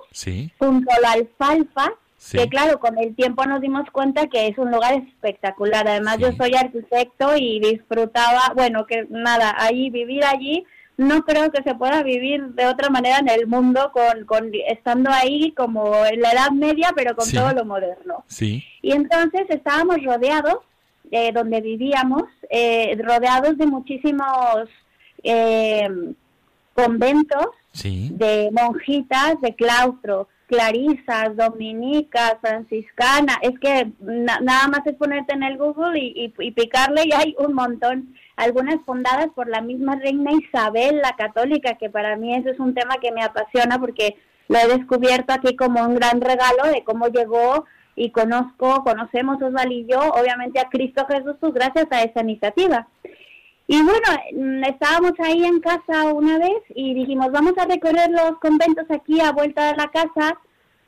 junto 0.59 0.93
a 0.93 1.01
la 1.01 1.13
alfalfa, 1.13 1.93
que 2.33 2.49
claro, 2.49 2.81
con 2.81 2.99
el 2.99 3.15
tiempo 3.15 3.45
nos 3.47 3.61
dimos 3.61 3.89
cuenta 3.91 4.27
que 4.27 4.49
es 4.49 4.59
un 4.59 4.71
lugar 4.71 4.95
espectacular. 4.95 5.87
Además, 5.87 6.19
yo 6.19 6.33
soy 6.33 6.55
arquitecto 6.55 7.37
y 7.37 7.61
disfrutaba, 7.61 8.53
bueno, 8.55 8.87
que 8.87 9.07
nada, 9.09 9.55
ahí, 9.59 9.91
vivir 9.91 10.25
allí 10.25 10.65
no 10.99 11.25
creo 11.25 11.51
que 11.53 11.63
se 11.63 11.77
pueda 11.77 12.03
vivir 12.03 12.45
de 12.55 12.67
otra 12.67 12.91
manera 12.91 13.19
en 13.19 13.29
el 13.29 13.47
mundo 13.47 13.93
con, 13.93 14.25
con 14.27 14.51
estando 14.67 15.11
ahí 15.11 15.53
como 15.53 16.05
en 16.05 16.21
la 16.21 16.33
Edad 16.33 16.51
Media, 16.51 16.93
pero 16.95 17.15
con 17.15 17.31
todo 17.31 17.53
lo 17.53 17.65
moderno. 17.65 18.25
Sí. 18.27 18.65
Y 18.83 18.91
entonces 18.93 19.43
estábamos 19.49 20.03
rodeados, 20.03 20.59
eh, 21.13 21.31
donde 21.33 21.61
vivíamos, 21.61 22.25
eh, 22.51 22.99
rodeados 23.01 23.57
de 23.59 23.67
muchísimos 23.67 24.69
eh, 25.23 25.89
conventos 26.75 27.47
de 27.85 28.51
monjitas 28.51 29.41
de 29.41 29.55
claustro, 29.55 30.27
clarisas, 30.49 31.37
dominicas, 31.37 32.37
franciscanas. 32.41 33.37
Es 33.43 33.59
que 33.61 33.93
nada 34.01 34.67
más 34.69 34.81
es 34.87 34.95
ponerte 34.97 35.35
en 35.35 35.43
el 35.45 35.59
Google 35.59 35.99
y, 35.99 36.29
picarle 36.31 37.03
y 37.05 37.13
hay 37.13 37.37
un 37.39 37.55
montón 37.55 38.15
algunas 38.37 38.77
fundadas 38.85 39.29
por 39.35 39.49
la 39.49 39.61
misma 39.61 39.97
reina 39.97 40.33
Isabel, 40.33 40.99
la 40.99 41.15
católica, 41.17 41.75
que 41.75 41.91
para 41.91 42.17
mí 42.17 42.35
eso 42.35 42.51
es 42.51 42.59
un 42.59 42.75
tema 42.75 42.97
que 43.01 43.13
me 43.13 43.23
apasiona 43.23 43.79
porque 43.79 44.17
lo 44.49 44.59
he 44.59 44.79
descubierto 44.79 45.33
aquí 45.33 45.55
como 45.55 45.83
un 45.83 45.95
gran 45.97 46.21
regalo 46.21 46.65
de 46.73 46.83
cómo 46.83 47.09
llegó 47.09 47.67
y 47.95 48.11
conozco, 48.11 48.85
conocemos 48.85 49.43
Osvaldo 49.43 49.75
y 49.75 49.87
yo, 49.87 49.99
obviamente 49.99 50.61
a 50.61 50.69
Cristo 50.69 51.05
Jesús, 51.07 51.35
pues 51.41 51.53
gracias 51.53 51.87
a 51.91 52.03
esa 52.03 52.21
iniciativa. 52.23 52.89
Y 53.69 53.81
bueno, 53.83 54.09
mm, 54.35 54.65
estábamos 54.65 55.13
ahí 55.21 55.45
en 55.45 55.61
casa 55.61 56.13
una 56.13 56.39
vez 56.39 56.63
y 56.75 56.95
dijimos, 56.95 57.31
vamos 57.31 57.53
a 57.57 57.67
recorrer 57.67 58.11
los 58.11 58.39
conventos 58.41 58.87
aquí 58.91 59.21
a 59.21 59.31
vuelta 59.31 59.69
de 59.69 59.77
la 59.77 59.89
casa 59.89 60.37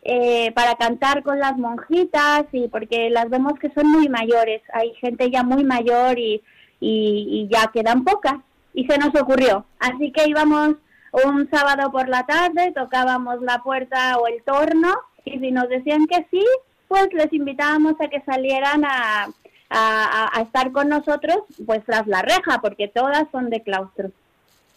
eh, 0.03 0.51
para 0.53 0.75
cantar 0.75 1.23
con 1.23 1.39
las 1.39 1.57
monjitas 1.57 2.47
y 2.53 2.67
porque 2.67 3.11
las 3.11 3.31
vemos 3.31 3.53
que 3.61 3.71
son 3.71 3.87
muy 3.87 4.09
mayores, 4.09 4.63
hay 4.73 4.93
gente 4.95 5.31
ya 5.31 5.45
muy 5.45 5.63
mayor 5.63 6.19
y 6.19 6.43
y, 6.81 7.49
ya 7.51 7.71
quedan 7.73 8.05
pocas. 8.05 8.37
Y 8.73 8.87
se 8.87 8.99
nos 8.99 9.15
ocurrió. 9.21 9.67
Así 9.79 10.13
que 10.13 10.29
íbamos 10.29 10.77
un 11.25 11.51
sábado 11.51 11.91
por 11.91 12.09
la 12.09 12.25
tarde, 12.25 12.73
tocábamos 12.73 13.43
la 13.43 13.63
puerta 13.63 14.17
o 14.19 14.29
el 14.29 14.43
torno 14.45 14.95
y 15.25 15.39
si 15.41 15.51
nos 15.51 15.69
decían 15.69 16.07
que 16.07 16.25
sí, 16.31 16.45
pues 16.87 17.09
les 17.13 17.33
invitábamos 17.33 17.95
a 18.01 18.09
que 18.09 18.23
salieran 18.23 18.85
a, 18.85 19.29
a, 19.71 20.31
a, 20.37 20.43
estar 20.43 20.73
con 20.73 20.89
nosotros, 20.89 21.39
pues 21.65 21.85
tras 21.87 22.07
la 22.07 22.23
reja, 22.23 22.61
porque 22.61 22.89
todas 22.89 23.27
son 23.33 23.51
de 23.51 23.63
claustro. 23.63 24.11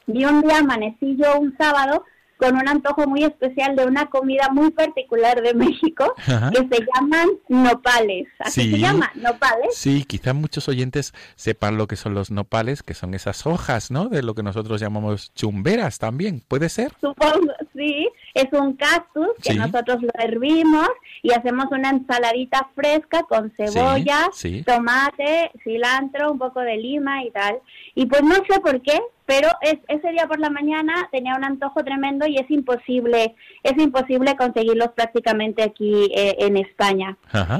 Y 0.08 0.26
un 0.26 0.41
día 0.41 0.60
amanecí 0.60 1.16
yo 1.18 1.39
un 1.39 1.56
sábado 1.58 2.04
con 2.38 2.56
un 2.56 2.68
antojo 2.68 3.08
muy 3.08 3.24
especial 3.24 3.76
de 3.76 3.86
una 3.86 4.08
comida 4.08 4.50
muy 4.52 4.72
particular 4.72 5.41
de 5.41 5.54
México 5.54 6.14
que 6.26 6.68
se 6.68 6.86
llaman 6.94 7.30
nopales. 7.48 8.28
¿Así 8.39 8.72
se 8.72 8.80
llama? 8.80 9.12
¿Nopales? 9.16 9.76
Sí, 9.76 10.04
quizás 10.04 10.36
muchos 10.36 10.68
oyentes 10.68 11.14
sepan 11.36 11.78
lo 11.78 11.88
que 11.88 11.96
son 11.96 12.14
los 12.14 12.32
nopales, 12.32 12.84
que 12.84 12.94
son 12.94 13.14
esas 13.14 13.46
hojas, 13.46 13.91
¿no? 13.91 14.10
De 14.10 14.24
lo 14.24 14.36
que 14.36 14.44
nosotros 14.44 14.82
llamamos 14.82 15.34
chumberas 15.34 16.00
también, 16.00 16.41
¿puede 16.48 16.70
ser? 16.70 16.91
Supongo, 17.00 17.54
sí. 17.74 18.10
Es 18.34 18.47
un 18.51 18.73
cactus 18.73 19.29
que 19.41 19.53
nosotros 19.53 20.01
lo 20.01 20.09
hervimos 20.17 20.89
y 21.21 21.31
hacemos 21.31 21.67
una 21.71 21.91
ensaladita 21.91 22.69
fresca 22.73 23.23
con 23.23 23.51
cebolla, 23.51 24.29
tomate, 24.65 25.51
cilantro, 25.63 26.31
un 26.31 26.39
poco 26.39 26.61
de 26.61 26.77
lima 26.77 27.23
y 27.23 27.31
tal. 27.31 27.59
Y 27.95 28.05
pues 28.07 28.23
no 28.23 28.36
sé 28.49 28.59
por 28.59 28.81
qué, 28.81 28.99
pero 29.26 29.47
es, 29.61 29.78
ese 29.88 30.09
día 30.11 30.28
por 30.28 30.39
la 30.39 30.49
mañana 30.49 31.07
tenía 31.11 31.36
un 31.36 31.43
antojo 31.43 31.84
tremendo 31.84 32.28
y 32.28 32.38
es 32.38 32.49
imposible, 32.49 33.36
es 33.63 33.78
imposible 33.78 34.36
conseguirlos 34.36 34.89
prácticamente 34.89 35.63
aquí 35.63 36.11
eh, 36.15 36.36
en 36.39 36.57
España. 36.57 37.17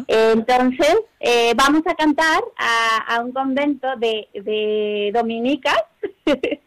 entonces, 0.08 0.96
eh, 1.20 1.54
vamos 1.56 1.84
a 1.86 1.96
cantar 1.96 2.42
a, 2.58 3.22
un 3.22 3.32
convento 3.32 3.88
de, 3.98 4.28
de 4.34 5.12
dominicas. 5.14 5.82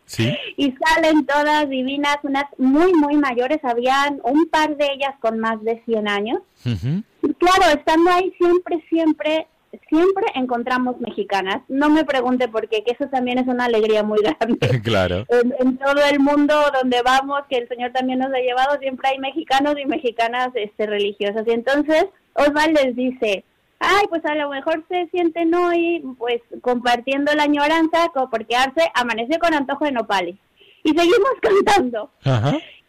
Y 0.57 0.73
salen 0.73 1.27
todas 1.27 1.69
divinas, 1.69 2.19
unas 2.23 2.45
muy, 2.59 2.93
muy 2.95 3.17
mayores, 3.17 3.59
habían 3.65 4.21
un 4.23 4.47
par 4.47 4.77
de 4.77 4.87
ellas 4.93 5.15
con 5.21 5.41
más 5.41 5.63
de 5.63 5.83
100 5.85 6.09
años. 6.09 6.41
Y 6.65 7.35
claro, 7.35 7.77
estando 7.77 8.11
ahí 8.11 8.33
siempre, 8.39 8.85
siempre 8.89 9.47
siempre 9.89 10.25
encontramos 10.35 11.01
mexicanas. 11.01 11.63
No 11.69 11.91
me 11.91 12.05
pregunte 12.05 12.49
por 12.49 12.69
qué, 12.69 12.83
que 12.85 12.93
eso 12.93 13.09
también 13.09 13.39
es 13.39 13.47
una 13.47 13.67
alegría 13.67 14.03
muy 14.03 14.19
grande. 14.21 14.81
claro. 14.83 15.27
En, 15.29 15.79
todo 15.79 16.05
el 16.11 16.21
mundo 16.21 16.55
donde 16.81 17.03
vamos, 17.03 17.43
que 17.49 17.59
el 17.59 17.69
Señor 17.69 17.93
también 17.93 18.19
nos 18.19 18.33
ha 18.33 18.39
llevado, 18.39 18.79
siempre 18.79 19.09
hay 19.09 19.19
mexicanos 19.19 19.75
y 19.79 19.87
mexicanas 19.87 20.51
este, 20.55 20.87
religiosas. 20.87 21.47
Y 21.47 21.51
entonces 21.51 22.07
Osvaldo 22.35 22.81
les 22.83 22.97
dice, 22.97 23.45
ay, 23.79 24.07
pues 24.09 24.25
a 24.25 24.35
lo 24.35 24.51
mejor 24.51 24.85
se 24.89 25.07
sienten 25.09 25.55
hoy 25.55 26.03
pues 26.19 26.41
compartiendo 26.61 27.33
la 27.35 27.45
añoranza 27.45 28.11
porque 28.31 28.57
Arce 28.57 28.91
amaneció 28.95 29.39
con 29.39 29.55
antojo 29.55 29.85
de 29.85 29.93
nopales. 29.93 30.37
Y 30.83 30.91
seguimos 30.91 31.31
cantando. 31.43 32.11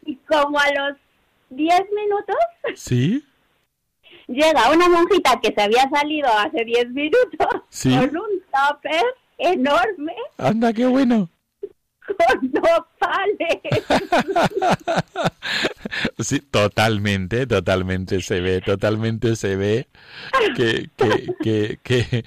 Y 0.06 0.16
como 0.28 0.60
a 0.60 0.72
los 0.72 0.98
10 1.50 1.82
minutos... 1.92 2.36
Sí 2.76 3.24
llega 4.28 4.72
una 4.72 4.90
monjita 4.90 5.40
que 5.42 5.54
se 5.54 5.62
había 5.62 5.90
salido 5.90 6.30
hace 6.32 6.64
10 6.66 6.92
minutos 6.92 7.48
con 7.84 8.18
un 8.18 8.42
tupper 8.52 9.04
enorme. 9.38 10.14
Anda, 10.38 10.74
qué 10.74 10.86
bueno. 10.86 11.30
Con 12.06 12.52
nopales. 12.54 13.60
sí, 16.20 16.40
totalmente, 16.40 17.48
totalmente 17.48 18.22
se 18.22 18.40
ve, 18.40 18.62
totalmente 18.62 19.36
se 19.36 19.56
ve 19.56 19.88
que, 20.56 20.90
que, 20.96 21.34
que, 21.44 21.80
que, 21.84 22.26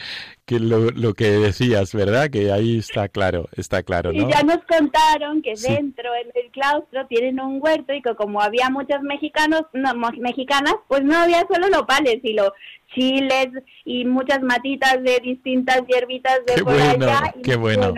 que 0.50 0.58
lo, 0.58 0.90
lo, 0.90 1.14
que 1.14 1.30
decías, 1.30 1.94
¿verdad? 1.94 2.28
Que 2.28 2.50
ahí 2.50 2.80
está 2.80 3.06
claro, 3.06 3.48
está 3.56 3.84
claro, 3.84 4.12
¿no? 4.12 4.28
Y 4.28 4.32
ya 4.32 4.42
nos 4.42 4.58
contaron 4.64 5.42
que 5.42 5.54
dentro 5.54 6.10
del 6.12 6.50
claustro 6.50 7.06
tienen 7.06 7.38
un 7.38 7.60
huerto 7.62 7.92
y 7.92 8.02
que 8.02 8.16
como 8.16 8.42
había 8.42 8.68
muchos 8.68 9.00
mexicanos, 9.02 9.62
no, 9.72 9.94
mexicanas, 10.18 10.74
pues 10.88 11.04
no 11.04 11.16
había 11.16 11.46
solo 11.46 11.68
nopales, 11.68 12.18
sino 12.24 12.52
chiles 12.92 13.50
y 13.84 14.04
muchas 14.04 14.42
matitas 14.42 15.00
de 15.04 15.20
distintas 15.22 15.82
hierbitas 15.86 16.40
de 16.44 16.56
qué 16.56 16.64
por 16.64 16.72
bueno, 16.72 17.06
allá. 17.06 17.34
Qué 17.44 17.54
bueno. 17.54 17.94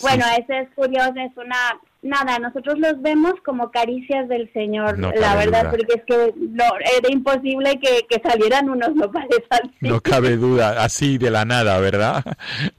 Bueno, 0.00 0.24
ese 0.36 0.62
es 0.62 0.68
curioso, 0.74 1.14
es 1.14 1.36
una 1.36 1.78
nada, 2.02 2.38
nosotros 2.38 2.78
los 2.78 3.00
vemos 3.00 3.34
como 3.44 3.70
caricias 3.70 4.28
del 4.28 4.52
Señor, 4.52 4.98
la 4.98 5.36
verdad, 5.36 5.70
porque 5.70 5.94
es 5.94 6.04
que 6.04 6.34
no, 6.36 6.64
era 6.98 7.10
imposible 7.10 7.78
que, 7.80 8.20
salieran 8.22 8.68
unos 8.68 8.94
nopales 8.94 9.40
así. 9.50 9.70
No 9.80 10.00
cabe 10.00 10.36
duda, 10.36 10.82
así 10.84 11.18
de 11.18 11.30
la 11.30 11.44
nada, 11.44 11.78
¿verdad? 11.78 12.24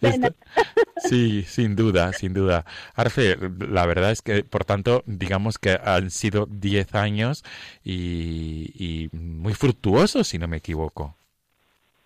sí, 0.97 1.43
sin 1.43 1.75
duda, 1.75 2.13
sin 2.13 2.33
duda. 2.33 2.65
Arfe, 2.95 3.37
la 3.59 3.85
verdad 3.85 4.11
es 4.11 4.21
que, 4.21 4.43
por 4.43 4.65
tanto, 4.65 5.03
digamos 5.05 5.57
que 5.57 5.79
han 5.83 6.11
sido 6.11 6.45
10 6.49 6.93
años 6.95 7.43
y, 7.83 8.71
y 8.75 9.09
muy 9.15 9.53
fructuosos, 9.53 10.27
si 10.27 10.37
no 10.37 10.47
me 10.47 10.57
equivoco. 10.57 11.15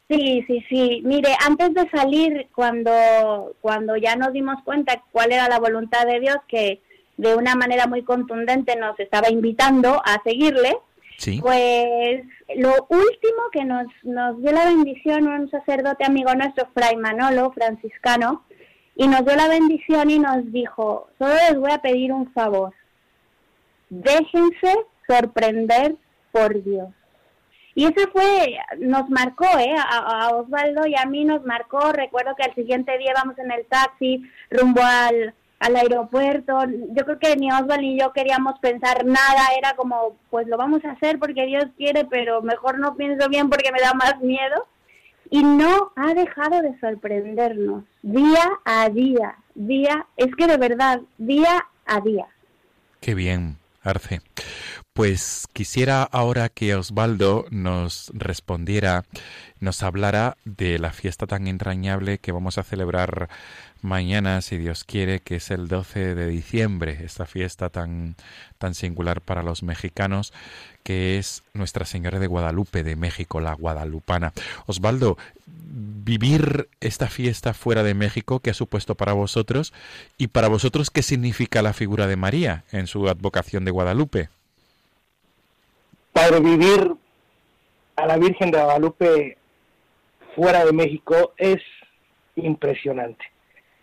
Sí, 0.10 0.44
sí, 0.48 0.64
sí. 0.70 1.02
Mire, 1.04 1.36
antes 1.46 1.74
de 1.74 1.90
salir, 1.90 2.48
cuando, 2.56 3.56
cuando 3.60 3.98
ya 3.98 4.16
nos 4.16 4.32
dimos 4.32 4.64
cuenta 4.64 5.04
cuál 5.12 5.34
era 5.34 5.50
la 5.50 5.60
voluntad 5.60 6.06
de 6.06 6.22
Dios, 6.22 6.38
que 6.48 6.82
de 7.18 7.36
una 7.36 7.56
manera 7.56 7.88
muy 7.88 8.04
contundente 8.04 8.76
nos 8.76 9.00
estaba 9.00 9.30
invitando 9.30 10.02
a 10.06 10.22
seguirle, 10.24 10.78
pues 11.42 12.24
lo 12.56 12.74
último 12.90 13.42
que 13.52 13.66
nos, 13.66 13.88
nos 14.04 14.40
dio 14.42 14.52
la 14.52 14.66
bendición 14.66 15.28
un 15.28 15.50
sacerdote 15.50 16.06
amigo 16.06 16.34
nuestro, 16.36 16.68
Fray 16.74 16.96
Manolo, 16.96 17.52
franciscano, 17.52 18.46
y 18.96 19.08
nos 19.08 19.26
dio 19.26 19.36
la 19.36 19.48
bendición 19.48 20.10
y 20.10 20.20
nos 20.20 20.52
dijo, 20.52 21.10
solo 21.18 21.34
les 21.34 21.60
voy 21.60 21.72
a 21.72 21.82
pedir 21.82 22.14
un 22.14 22.32
favor, 22.34 22.74
déjense 23.90 24.76
sorprender 25.08 25.96
por 26.32 26.64
Dios. 26.64 26.90
Y 27.74 27.86
eso 27.86 28.10
fue, 28.12 28.58
nos 28.80 29.08
marcó, 29.08 29.46
¿eh? 29.60 29.76
A, 29.78 30.30
Osvaldo 30.30 30.88
y 30.88 30.96
a 30.96 31.06
mí 31.06 31.24
nos 31.26 31.46
marcó. 31.46 31.92
Recuerdo 31.92 32.36
que 32.36 32.42
al 32.42 32.56
siguiente 32.56 32.98
día 32.98 33.12
vamos 33.14 33.38
en 33.38 33.52
el 33.52 33.68
taxi 33.68 34.24
rumbo 34.50 34.82
al, 34.84 35.36
al 35.60 35.76
aeropuerto. 35.76 36.60
Yo 36.92 37.06
creo 37.06 37.20
que 37.20 37.36
ni 37.36 37.52
Osvaldo 37.52 37.78
ni 37.78 38.00
yo 38.00 38.14
queríamos 38.14 38.60
pensar 38.60 39.06
nada. 39.06 39.48
Era 39.58 39.76
como, 39.76 40.16
pues 40.30 40.48
lo 40.48 40.58
vamos 40.58 40.84
a 40.86 40.92
hacer 40.92 41.20
porque 41.20 41.46
Dios 41.46 41.66
quiere, 41.78 42.06
pero 42.06 42.42
mejor 42.42 42.80
no 42.80 42.96
pienso 42.96 43.28
bien 43.30 43.50
porque 43.50 43.72
me 43.72 43.82
da 43.82 43.94
más 43.94 44.20
miedo. 44.22 44.68
Y 45.30 45.44
no 45.44 45.92
ha 45.96 46.14
dejado 46.14 46.62
de 46.62 46.80
sorprendernos 46.80 47.84
día 48.02 48.50
a 48.64 48.88
día, 48.90 49.36
día, 49.56 50.06
es 50.16 50.34
que 50.36 50.48
de 50.48 50.58
verdad, 50.58 51.02
día 51.18 51.66
a 51.86 52.00
día. 52.00 52.28
Qué 53.02 53.14
bien, 53.14 53.58
Arce. 53.84 54.22
Pues 54.98 55.48
quisiera 55.54 56.02
ahora 56.02 56.50
que 56.50 56.74
Osvaldo 56.74 57.46
nos 57.52 58.12
respondiera, 58.16 59.06
nos 59.60 59.84
hablara 59.84 60.38
de 60.44 60.80
la 60.80 60.92
fiesta 60.92 61.28
tan 61.28 61.48
entrañable 61.48 62.18
que 62.18 62.32
vamos 62.32 62.58
a 62.58 62.64
celebrar 62.64 63.30
mañana, 63.84 64.42
si 64.42 64.58
Dios 64.58 64.84
quiere, 64.84 65.20
que 65.20 65.36
es 65.36 65.52
el 65.52 65.68
12 65.68 66.16
de 66.16 66.28
diciembre, 66.28 66.98
esta 67.06 67.28
fiesta 67.28 67.70
tan, 67.70 68.16
tan 68.58 68.74
singular 68.74 69.22
para 69.22 69.44
los 69.44 69.62
mexicanos, 69.62 70.34
que 70.82 71.20
es 71.20 71.44
Nuestra 71.54 71.86
Señora 71.86 72.18
de 72.18 72.26
Guadalupe 72.26 72.84
de 72.84 72.96
México, 72.96 73.40
la 73.40 73.54
guadalupana. 73.54 74.34
Osvaldo, 74.66 75.16
vivir 75.46 76.70
esta 76.82 77.08
fiesta 77.08 77.54
fuera 77.54 77.84
de 77.84 77.94
México, 77.94 78.40
¿qué 78.40 78.50
ha 78.50 78.56
supuesto 78.56 78.96
para 78.96 79.14
vosotros? 79.14 79.74
Y 80.18 80.30
para 80.30 80.48
vosotros, 80.48 80.90
¿qué 80.90 81.04
significa 81.04 81.62
la 81.62 81.74
figura 81.74 82.08
de 82.08 82.16
María 82.16 82.64
en 82.72 82.88
su 82.88 83.08
advocación 83.08 83.64
de 83.64 83.70
Guadalupe? 83.70 84.30
Padre, 86.18 86.40
vivir 86.40 86.96
a 87.96 88.08
la 88.08 88.18
Virgen 88.18 88.50
de 88.50 88.60
Guadalupe 88.60 89.38
fuera 90.36 90.66
de 90.66 90.74
México 90.74 91.36
es 91.38 91.62
impresionante. 92.36 93.24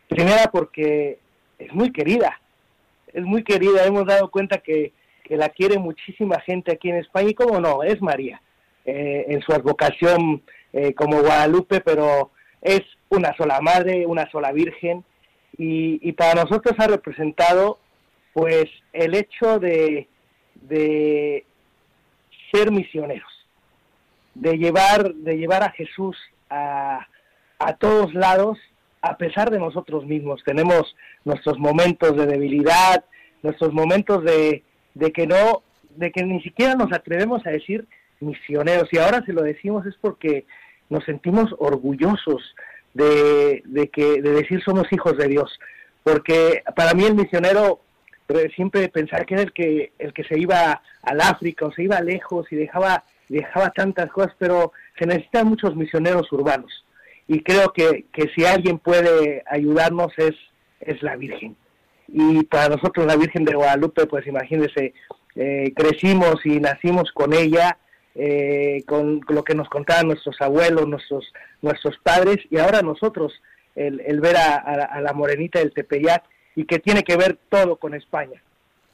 Primera 0.08 0.50
porque 0.50 1.20
es 1.60 1.72
muy 1.72 1.92
querida, 1.92 2.40
es 3.12 3.22
muy 3.22 3.44
querida. 3.44 3.84
Hemos 3.84 4.06
dado 4.06 4.32
cuenta 4.32 4.58
que, 4.58 4.92
la 5.28 5.48
quiere 5.50 5.78
muchísima 5.78 6.40
gente 6.40 6.72
aquí 6.72 6.90
en 6.90 6.96
España 6.96 7.28
y 7.30 7.34
cómo 7.34 7.60
no, 7.60 7.84
es 7.84 8.02
María 8.02 8.42
eh, 8.84 9.26
en 9.28 9.40
su 9.40 9.52
advocación 9.52 10.42
eh, 10.72 10.92
como 10.92 11.20
Guadalupe, 11.20 11.82
pero 11.82 12.32
es 12.60 12.82
una 13.10 13.32
sola 13.36 13.60
madre, 13.60 14.06
una 14.06 14.28
sola 14.32 14.50
virgen 14.50 15.04
y, 15.56 16.10
para 16.14 16.42
nosotros 16.42 16.74
ha 16.78 16.88
representado 16.88 17.78
pues 18.32 18.64
el 18.92 19.14
hecho 19.14 19.60
de, 19.60 20.08
de 20.62 21.46
ser 22.54 22.70
misioneros, 22.70 23.32
de 24.34 24.56
llevar, 24.56 25.12
de 25.14 25.36
llevar 25.36 25.62
a 25.64 25.70
Jesús 25.70 26.16
a, 26.50 27.06
a 27.58 27.72
todos 27.74 28.14
lados, 28.14 28.58
a 29.02 29.16
pesar 29.16 29.50
de 29.50 29.58
nosotros 29.58 30.06
mismos. 30.06 30.42
Tenemos 30.44 30.94
nuestros 31.24 31.58
momentos 31.58 32.16
de 32.16 32.26
debilidad, 32.26 33.04
nuestros 33.42 33.72
momentos 33.72 34.24
de, 34.24 34.62
de 34.94 35.12
que 35.12 35.26
no, 35.26 35.62
de 35.96 36.10
que 36.12 36.24
ni 36.24 36.40
siquiera 36.42 36.74
nos 36.74 36.92
atrevemos 36.92 37.46
a 37.46 37.50
decir 37.50 37.86
misioneros. 38.20 38.88
Y 38.92 38.98
ahora 38.98 39.22
si 39.26 39.32
lo 39.32 39.42
decimos 39.42 39.84
es 39.86 39.94
porque 40.00 40.46
nos 40.88 41.04
sentimos 41.04 41.54
orgullosos 41.58 42.54
de, 42.94 43.62
de, 43.66 43.88
que, 43.88 44.22
de 44.22 44.30
decir 44.30 44.62
somos 44.62 44.86
hijos 44.92 45.16
de 45.18 45.28
Dios. 45.28 45.58
Porque 46.02 46.62
para 46.76 46.94
mí 46.94 47.04
el 47.04 47.14
misionero 47.14 47.80
siempre 48.54 48.88
pensar 48.88 49.26
que 49.26 49.34
era 49.34 49.42
el 49.42 49.52
que 49.52 49.92
el 49.98 50.12
que 50.12 50.24
se 50.24 50.38
iba 50.38 50.80
al 51.02 51.20
África 51.20 51.66
o 51.66 51.72
se 51.72 51.82
iba 51.82 52.00
lejos 52.00 52.50
y 52.50 52.56
dejaba 52.56 53.04
dejaba 53.28 53.70
tantas 53.70 54.10
cosas, 54.10 54.34
pero 54.38 54.72
se 54.98 55.06
necesitan 55.06 55.48
muchos 55.48 55.74
misioneros 55.76 56.30
urbanos. 56.32 56.84
Y 57.26 57.42
creo 57.42 57.72
que, 57.72 58.04
que 58.12 58.28
si 58.34 58.44
alguien 58.44 58.78
puede 58.78 59.42
ayudarnos 59.46 60.12
es 60.18 60.34
es 60.80 61.02
la 61.02 61.16
Virgen. 61.16 61.56
Y 62.08 62.44
para 62.44 62.68
nosotros 62.76 63.06
la 63.06 63.16
Virgen 63.16 63.44
de 63.44 63.54
Guadalupe 63.54 64.06
pues 64.06 64.26
imagínense 64.26 64.94
eh, 65.36 65.72
crecimos 65.74 66.36
y 66.44 66.60
nacimos 66.60 67.10
con 67.12 67.32
ella 67.32 67.78
eh, 68.14 68.84
con 68.86 69.20
lo 69.28 69.42
que 69.42 69.56
nos 69.56 69.68
contaban 69.68 70.06
nuestros 70.06 70.40
abuelos 70.40 70.86
nuestros 70.86 71.32
nuestros 71.60 71.98
padres 71.98 72.36
y 72.50 72.58
ahora 72.58 72.82
nosotros 72.82 73.32
el, 73.74 74.00
el 74.06 74.20
ver 74.20 74.36
a, 74.36 74.56
a, 74.56 75.00
la 75.00 75.12
morenita 75.12 75.58
del 75.58 75.72
Tepeyac 75.72 76.22
y 76.56 76.64
que 76.64 76.78
tiene 76.78 77.02
que 77.02 77.16
ver 77.16 77.38
todo 77.48 77.76
con 77.76 77.94
España. 77.94 78.42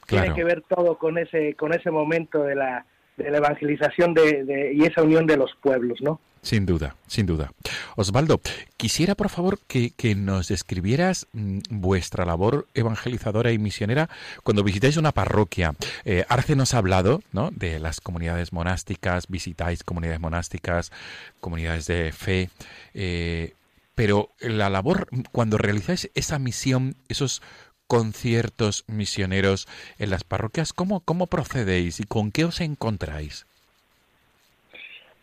Tiene 0.07 0.35
que 0.35 0.43
ver 0.43 0.63
todo 0.63 0.99
con 0.99 1.19
ese, 1.19 1.55
con 1.55 1.73
ese 1.73 1.91
momento 1.91 2.43
de 2.43 2.57
la, 2.57 2.85
de 3.17 3.31
la 3.31 3.39
evangelización 3.39 4.15
de, 4.15 4.73
y 4.75 4.85
esa 4.85 5.03
unión 5.03 5.27
de 5.27 5.37
los 5.37 5.55
pueblos, 5.63 6.01
¿no? 6.01 6.21
Sin 6.43 6.65
duda, 6.65 6.97
sin 7.07 7.27
duda. 7.27 7.53
Osvaldo, 7.97 8.41
quisiera 8.79 9.15
por 9.15 9.29
favor 9.29 9.59
que, 9.67 9.93
nos 10.17 10.49
describieras 10.49 11.27
mm, 11.33 11.59
vuestra 11.69 12.25
labor 12.25 12.67
evangelizadora 12.73 13.53
y 13.53 13.59
misionera 13.59 14.09
cuando 14.43 14.65
visitáis 14.65 14.97
una 14.97 15.13
parroquia. 15.13 15.75
Eh, 16.07 16.25
Arce 16.31 16.57
nos 16.57 16.73
ha 16.73 16.79
hablado 16.79 17.21
¿no? 17.33 17.51
de 17.51 17.79
las 17.79 18.01
comunidades 18.01 18.55
monásticas, 18.55 19.29
visitáis 19.29 19.85
comunidades 19.85 20.21
monásticas, 20.21 20.93
comunidades 21.41 21.87
de 21.87 22.11
fe. 22.13 22.49
Eh, 22.95 23.53
pero 24.01 24.31
la 24.41 24.71
labor, 24.71 25.09
cuando 25.31 25.59
realizáis 25.59 26.11
esa 26.15 26.39
misión, 26.39 26.95
esos 27.11 27.43
conciertos 27.87 28.87
misioneros 28.89 29.69
en 29.99 30.09
las 30.09 30.25
parroquias, 30.25 30.73
¿cómo, 30.73 31.01
cómo 31.01 31.27
procedéis 31.27 32.01
y 32.01 32.05
con 32.05 32.33
qué 32.33 32.47
os 32.47 32.63
encontráis? 32.63 33.47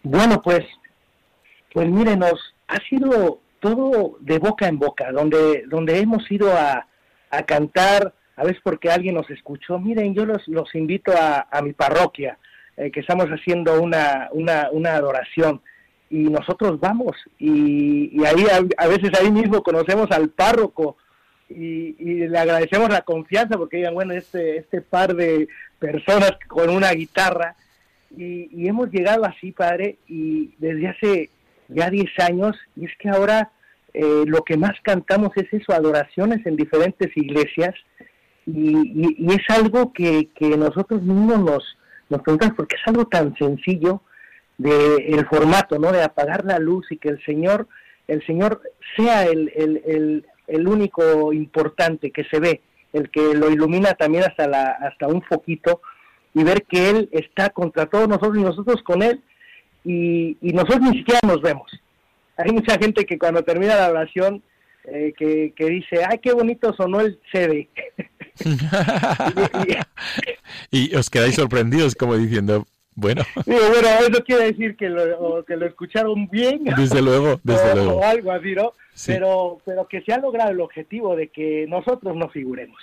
Bueno, 0.03 0.43
pues, 0.43 0.63
pues 1.73 1.89
mírenos, 1.89 2.33
ha 2.67 2.77
sido 2.87 3.39
todo 3.61 4.17
de 4.19 4.37
boca 4.37 4.67
en 4.67 4.77
boca, 4.77 5.11
donde, 5.11 5.63
donde 5.65 5.97
hemos 5.97 6.29
ido 6.29 6.55
a, 6.55 6.85
a 7.31 7.43
cantar, 7.47 8.13
a 8.35 8.43
veces 8.43 8.61
porque 8.63 8.91
alguien 8.91 9.15
nos 9.15 9.27
escuchó, 9.31 9.79
miren, 9.79 10.13
yo 10.13 10.23
los, 10.23 10.47
los 10.47 10.75
invito 10.75 11.13
a, 11.17 11.47
a 11.49 11.63
mi 11.63 11.73
parroquia, 11.73 12.37
eh, 12.77 12.91
que 12.91 12.99
estamos 12.99 13.25
haciendo 13.29 13.81
una, 13.81 14.29
una, 14.33 14.69
una 14.71 14.93
adoración 14.93 15.63
y 16.09 16.23
nosotros 16.29 16.79
vamos. 16.79 17.15
Y, 17.37 18.23
ahí 18.25 18.45
a, 18.77 18.87
veces 18.87 19.11
ahí 19.19 19.31
mismo 19.31 19.61
conocemos 19.63 20.09
al 20.11 20.29
párroco 20.29 20.97
y, 21.49 21.93
le 22.27 22.37
agradecemos 22.37 22.89
la 22.89 23.01
confianza 23.01 23.57
porque 23.57 23.77
digan 23.77 23.93
bueno 23.93 24.13
este 24.13 24.57
este 24.57 24.81
par 24.81 25.15
de 25.15 25.47
personas 25.79 26.31
con 26.47 26.69
una 26.69 26.91
guitarra 26.91 27.55
y, 28.15 28.67
hemos 28.67 28.91
llegado 28.91 29.25
así 29.25 29.51
padre 29.51 29.97
y 30.07 30.53
desde 30.57 30.87
hace 30.87 31.29
ya 31.69 31.89
10 31.89 32.05
años 32.19 32.57
y 32.75 32.85
es 32.85 32.91
que 32.97 33.09
ahora 33.09 33.51
eh, 33.93 34.23
lo 34.25 34.43
que 34.43 34.57
más 34.57 34.73
cantamos 34.83 35.31
es 35.35 35.51
eso 35.51 35.73
adoraciones 35.73 36.45
en 36.45 36.55
diferentes 36.55 37.15
iglesias. 37.15 37.73
Y, 38.45 39.25
es 39.33 39.49
algo 39.49 39.91
que, 39.91 40.29
que 40.33 40.55
nosotros 40.55 41.01
mismos 41.01 41.39
nos 41.39 41.77
nos 42.09 42.21
preguntamos 42.21 42.55
porque 42.55 42.75
es 42.75 42.81
algo 42.85 43.05
tan 43.05 43.35
sencillo 43.35 44.01
de 44.57 44.95
el 45.09 45.25
formato, 45.27 45.79
¿no? 45.79 45.91
De 45.91 46.03
apagar 46.03 46.45
la 46.45 46.59
luz 46.59 46.91
y 46.91 46.97
que 46.97 47.09
el 47.09 47.23
Señor, 47.25 47.67
el 48.07 48.25
Señor 48.25 48.61
sea 48.95 49.25
el, 49.25 49.51
el, 49.55 50.25
el, 50.47 50.67
único 50.67 51.33
importante 51.33 52.11
que 52.11 52.23
se 52.25 52.39
ve, 52.39 52.61
el 52.93 53.09
que 53.09 53.35
lo 53.35 53.49
ilumina 53.49 53.93
también 53.93 54.23
hasta 54.23 54.47
la, 54.47 54.63
hasta 54.63 55.07
un 55.07 55.21
foquito 55.21 55.81
y 56.33 56.43
ver 56.43 56.63
que 56.63 56.89
Él 56.89 57.09
está 57.11 57.49
contra 57.49 57.85
todos 57.85 58.07
nosotros 58.07 58.37
y 58.37 58.43
nosotros 58.43 58.81
con 58.83 59.03
Él 59.03 59.21
y, 59.83 60.37
y 60.41 60.53
nosotros 60.53 60.81
ni 60.81 60.99
siquiera 60.99 61.19
nos 61.25 61.41
vemos. 61.41 61.71
Hay 62.37 62.51
mucha 62.51 62.77
gente 62.77 63.05
que 63.05 63.17
cuando 63.17 63.43
termina 63.43 63.75
la 63.75 63.89
oración 63.89 64.41
eh, 64.85 65.13
que, 65.17 65.53
que, 65.55 65.65
dice, 65.65 66.03
ay, 66.07 66.19
qué 66.19 66.31
bonito 66.31 66.73
sonó 66.73 67.01
el 67.01 67.19
CD. 67.31 67.67
y, 70.71 70.95
os 70.95 71.09
quedáis 71.09 71.35
sorprendidos 71.35 71.95
como 71.95 72.15
diciendo, 72.15 72.65
bueno. 72.97 73.21
bueno, 73.45 73.87
eso 74.01 74.23
quiere 74.25 74.51
decir 74.51 74.75
que 74.75 74.89
lo, 74.89 75.45
que 75.45 75.55
lo 75.55 75.67
escucharon 75.67 76.27
bien. 76.27 76.63
Desde 76.75 77.01
luego, 77.01 77.39
desde 77.43 77.75
luego. 77.75 77.99
O 77.99 78.03
algo 78.03 78.31
así, 78.31 78.53
¿no? 78.53 78.73
Pero, 79.05 79.59
pero 79.63 79.87
que 79.87 80.01
se 80.01 80.11
ha 80.11 80.17
logrado 80.17 80.49
el 80.49 80.59
objetivo 80.59 81.15
de 81.15 81.27
que 81.27 81.67
nosotros 81.69 82.15
no 82.15 82.27
figuremos. 82.29 82.77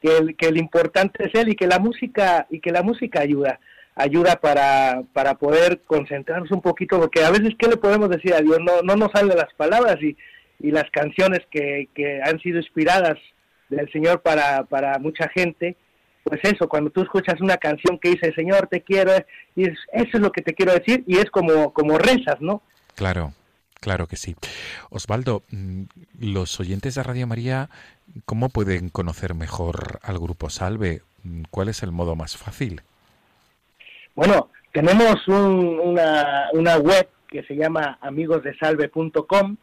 Que 0.00 0.16
el, 0.18 0.36
que 0.36 0.46
el 0.46 0.56
importante 0.56 1.24
es 1.26 1.34
él 1.34 1.48
y 1.48 1.56
que 1.56 1.66
la 1.66 1.80
música, 1.80 2.46
y 2.48 2.60
que 2.60 2.70
la 2.70 2.82
música 2.82 3.20
ayuda 3.20 3.58
ayuda 3.98 4.36
para, 4.36 5.02
para 5.14 5.36
poder 5.36 5.80
concentrarnos 5.86 6.52
un 6.52 6.60
poquito, 6.60 7.00
porque 7.00 7.24
a 7.24 7.30
veces, 7.30 7.54
¿qué 7.58 7.66
le 7.66 7.78
podemos 7.78 8.10
decir 8.10 8.34
a 8.34 8.42
Dios? 8.42 8.58
No, 8.60 8.82
no 8.82 8.94
nos 8.94 9.10
salen 9.10 9.36
las 9.36 9.52
palabras 9.54 9.96
y, 10.02 10.14
y 10.60 10.70
las 10.70 10.84
canciones 10.90 11.40
que, 11.50 11.88
que 11.94 12.20
han 12.22 12.38
sido 12.40 12.58
inspiradas 12.58 13.16
del 13.70 13.90
Señor 13.90 14.20
para, 14.20 14.64
para 14.64 14.98
mucha 14.98 15.28
gente, 15.28 15.76
pues 16.26 16.40
eso, 16.42 16.68
cuando 16.68 16.90
tú 16.90 17.02
escuchas 17.02 17.40
una 17.40 17.56
canción 17.56 17.98
que 17.98 18.10
dice, 18.10 18.32
Señor, 18.34 18.66
te 18.66 18.82
quiero, 18.82 19.12
y 19.54 19.68
eso 19.68 19.76
es 19.92 20.20
lo 20.20 20.32
que 20.32 20.42
te 20.42 20.54
quiero 20.54 20.72
decir, 20.72 21.04
y 21.06 21.18
es 21.18 21.30
como, 21.30 21.72
como 21.72 21.98
rezas, 21.98 22.40
¿no? 22.40 22.62
Claro, 22.96 23.32
Claro 23.80 24.06
que 24.08 24.16
sí. 24.16 24.34
Osvaldo, 24.90 25.44
mm, 25.50 25.82
los 26.18 26.58
oyentes 26.58 26.96
de 26.96 27.02
Radio 27.04 27.26
María, 27.26 27.68
¿cómo 28.24 28.48
pueden 28.48 28.88
conocer 28.88 29.34
mejor 29.34 30.00
al 30.02 30.18
Grupo 30.18 30.50
Salve? 30.50 31.02
Mm, 31.22 31.42
¿Cuál 31.50 31.68
es 31.68 31.84
el 31.84 31.92
modo 31.92 32.16
más 32.16 32.36
fácil? 32.36 32.80
Bueno, 34.16 34.50
tenemos 34.72 35.28
una, 35.28 36.48
una 36.52 36.78
web 36.78 37.08
que 37.28 37.42
se 37.44 37.54
llama 37.54 37.98
amigosdesalve.com 38.00 39.56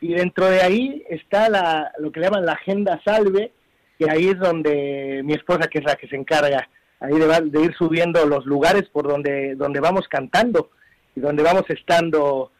y 0.00 0.12
dentro 0.12 0.46
de 0.50 0.60
ahí 0.60 1.02
está 1.08 1.48
la, 1.48 1.90
lo 1.98 2.12
que 2.12 2.20
le 2.20 2.26
llaman 2.26 2.44
la 2.44 2.52
agenda 2.52 3.00
salve, 3.04 3.52
y 3.98 4.08
ahí 4.08 4.28
es 4.28 4.38
donde 4.38 5.22
mi 5.24 5.34
esposa, 5.34 5.68
que 5.68 5.78
es 5.78 5.84
la 5.84 5.96
que 5.96 6.08
se 6.08 6.16
encarga 6.16 6.68
ahí 7.00 7.12
de, 7.18 7.62
ir 7.62 7.74
subiendo 7.74 8.24
los 8.26 8.46
lugares 8.46 8.84
por 8.90 9.06
donde, 9.06 9.54
donde 9.56 9.80
vamos 9.80 10.08
cantando 10.08 10.70
y 11.14 11.20
donde 11.20 11.42
vamos 11.42 11.64
estando, 11.68 12.50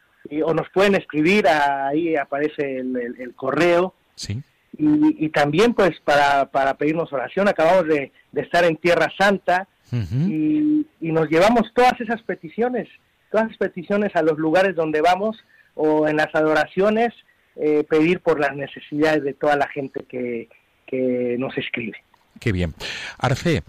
o 0.43 0.53
nos 0.53 0.69
pueden 0.69 0.95
escribir, 0.95 1.47
ahí 1.47 2.15
aparece 2.15 2.77
el, 2.77 3.33
correo. 3.35 3.93
Sí. 4.15 4.41
Y, 4.77 5.29
también 5.29 5.73
pues 5.73 5.99
para, 6.03 6.51
para 6.51 6.73
pedirnos 6.75 7.11
oración, 7.11 7.47
acabamos 7.47 7.87
de, 7.87 8.11
estar 8.33 8.63
en 8.65 8.77
Tierra 8.77 9.11
Santa 9.17 9.67
y, 9.91 10.85
y 10.99 11.11
nos 11.11 11.29
llevamos 11.29 11.73
todas 11.73 11.99
esas 11.99 12.21
peticiones, 12.23 12.89
todas 13.31 13.47
las 13.47 13.57
peticiones 13.57 14.15
a 14.15 14.21
los 14.21 14.37
lugares 14.37 14.75
donde 14.75 15.01
vamos 15.01 15.37
o 15.75 16.07
en 16.07 16.17
las 16.17 16.33
adoraciones 16.33 17.13
eh, 17.57 17.85
pedir 17.89 18.19
por 18.19 18.39
las 18.39 18.53
necesidades 18.53 19.23
de 19.23 19.33
toda 19.33 19.55
la 19.55 19.67
gente 19.69 20.03
que, 20.09 20.49
que 20.95 21.35
nos 21.37 21.57
escribe. 21.57 21.97
Qué 22.39 22.51
bien. 22.51 22.73
Arce, 23.17 23.63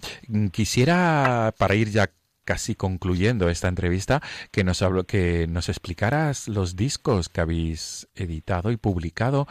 quisiera, 0.51 1.55
para 1.59 1.74
ir 1.74 1.91
ya 1.91 2.11
casi 2.45 2.74
concluyendo 2.74 3.49
esta 3.49 3.68
entrevista, 3.68 4.22
que 4.51 4.64
nos, 4.64 4.83
hablo, 4.83 5.05
que 5.05 5.47
nos 5.49 5.68
explicaras 5.68 6.49
los 6.49 6.77
discos 6.77 7.29
que 7.29 7.41
habéis 7.41 8.09
editado 8.14 8.70
y 8.70 8.77
publicado 8.77 9.47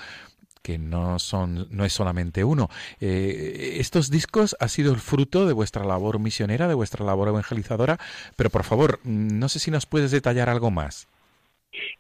que 0.61 0.79
no 0.79 1.19
son 1.19 1.67
no 1.69 1.85
es 1.85 1.93
solamente 1.93 2.43
uno. 2.43 2.71
Eh, 2.99 3.77
estos 3.79 4.09
discos 4.09 4.55
ha 4.59 4.67
sido 4.67 4.91
el 4.93 4.99
fruto 4.99 5.45
de 5.45 5.53
vuestra 5.53 5.85
labor 5.85 6.17
misionera, 6.17 6.67
de 6.67 6.73
vuestra 6.73 7.05
labor 7.05 7.27
evangelizadora, 7.27 7.99
pero 8.35 8.49
por 8.49 8.63
favor, 8.63 8.99
no 9.03 9.47
sé 9.47 9.59
si 9.59 9.69
nos 9.69 9.85
puedes 9.85 10.09
detallar 10.09 10.49
algo 10.49 10.71
más. 10.71 11.07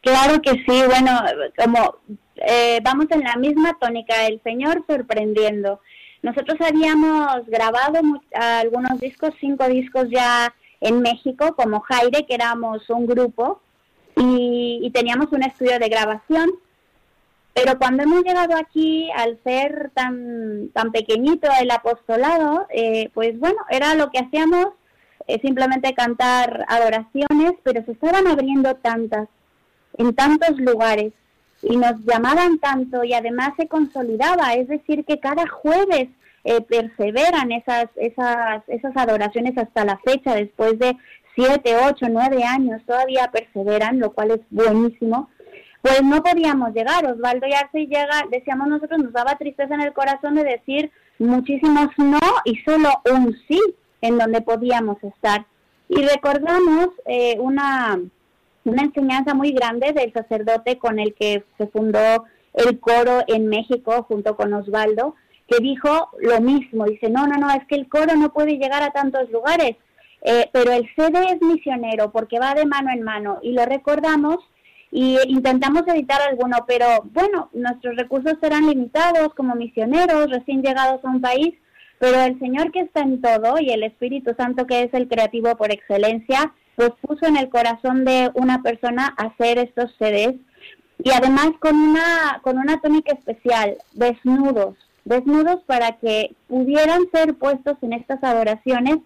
Claro 0.01 0.41
que 0.41 0.51
sí, 0.51 0.83
bueno, 0.87 1.11
como 1.57 1.97
eh, 2.35 2.79
vamos 2.83 3.07
en 3.11 3.21
la 3.21 3.35
misma 3.35 3.77
tónica, 3.79 4.25
el 4.27 4.41
Señor 4.43 4.83
sorprendiendo. 4.87 5.79
Nosotros 6.21 6.57
habíamos 6.59 7.45
grabado 7.47 7.99
algunos 8.33 8.99
discos, 8.99 9.33
cinco 9.39 9.67
discos 9.67 10.07
ya 10.09 10.53
en 10.81 11.01
México, 11.01 11.55
como 11.55 11.81
Jaire, 11.81 12.25
que 12.25 12.35
éramos 12.35 12.89
un 12.89 13.05
grupo, 13.05 13.61
y, 14.17 14.89
teníamos 14.93 15.31
un 15.31 15.43
estudio 15.43 15.77
de 15.79 15.89
grabación. 15.89 16.51
Pero 17.53 17.77
cuando 17.77 18.03
hemos 18.03 18.23
llegado 18.23 18.55
aquí, 18.57 19.09
al 19.15 19.39
ser 19.43 19.91
tan, 19.93 20.69
tan 20.73 20.91
pequeñito 20.91 21.47
el 21.61 21.71
apostolado, 21.71 22.67
eh, 22.69 23.09
pues 23.13 23.39
bueno, 23.39 23.57
era 23.69 23.95
lo 23.95 24.09
que 24.11 24.19
hacíamos, 24.19 24.67
eh, 25.27 25.39
simplemente 25.41 25.93
cantar 25.93 26.65
adoraciones, 26.67 27.53
pero 27.63 27.83
se 27.85 27.93
estaban 27.93 28.27
abriendo 28.27 28.75
tantas, 28.75 29.29
en 29.97 30.13
tantos 30.15 30.57
lugares 30.59 31.13
y 31.61 31.77
nos 31.77 31.99
llamaban 32.05 32.59
tanto 32.59 33.03
y 33.03 33.13
además 33.13 33.51
se 33.57 33.67
consolidaba, 33.67 34.53
es 34.53 34.67
decir, 34.67 35.05
que 35.05 35.19
cada 35.19 35.47
jueves 35.47 36.09
eh, 36.43 36.61
perseveran 36.61 37.51
esas, 37.51 37.87
esas, 37.95 38.63
esas 38.67 38.95
adoraciones 38.95 39.57
hasta 39.57 39.83
la 39.85 39.97
fecha, 39.97 40.35
después 40.35 40.77
de 40.77 40.95
siete, 41.33 41.75
ocho, 41.75 42.05
nueve 42.09 42.43
años, 42.43 42.81
todavía 42.85 43.31
perseveran, 43.31 43.99
lo 43.99 44.11
cual 44.11 44.31
es 44.31 44.41
buenísimo. 44.49 45.29
Pues 45.81 46.01
no 46.03 46.23
podíamos 46.23 46.73
llegar, 46.73 47.05
Osvaldo 47.05 47.47
y 47.47 47.53
Arce 47.53 47.85
llega, 47.85 48.25
decíamos 48.31 48.67
nosotros, 48.67 49.03
nos 49.03 49.13
daba 49.13 49.37
tristeza 49.37 49.75
en 49.75 49.81
el 49.81 49.93
corazón 49.93 50.35
de 50.35 50.43
decir 50.43 50.91
muchísimos 51.19 51.87
no 51.97 52.19
y 52.43 52.57
solo 52.57 52.89
un 53.11 53.35
sí 53.47 53.61
en 54.01 54.17
donde 54.17 54.41
podíamos 54.41 55.03
estar. 55.03 55.45
Y 55.87 56.01
recordamos 56.01 56.89
eh, 57.05 57.37
una, 57.39 57.99
una 58.65 58.83
enseñanza 58.83 59.33
muy 59.33 59.51
grande 59.51 59.93
del 59.93 60.11
sacerdote 60.11 60.77
con 60.77 60.99
el 60.99 61.13
que 61.13 61.43
se 61.57 61.67
fundó 61.67 62.25
el 62.53 62.79
coro 62.79 63.23
en 63.27 63.47
México 63.47 64.03
junto 64.03 64.35
con 64.35 64.53
Osvaldo, 64.53 65.15
que 65.47 65.57
dijo 65.61 66.09
lo 66.19 66.41
mismo, 66.41 66.85
dice, 66.85 67.09
no, 67.09 67.27
no, 67.27 67.37
no, 67.37 67.49
es 67.51 67.65
que 67.67 67.75
el 67.75 67.87
coro 67.87 68.15
no 68.15 68.33
puede 68.33 68.57
llegar 68.57 68.81
a 68.81 68.91
tantos 68.91 69.29
lugares, 69.29 69.75
eh, 70.21 70.49
pero 70.51 70.71
el 70.71 70.89
CD 70.95 71.33
es 71.33 71.41
misionero 71.41 72.11
porque 72.11 72.39
va 72.39 72.55
de 72.55 72.65
mano 72.65 72.89
en 72.91 73.03
mano 73.03 73.39
y 73.43 73.51
lo 73.51 73.65
recordamos 73.65 74.37
y 74.91 75.17
intentamos 75.27 75.83
editar 75.87 76.21
alguno, 76.21 76.65
pero 76.67 76.87
bueno, 77.13 77.49
nuestros 77.53 77.95
recursos 77.97 78.33
serán 78.41 78.65
limitados 78.67 79.33
como 79.35 79.53
misioneros 79.53 80.31
recién 80.31 80.63
llegados 80.63 81.03
a 81.03 81.09
un 81.09 81.21
país, 81.21 81.53
pero 81.99 82.21
el 82.21 82.39
Señor 82.39 82.71
que 82.71 82.79
está 82.79 83.01
en 83.01 83.21
todo 83.21 83.59
y 83.59 83.69
el 83.69 83.83
Espíritu 83.83 84.33
Santo 84.37 84.65
que 84.65 84.83
es 84.83 84.93
el 84.93 85.07
creativo 85.07 85.55
por 85.57 85.71
excelencia, 85.71 86.53
pues 86.75 86.91
puso 87.01 87.25
en 87.25 87.37
el 87.37 87.49
corazón 87.49 88.05
de 88.05 88.31
una 88.33 88.61
persona 88.61 89.13
hacer 89.17 89.57
estos 89.59 89.93
CDs 89.97 90.35
y 91.03 91.11
además 91.11 91.51
con 91.59 91.75
una, 91.75 92.39
con 92.41 92.57
una 92.57 92.79
tónica 92.81 93.13
especial, 93.13 93.77
desnudos, 93.93 94.75
desnudos 95.03 95.61
para 95.65 95.93
que 95.93 96.35
pudieran 96.47 97.03
ser 97.13 97.35
puestos 97.35 97.77
en 97.81 97.93
estas 97.93 98.23
adoraciones 98.23 98.97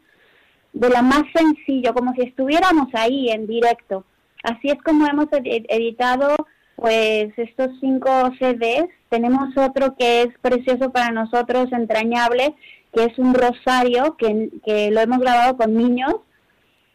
de 0.74 0.90
lo 0.90 1.02
más 1.02 1.24
sencillo, 1.34 1.94
como 1.94 2.14
si 2.14 2.22
estuviéramos 2.22 2.88
ahí 2.94 3.30
en 3.30 3.48
directo. 3.48 4.06
Así 4.44 4.70
es 4.70 4.82
como 4.84 5.08
hemos 5.08 5.28
editado 5.32 6.36
pues 6.76 7.34
estos 7.38 7.72
cinco 7.82 8.10
CDs. 8.40 8.88
Tenemos 9.10 9.58
otro 9.58 9.96
que 9.98 10.22
es 10.22 10.30
precioso 10.42 10.92
para 10.92 11.12
nosotros, 11.12 11.72
entrañable, 11.74 12.56
que 12.94 13.06
es 13.06 13.20
un 13.20 13.34
rosario 13.34 14.16
que, 14.18 14.50
que 14.64 14.92
lo 14.92 15.02
hemos 15.02 15.20
grabado 15.20 15.58
con 15.58 15.76
niños 15.76 16.16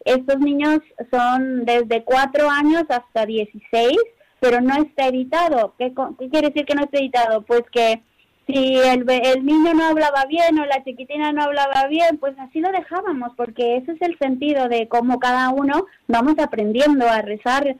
estos 0.04 0.38
niños 0.38 0.80
son 1.10 1.64
desde 1.64 2.04
cuatro 2.04 2.50
años 2.50 2.84
hasta 2.88 3.26
16, 3.26 3.96
pero 4.40 4.60
no 4.60 4.74
está 4.82 5.08
editado. 5.08 5.74
¿Qué, 5.78 5.92
quiere 6.30 6.48
decir 6.48 6.66
que 6.66 6.74
no 6.74 6.84
está 6.84 6.98
editado? 6.98 7.42
Pues 7.42 7.62
que 7.72 8.02
si 8.46 8.76
el, 8.76 9.08
el 9.08 9.46
niño 9.46 9.72
no 9.74 9.86
hablaba 9.86 10.26
bien 10.26 10.58
o 10.58 10.66
la 10.66 10.84
chiquitina 10.84 11.32
no 11.32 11.44
hablaba 11.44 11.86
bien, 11.88 12.18
pues 12.18 12.38
así 12.38 12.60
lo 12.60 12.70
dejábamos, 12.70 13.32
porque 13.36 13.78
ese 13.78 13.92
es 13.92 14.02
el 14.02 14.18
sentido 14.18 14.68
de 14.68 14.86
cómo 14.88 15.18
cada 15.18 15.48
uno 15.50 15.86
vamos 16.08 16.34
aprendiendo 16.38 17.08
a 17.08 17.22
rezar 17.22 17.76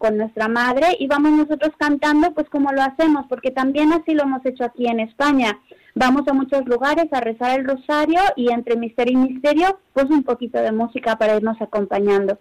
con 0.00 0.16
nuestra 0.16 0.48
madre 0.48 0.96
y 0.98 1.06
vamos 1.06 1.32
nosotros 1.32 1.70
cantando 1.78 2.32
pues 2.32 2.48
como 2.48 2.72
lo 2.72 2.82
hacemos, 2.82 3.26
porque 3.28 3.50
también 3.50 3.92
así 3.92 4.12
lo 4.12 4.24
hemos 4.24 4.44
hecho 4.44 4.64
aquí 4.64 4.86
en 4.86 5.00
España. 5.00 5.58
Vamos 5.94 6.22
a 6.28 6.32
muchos 6.32 6.64
lugares 6.66 7.06
a 7.12 7.20
rezar 7.20 7.58
el 7.58 7.66
rosario 7.66 8.20
y 8.36 8.50
entre 8.52 8.76
misterio 8.76 9.18
y 9.18 9.32
misterio, 9.32 9.80
pues 9.92 10.06
un 10.06 10.22
poquito 10.22 10.60
de 10.60 10.72
música 10.72 11.16
para 11.16 11.36
irnos 11.36 11.60
acompañando. 11.60 12.38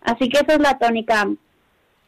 Así 0.00 0.28
que 0.28 0.38
esa 0.38 0.54
es 0.54 0.60
la 0.60 0.78
tónica, 0.78 1.28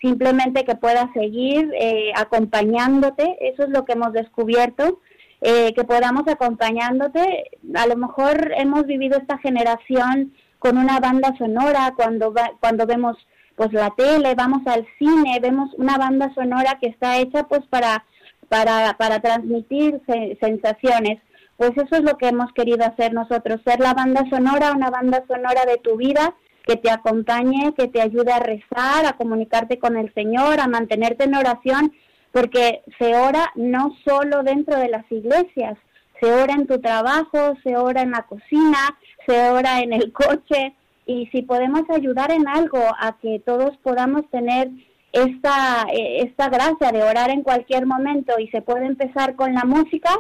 simplemente 0.01 0.65
que 0.65 0.77
puedas 0.77 1.13
seguir 1.13 1.71
eh, 1.79 2.13
acompañándote, 2.15 3.37
eso 3.41 3.65
es 3.65 3.71
lo 3.71 3.85
que 3.85 3.93
hemos 3.93 4.13
descubierto, 4.13 5.01
eh, 5.41 5.75
que 5.75 5.85
podamos 5.85 6.27
acompañándote. 6.27 7.51
A 7.75 7.87
lo 7.87 7.97
mejor 7.97 8.53
hemos 8.57 8.87
vivido 8.87 9.19
esta 9.19 9.39
generación 9.39 10.33
con 10.59 10.79
una 10.79 11.01
banda 11.01 11.35
sonora 11.37 11.93
cuando, 11.97 12.33
cuando 12.61 12.87
vemos 12.87 13.17
pues 13.57 13.73
la 13.73 13.91
tele, 13.91 14.35
vamos 14.37 14.65
al 14.67 14.87
cine, 14.99 15.39
vemos 15.41 15.71
una 15.77 15.99
banda 15.99 16.33
sonora 16.35 16.79
que 16.81 16.87
está 16.89 17.19
hecha 17.19 17.45
pues 17.45 17.67
para 17.67 18.05
para, 18.49 18.97
para 18.99 19.21
transmitir 19.21 20.01
sensaciones. 20.41 21.21
Pues 21.57 21.73
eso 21.77 21.97
es 21.97 22.03
lo 22.03 22.17
que 22.17 22.29
hemos 22.29 22.53
querido 22.53 22.85
hacer 22.85 23.13
nosotros, 23.13 23.61
ser 23.65 23.81
la 23.81 23.95
banda 23.95 24.25
sonora, 24.31 24.73
una 24.73 24.91
banda 24.91 25.25
sonora 25.27 25.65
de 25.67 25.79
tu 25.79 25.97
vida 25.97 26.35
que 26.65 26.77
te 26.77 26.91
acompañe, 26.91 27.75
que 27.77 27.89
te 27.89 28.01
ayude 28.01 28.31
a 28.31 28.41
rezar, 28.41 29.07
a 29.07 29.17
comunicarte 29.17 29.79
con 29.79 29.97
el 29.97 30.13
Señor, 30.13 30.61
a 30.61 30.69
mantenerte 30.69 31.25
en 31.25 31.35
oración, 31.35 31.93
porque 32.31 32.83
se 32.99 33.17
ora 33.17 33.51
no 33.57 33.97
solo 34.07 34.43
dentro 34.43 34.79
de 34.79 34.89
las 34.89 35.11
iglesias, 35.11 35.79
se 36.21 36.31
ora 36.31 36.55
en 36.55 36.67
tu 36.67 36.79
trabajo, 36.81 37.57
se 37.63 37.77
ora 37.77 38.03
en 38.03 38.11
la 38.11 38.23
cocina, 38.23 38.99
se 39.27 39.51
ora 39.51 39.81
en 39.81 39.95
el 39.95 40.13
coche, 40.13 40.75
y 41.07 41.27
si 41.33 41.41
podemos 41.41 41.89
ayudar 41.89 42.31
en 42.31 42.47
algo 42.47 42.85
a 43.01 43.17
que 43.19 43.41
todos 43.45 43.75
podamos 43.79 44.29
tener 44.31 44.69
esta, 45.13 45.87
eh, 45.93 46.23
esta 46.23 46.49
gracia 46.49 46.93
de 46.93 47.03
orar 47.03 47.31
en 47.31 47.43
cualquier 47.43 47.87
momento 47.87 48.39
y 48.39 48.49
se 48.49 48.63
puede 48.63 48.87
empezar 48.87 49.37
con 49.37 49.55
la 49.55 49.65
música, 49.65 50.11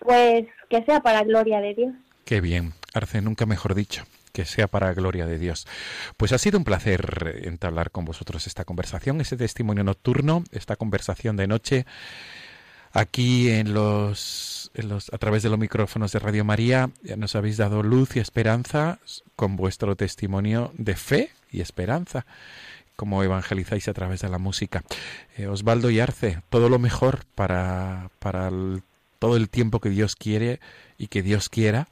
pues 0.00 0.46
que 0.68 0.82
sea 0.84 1.00
para 1.00 1.22
gloria 1.22 1.60
de 1.60 1.74
Dios. 1.74 1.94
Qué 2.24 2.40
bien, 2.40 2.72
Arce, 2.94 3.20
nunca 3.20 3.46
mejor 3.46 3.74
dicho 3.74 4.04
que 4.32 4.44
sea 4.44 4.68
para 4.68 4.94
gloria 4.94 5.26
de 5.26 5.38
Dios. 5.38 5.66
Pues 6.16 6.32
ha 6.32 6.38
sido 6.38 6.58
un 6.58 6.64
placer 6.64 7.40
entablar 7.42 7.90
con 7.90 8.04
vosotros 8.04 8.46
esta 8.46 8.64
conversación, 8.64 9.20
ese 9.20 9.36
testimonio 9.36 9.82
nocturno, 9.82 10.44
esta 10.52 10.76
conversación 10.76 11.36
de 11.36 11.48
noche 11.48 11.86
aquí 12.92 13.50
en 13.50 13.72
los, 13.74 14.70
en 14.74 14.88
los 14.88 15.12
a 15.12 15.18
través 15.18 15.42
de 15.42 15.48
los 15.48 15.58
micrófonos 15.58 16.12
de 16.12 16.18
Radio 16.18 16.44
María. 16.44 16.90
Nos 17.16 17.34
habéis 17.34 17.56
dado 17.56 17.82
luz 17.82 18.16
y 18.16 18.20
esperanza 18.20 18.98
con 19.36 19.56
vuestro 19.56 19.96
testimonio 19.96 20.72
de 20.76 20.96
fe 20.96 21.30
y 21.50 21.60
esperanza 21.60 22.26
cómo 23.00 23.22
evangelizáis 23.22 23.88
a 23.88 23.94
través 23.94 24.20
de 24.20 24.28
la 24.28 24.36
música. 24.36 24.82
Eh, 25.38 25.46
Osvaldo 25.46 25.88
y 25.88 26.00
Arce, 26.00 26.42
todo 26.50 26.68
lo 26.68 26.78
mejor 26.78 27.20
para, 27.34 28.10
para 28.18 28.50
todo 29.18 29.38
el 29.38 29.48
tiempo 29.48 29.80
que 29.80 29.88
Dios 29.88 30.16
quiere 30.16 30.60
y 30.98 31.06
que 31.06 31.22
Dios 31.22 31.48
quiera 31.48 31.88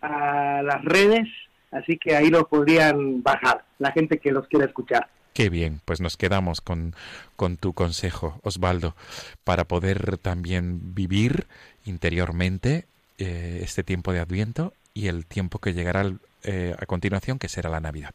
a 0.00 0.62
las 0.62 0.84
redes, 0.84 1.28
así 1.70 1.98
que 1.98 2.16
ahí 2.16 2.30
los 2.30 2.44
podrían 2.44 3.22
bajar, 3.22 3.64
la 3.78 3.92
gente 3.92 4.18
que 4.18 4.32
los 4.32 4.46
quiera 4.48 4.66
escuchar. 4.66 5.08
Qué 5.32 5.50
bien, 5.50 5.80
pues 5.84 6.00
nos 6.00 6.16
quedamos 6.16 6.60
con, 6.60 6.94
con 7.36 7.58
tu 7.58 7.74
consejo, 7.74 8.40
Osvaldo, 8.42 8.96
para 9.44 9.64
poder 9.64 10.16
también 10.16 10.94
vivir 10.94 11.46
interiormente 11.84 12.86
eh, 13.18 13.60
este 13.62 13.82
tiempo 13.82 14.12
de 14.12 14.20
Adviento 14.20 14.72
y 14.94 15.08
el 15.08 15.26
tiempo 15.26 15.58
que 15.58 15.74
llegará 15.74 16.10
eh, 16.42 16.74
a 16.78 16.86
continuación, 16.86 17.38
que 17.38 17.48
será 17.48 17.68
la 17.68 17.80
Navidad. 17.80 18.14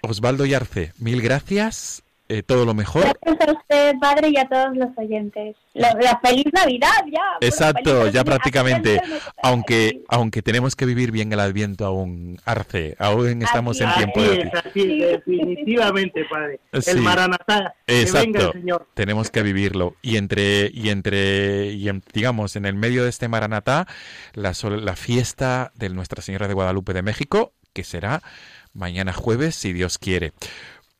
Osvaldo 0.00 0.46
Yarce, 0.46 0.92
mil 0.98 1.20
gracias 1.20 2.03
eh, 2.28 2.42
todo 2.42 2.64
lo 2.64 2.72
mejor. 2.72 3.04
Gracias 3.20 3.48
a 3.48 3.52
usted, 3.52 3.94
padre, 4.00 4.30
y 4.30 4.36
a 4.38 4.48
todos 4.48 4.74
los 4.76 4.88
oyentes. 4.96 5.56
La, 5.74 6.18
feliz 6.22 6.46
Navidad 6.52 7.04
ya. 7.12 7.22
Exacto, 7.40 8.08
ya 8.08 8.24
prácticamente. 8.24 9.00
Aunque 9.42 10.02
aunque 10.08 10.40
tenemos 10.40 10.74
que 10.74 10.86
vivir 10.86 11.10
bien 11.10 11.32
el 11.32 11.40
Adviento 11.40 11.84
aún, 11.84 12.38
Arce, 12.44 12.96
aún 12.98 13.42
estamos 13.42 13.80
en 13.80 13.92
tiempo 13.94 14.22
de... 14.22 14.50
así 14.64 14.98
definitivamente, 15.00 16.24
padre. 16.24 16.60
El 16.72 17.00
Maranatá, 17.00 17.74
Exacto. 17.86 18.52
Señor. 18.52 18.86
Tenemos 18.94 19.30
que 19.30 19.42
vivirlo. 19.42 19.96
Y 20.00 20.16
entre, 20.16 20.70
y 20.72 20.88
entre, 20.88 21.72
y 21.72 21.90
digamos, 22.12 22.56
en 22.56 22.64
el 22.64 22.74
medio 22.74 23.04
de 23.04 23.10
este 23.10 23.28
Maranatá, 23.28 23.86
la, 24.32 24.52
la 24.70 24.96
fiesta 24.96 25.72
de 25.74 25.90
Nuestra 25.90 26.22
Señora 26.22 26.48
de 26.48 26.54
Guadalupe 26.54 26.94
de 26.94 27.02
México, 27.02 27.52
que 27.74 27.84
será 27.84 28.22
mañana 28.74 29.12
jueves, 29.12 29.54
si 29.54 29.72
Dios 29.72 29.98
quiere. 29.98 30.32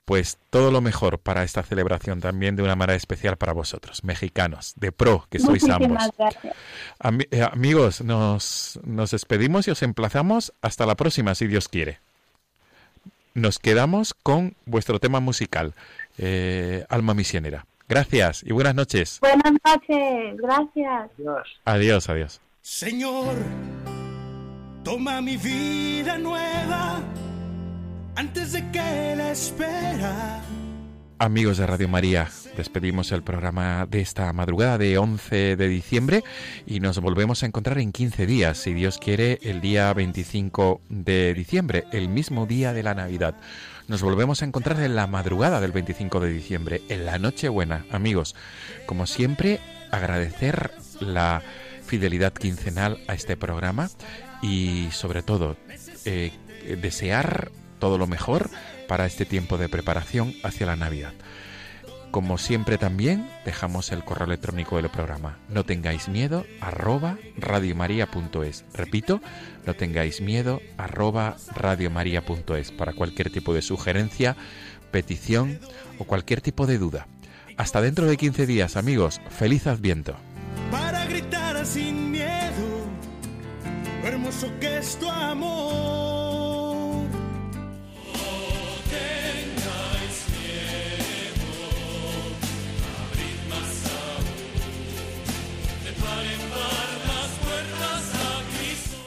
Pues 0.04 0.38
todo 0.50 0.70
lo 0.70 0.82
mejor 0.82 1.18
para 1.18 1.44
esta 1.44 1.62
celebración 1.62 2.20
también 2.20 2.56
de 2.56 2.62
una 2.62 2.76
manera 2.76 2.96
especial 2.96 3.38
para 3.38 3.54
vosotros, 3.54 4.04
mexicanos, 4.04 4.74
de 4.76 4.92
pro, 4.92 5.26
que 5.30 5.38
sois 5.38 5.66
ambos. 5.68 5.98
Eh, 7.30 7.42
amigos, 7.42 8.02
nos, 8.02 8.78
nos 8.84 9.12
despedimos 9.12 9.66
y 9.66 9.70
os 9.70 9.82
emplazamos 9.82 10.52
hasta 10.60 10.84
la 10.84 10.94
próxima, 10.94 11.34
si 11.34 11.46
Dios 11.46 11.68
quiere. 11.68 12.00
Nos 13.32 13.58
quedamos 13.58 14.14
con 14.14 14.54
vuestro 14.66 15.00
tema 15.00 15.20
musical, 15.20 15.74
eh, 16.18 16.84
Alma 16.90 17.14
Misionera. 17.14 17.66
Gracias 17.88 18.42
y 18.42 18.52
buenas 18.52 18.74
noches. 18.74 19.18
Buenas 19.20 19.52
noches, 19.64 20.36
gracias. 20.36 21.10
Adiós. 21.18 21.60
Adiós, 21.64 22.08
adiós. 22.08 22.40
Señor, 22.62 23.34
toma 24.84 25.20
mi 25.20 25.36
vida 25.36 26.16
nueva 26.16 26.93
antes 28.16 28.52
de 28.52 28.70
que 28.70 29.14
la 29.16 29.32
espera. 29.32 30.42
Amigos 31.18 31.58
de 31.58 31.66
Radio 31.66 31.88
María, 31.88 32.28
despedimos 32.56 33.12
el 33.12 33.22
programa 33.22 33.86
de 33.86 34.00
esta 34.00 34.32
madrugada 34.32 34.78
de 34.78 34.98
11 34.98 35.56
de 35.56 35.68
diciembre 35.68 36.24
y 36.66 36.80
nos 36.80 36.98
volvemos 36.98 37.42
a 37.42 37.46
encontrar 37.46 37.78
en 37.78 37.92
15 37.92 38.26
días, 38.26 38.58
si 38.58 38.74
Dios 38.74 38.98
quiere, 38.98 39.38
el 39.42 39.60
día 39.60 39.92
25 39.94 40.80
de 40.88 41.32
diciembre, 41.34 41.84
el 41.92 42.08
mismo 42.08 42.46
día 42.46 42.72
de 42.72 42.82
la 42.82 42.94
Navidad. 42.94 43.36
Nos 43.86 44.02
volvemos 44.02 44.42
a 44.42 44.44
encontrar 44.44 44.80
en 44.80 44.96
la 44.96 45.06
madrugada 45.06 45.60
del 45.60 45.72
25 45.72 46.20
de 46.20 46.32
diciembre, 46.32 46.82
en 46.88 47.06
la 47.06 47.18
Nochebuena. 47.18 47.86
Amigos, 47.90 48.34
como 48.86 49.06
siempre, 49.06 49.60
agradecer 49.92 50.72
la 51.00 51.42
fidelidad 51.86 52.32
quincenal 52.32 52.98
a 53.06 53.14
este 53.14 53.36
programa 53.36 53.88
y 54.42 54.88
sobre 54.90 55.22
todo 55.22 55.56
eh, 56.04 56.32
desear 56.80 57.52
todo 57.84 57.98
lo 57.98 58.06
mejor 58.06 58.48
para 58.88 59.04
este 59.04 59.26
tiempo 59.26 59.58
de 59.58 59.68
preparación 59.68 60.32
hacia 60.42 60.64
la 60.64 60.74
Navidad. 60.74 61.12
Como 62.10 62.38
siempre 62.38 62.78
también 62.78 63.28
dejamos 63.44 63.92
el 63.92 64.06
correo 64.06 64.26
electrónico 64.26 64.76
del 64.76 64.88
programa. 64.88 65.36
No 65.50 65.64
tengáis 65.64 66.08
miedo 66.08 66.46
arroba 66.62 67.18
radiomaria.es. 67.36 68.64
Repito, 68.72 69.20
no 69.66 69.74
tengáis 69.74 70.22
miedo 70.22 70.62
arroba 70.78 71.36
radiomaria.es 71.54 72.72
para 72.72 72.94
cualquier 72.94 73.28
tipo 73.28 73.52
de 73.52 73.60
sugerencia, 73.60 74.34
petición 74.90 75.60
o 75.98 76.04
cualquier 76.04 76.40
tipo 76.40 76.66
de 76.66 76.78
duda. 76.78 77.06
Hasta 77.58 77.82
dentro 77.82 78.06
de 78.06 78.16
15 78.16 78.46
días, 78.46 78.78
amigos. 78.78 79.20
Feliz 79.28 79.66
Adviento. 79.66 80.16
Para 80.70 81.04
gritar 81.04 81.66
sin 81.66 82.12
miedo, 82.12 82.86
hermoso 84.02 84.50
que 84.58 84.78
es 84.78 84.98
tu 84.98 85.10
amor. 85.10 85.93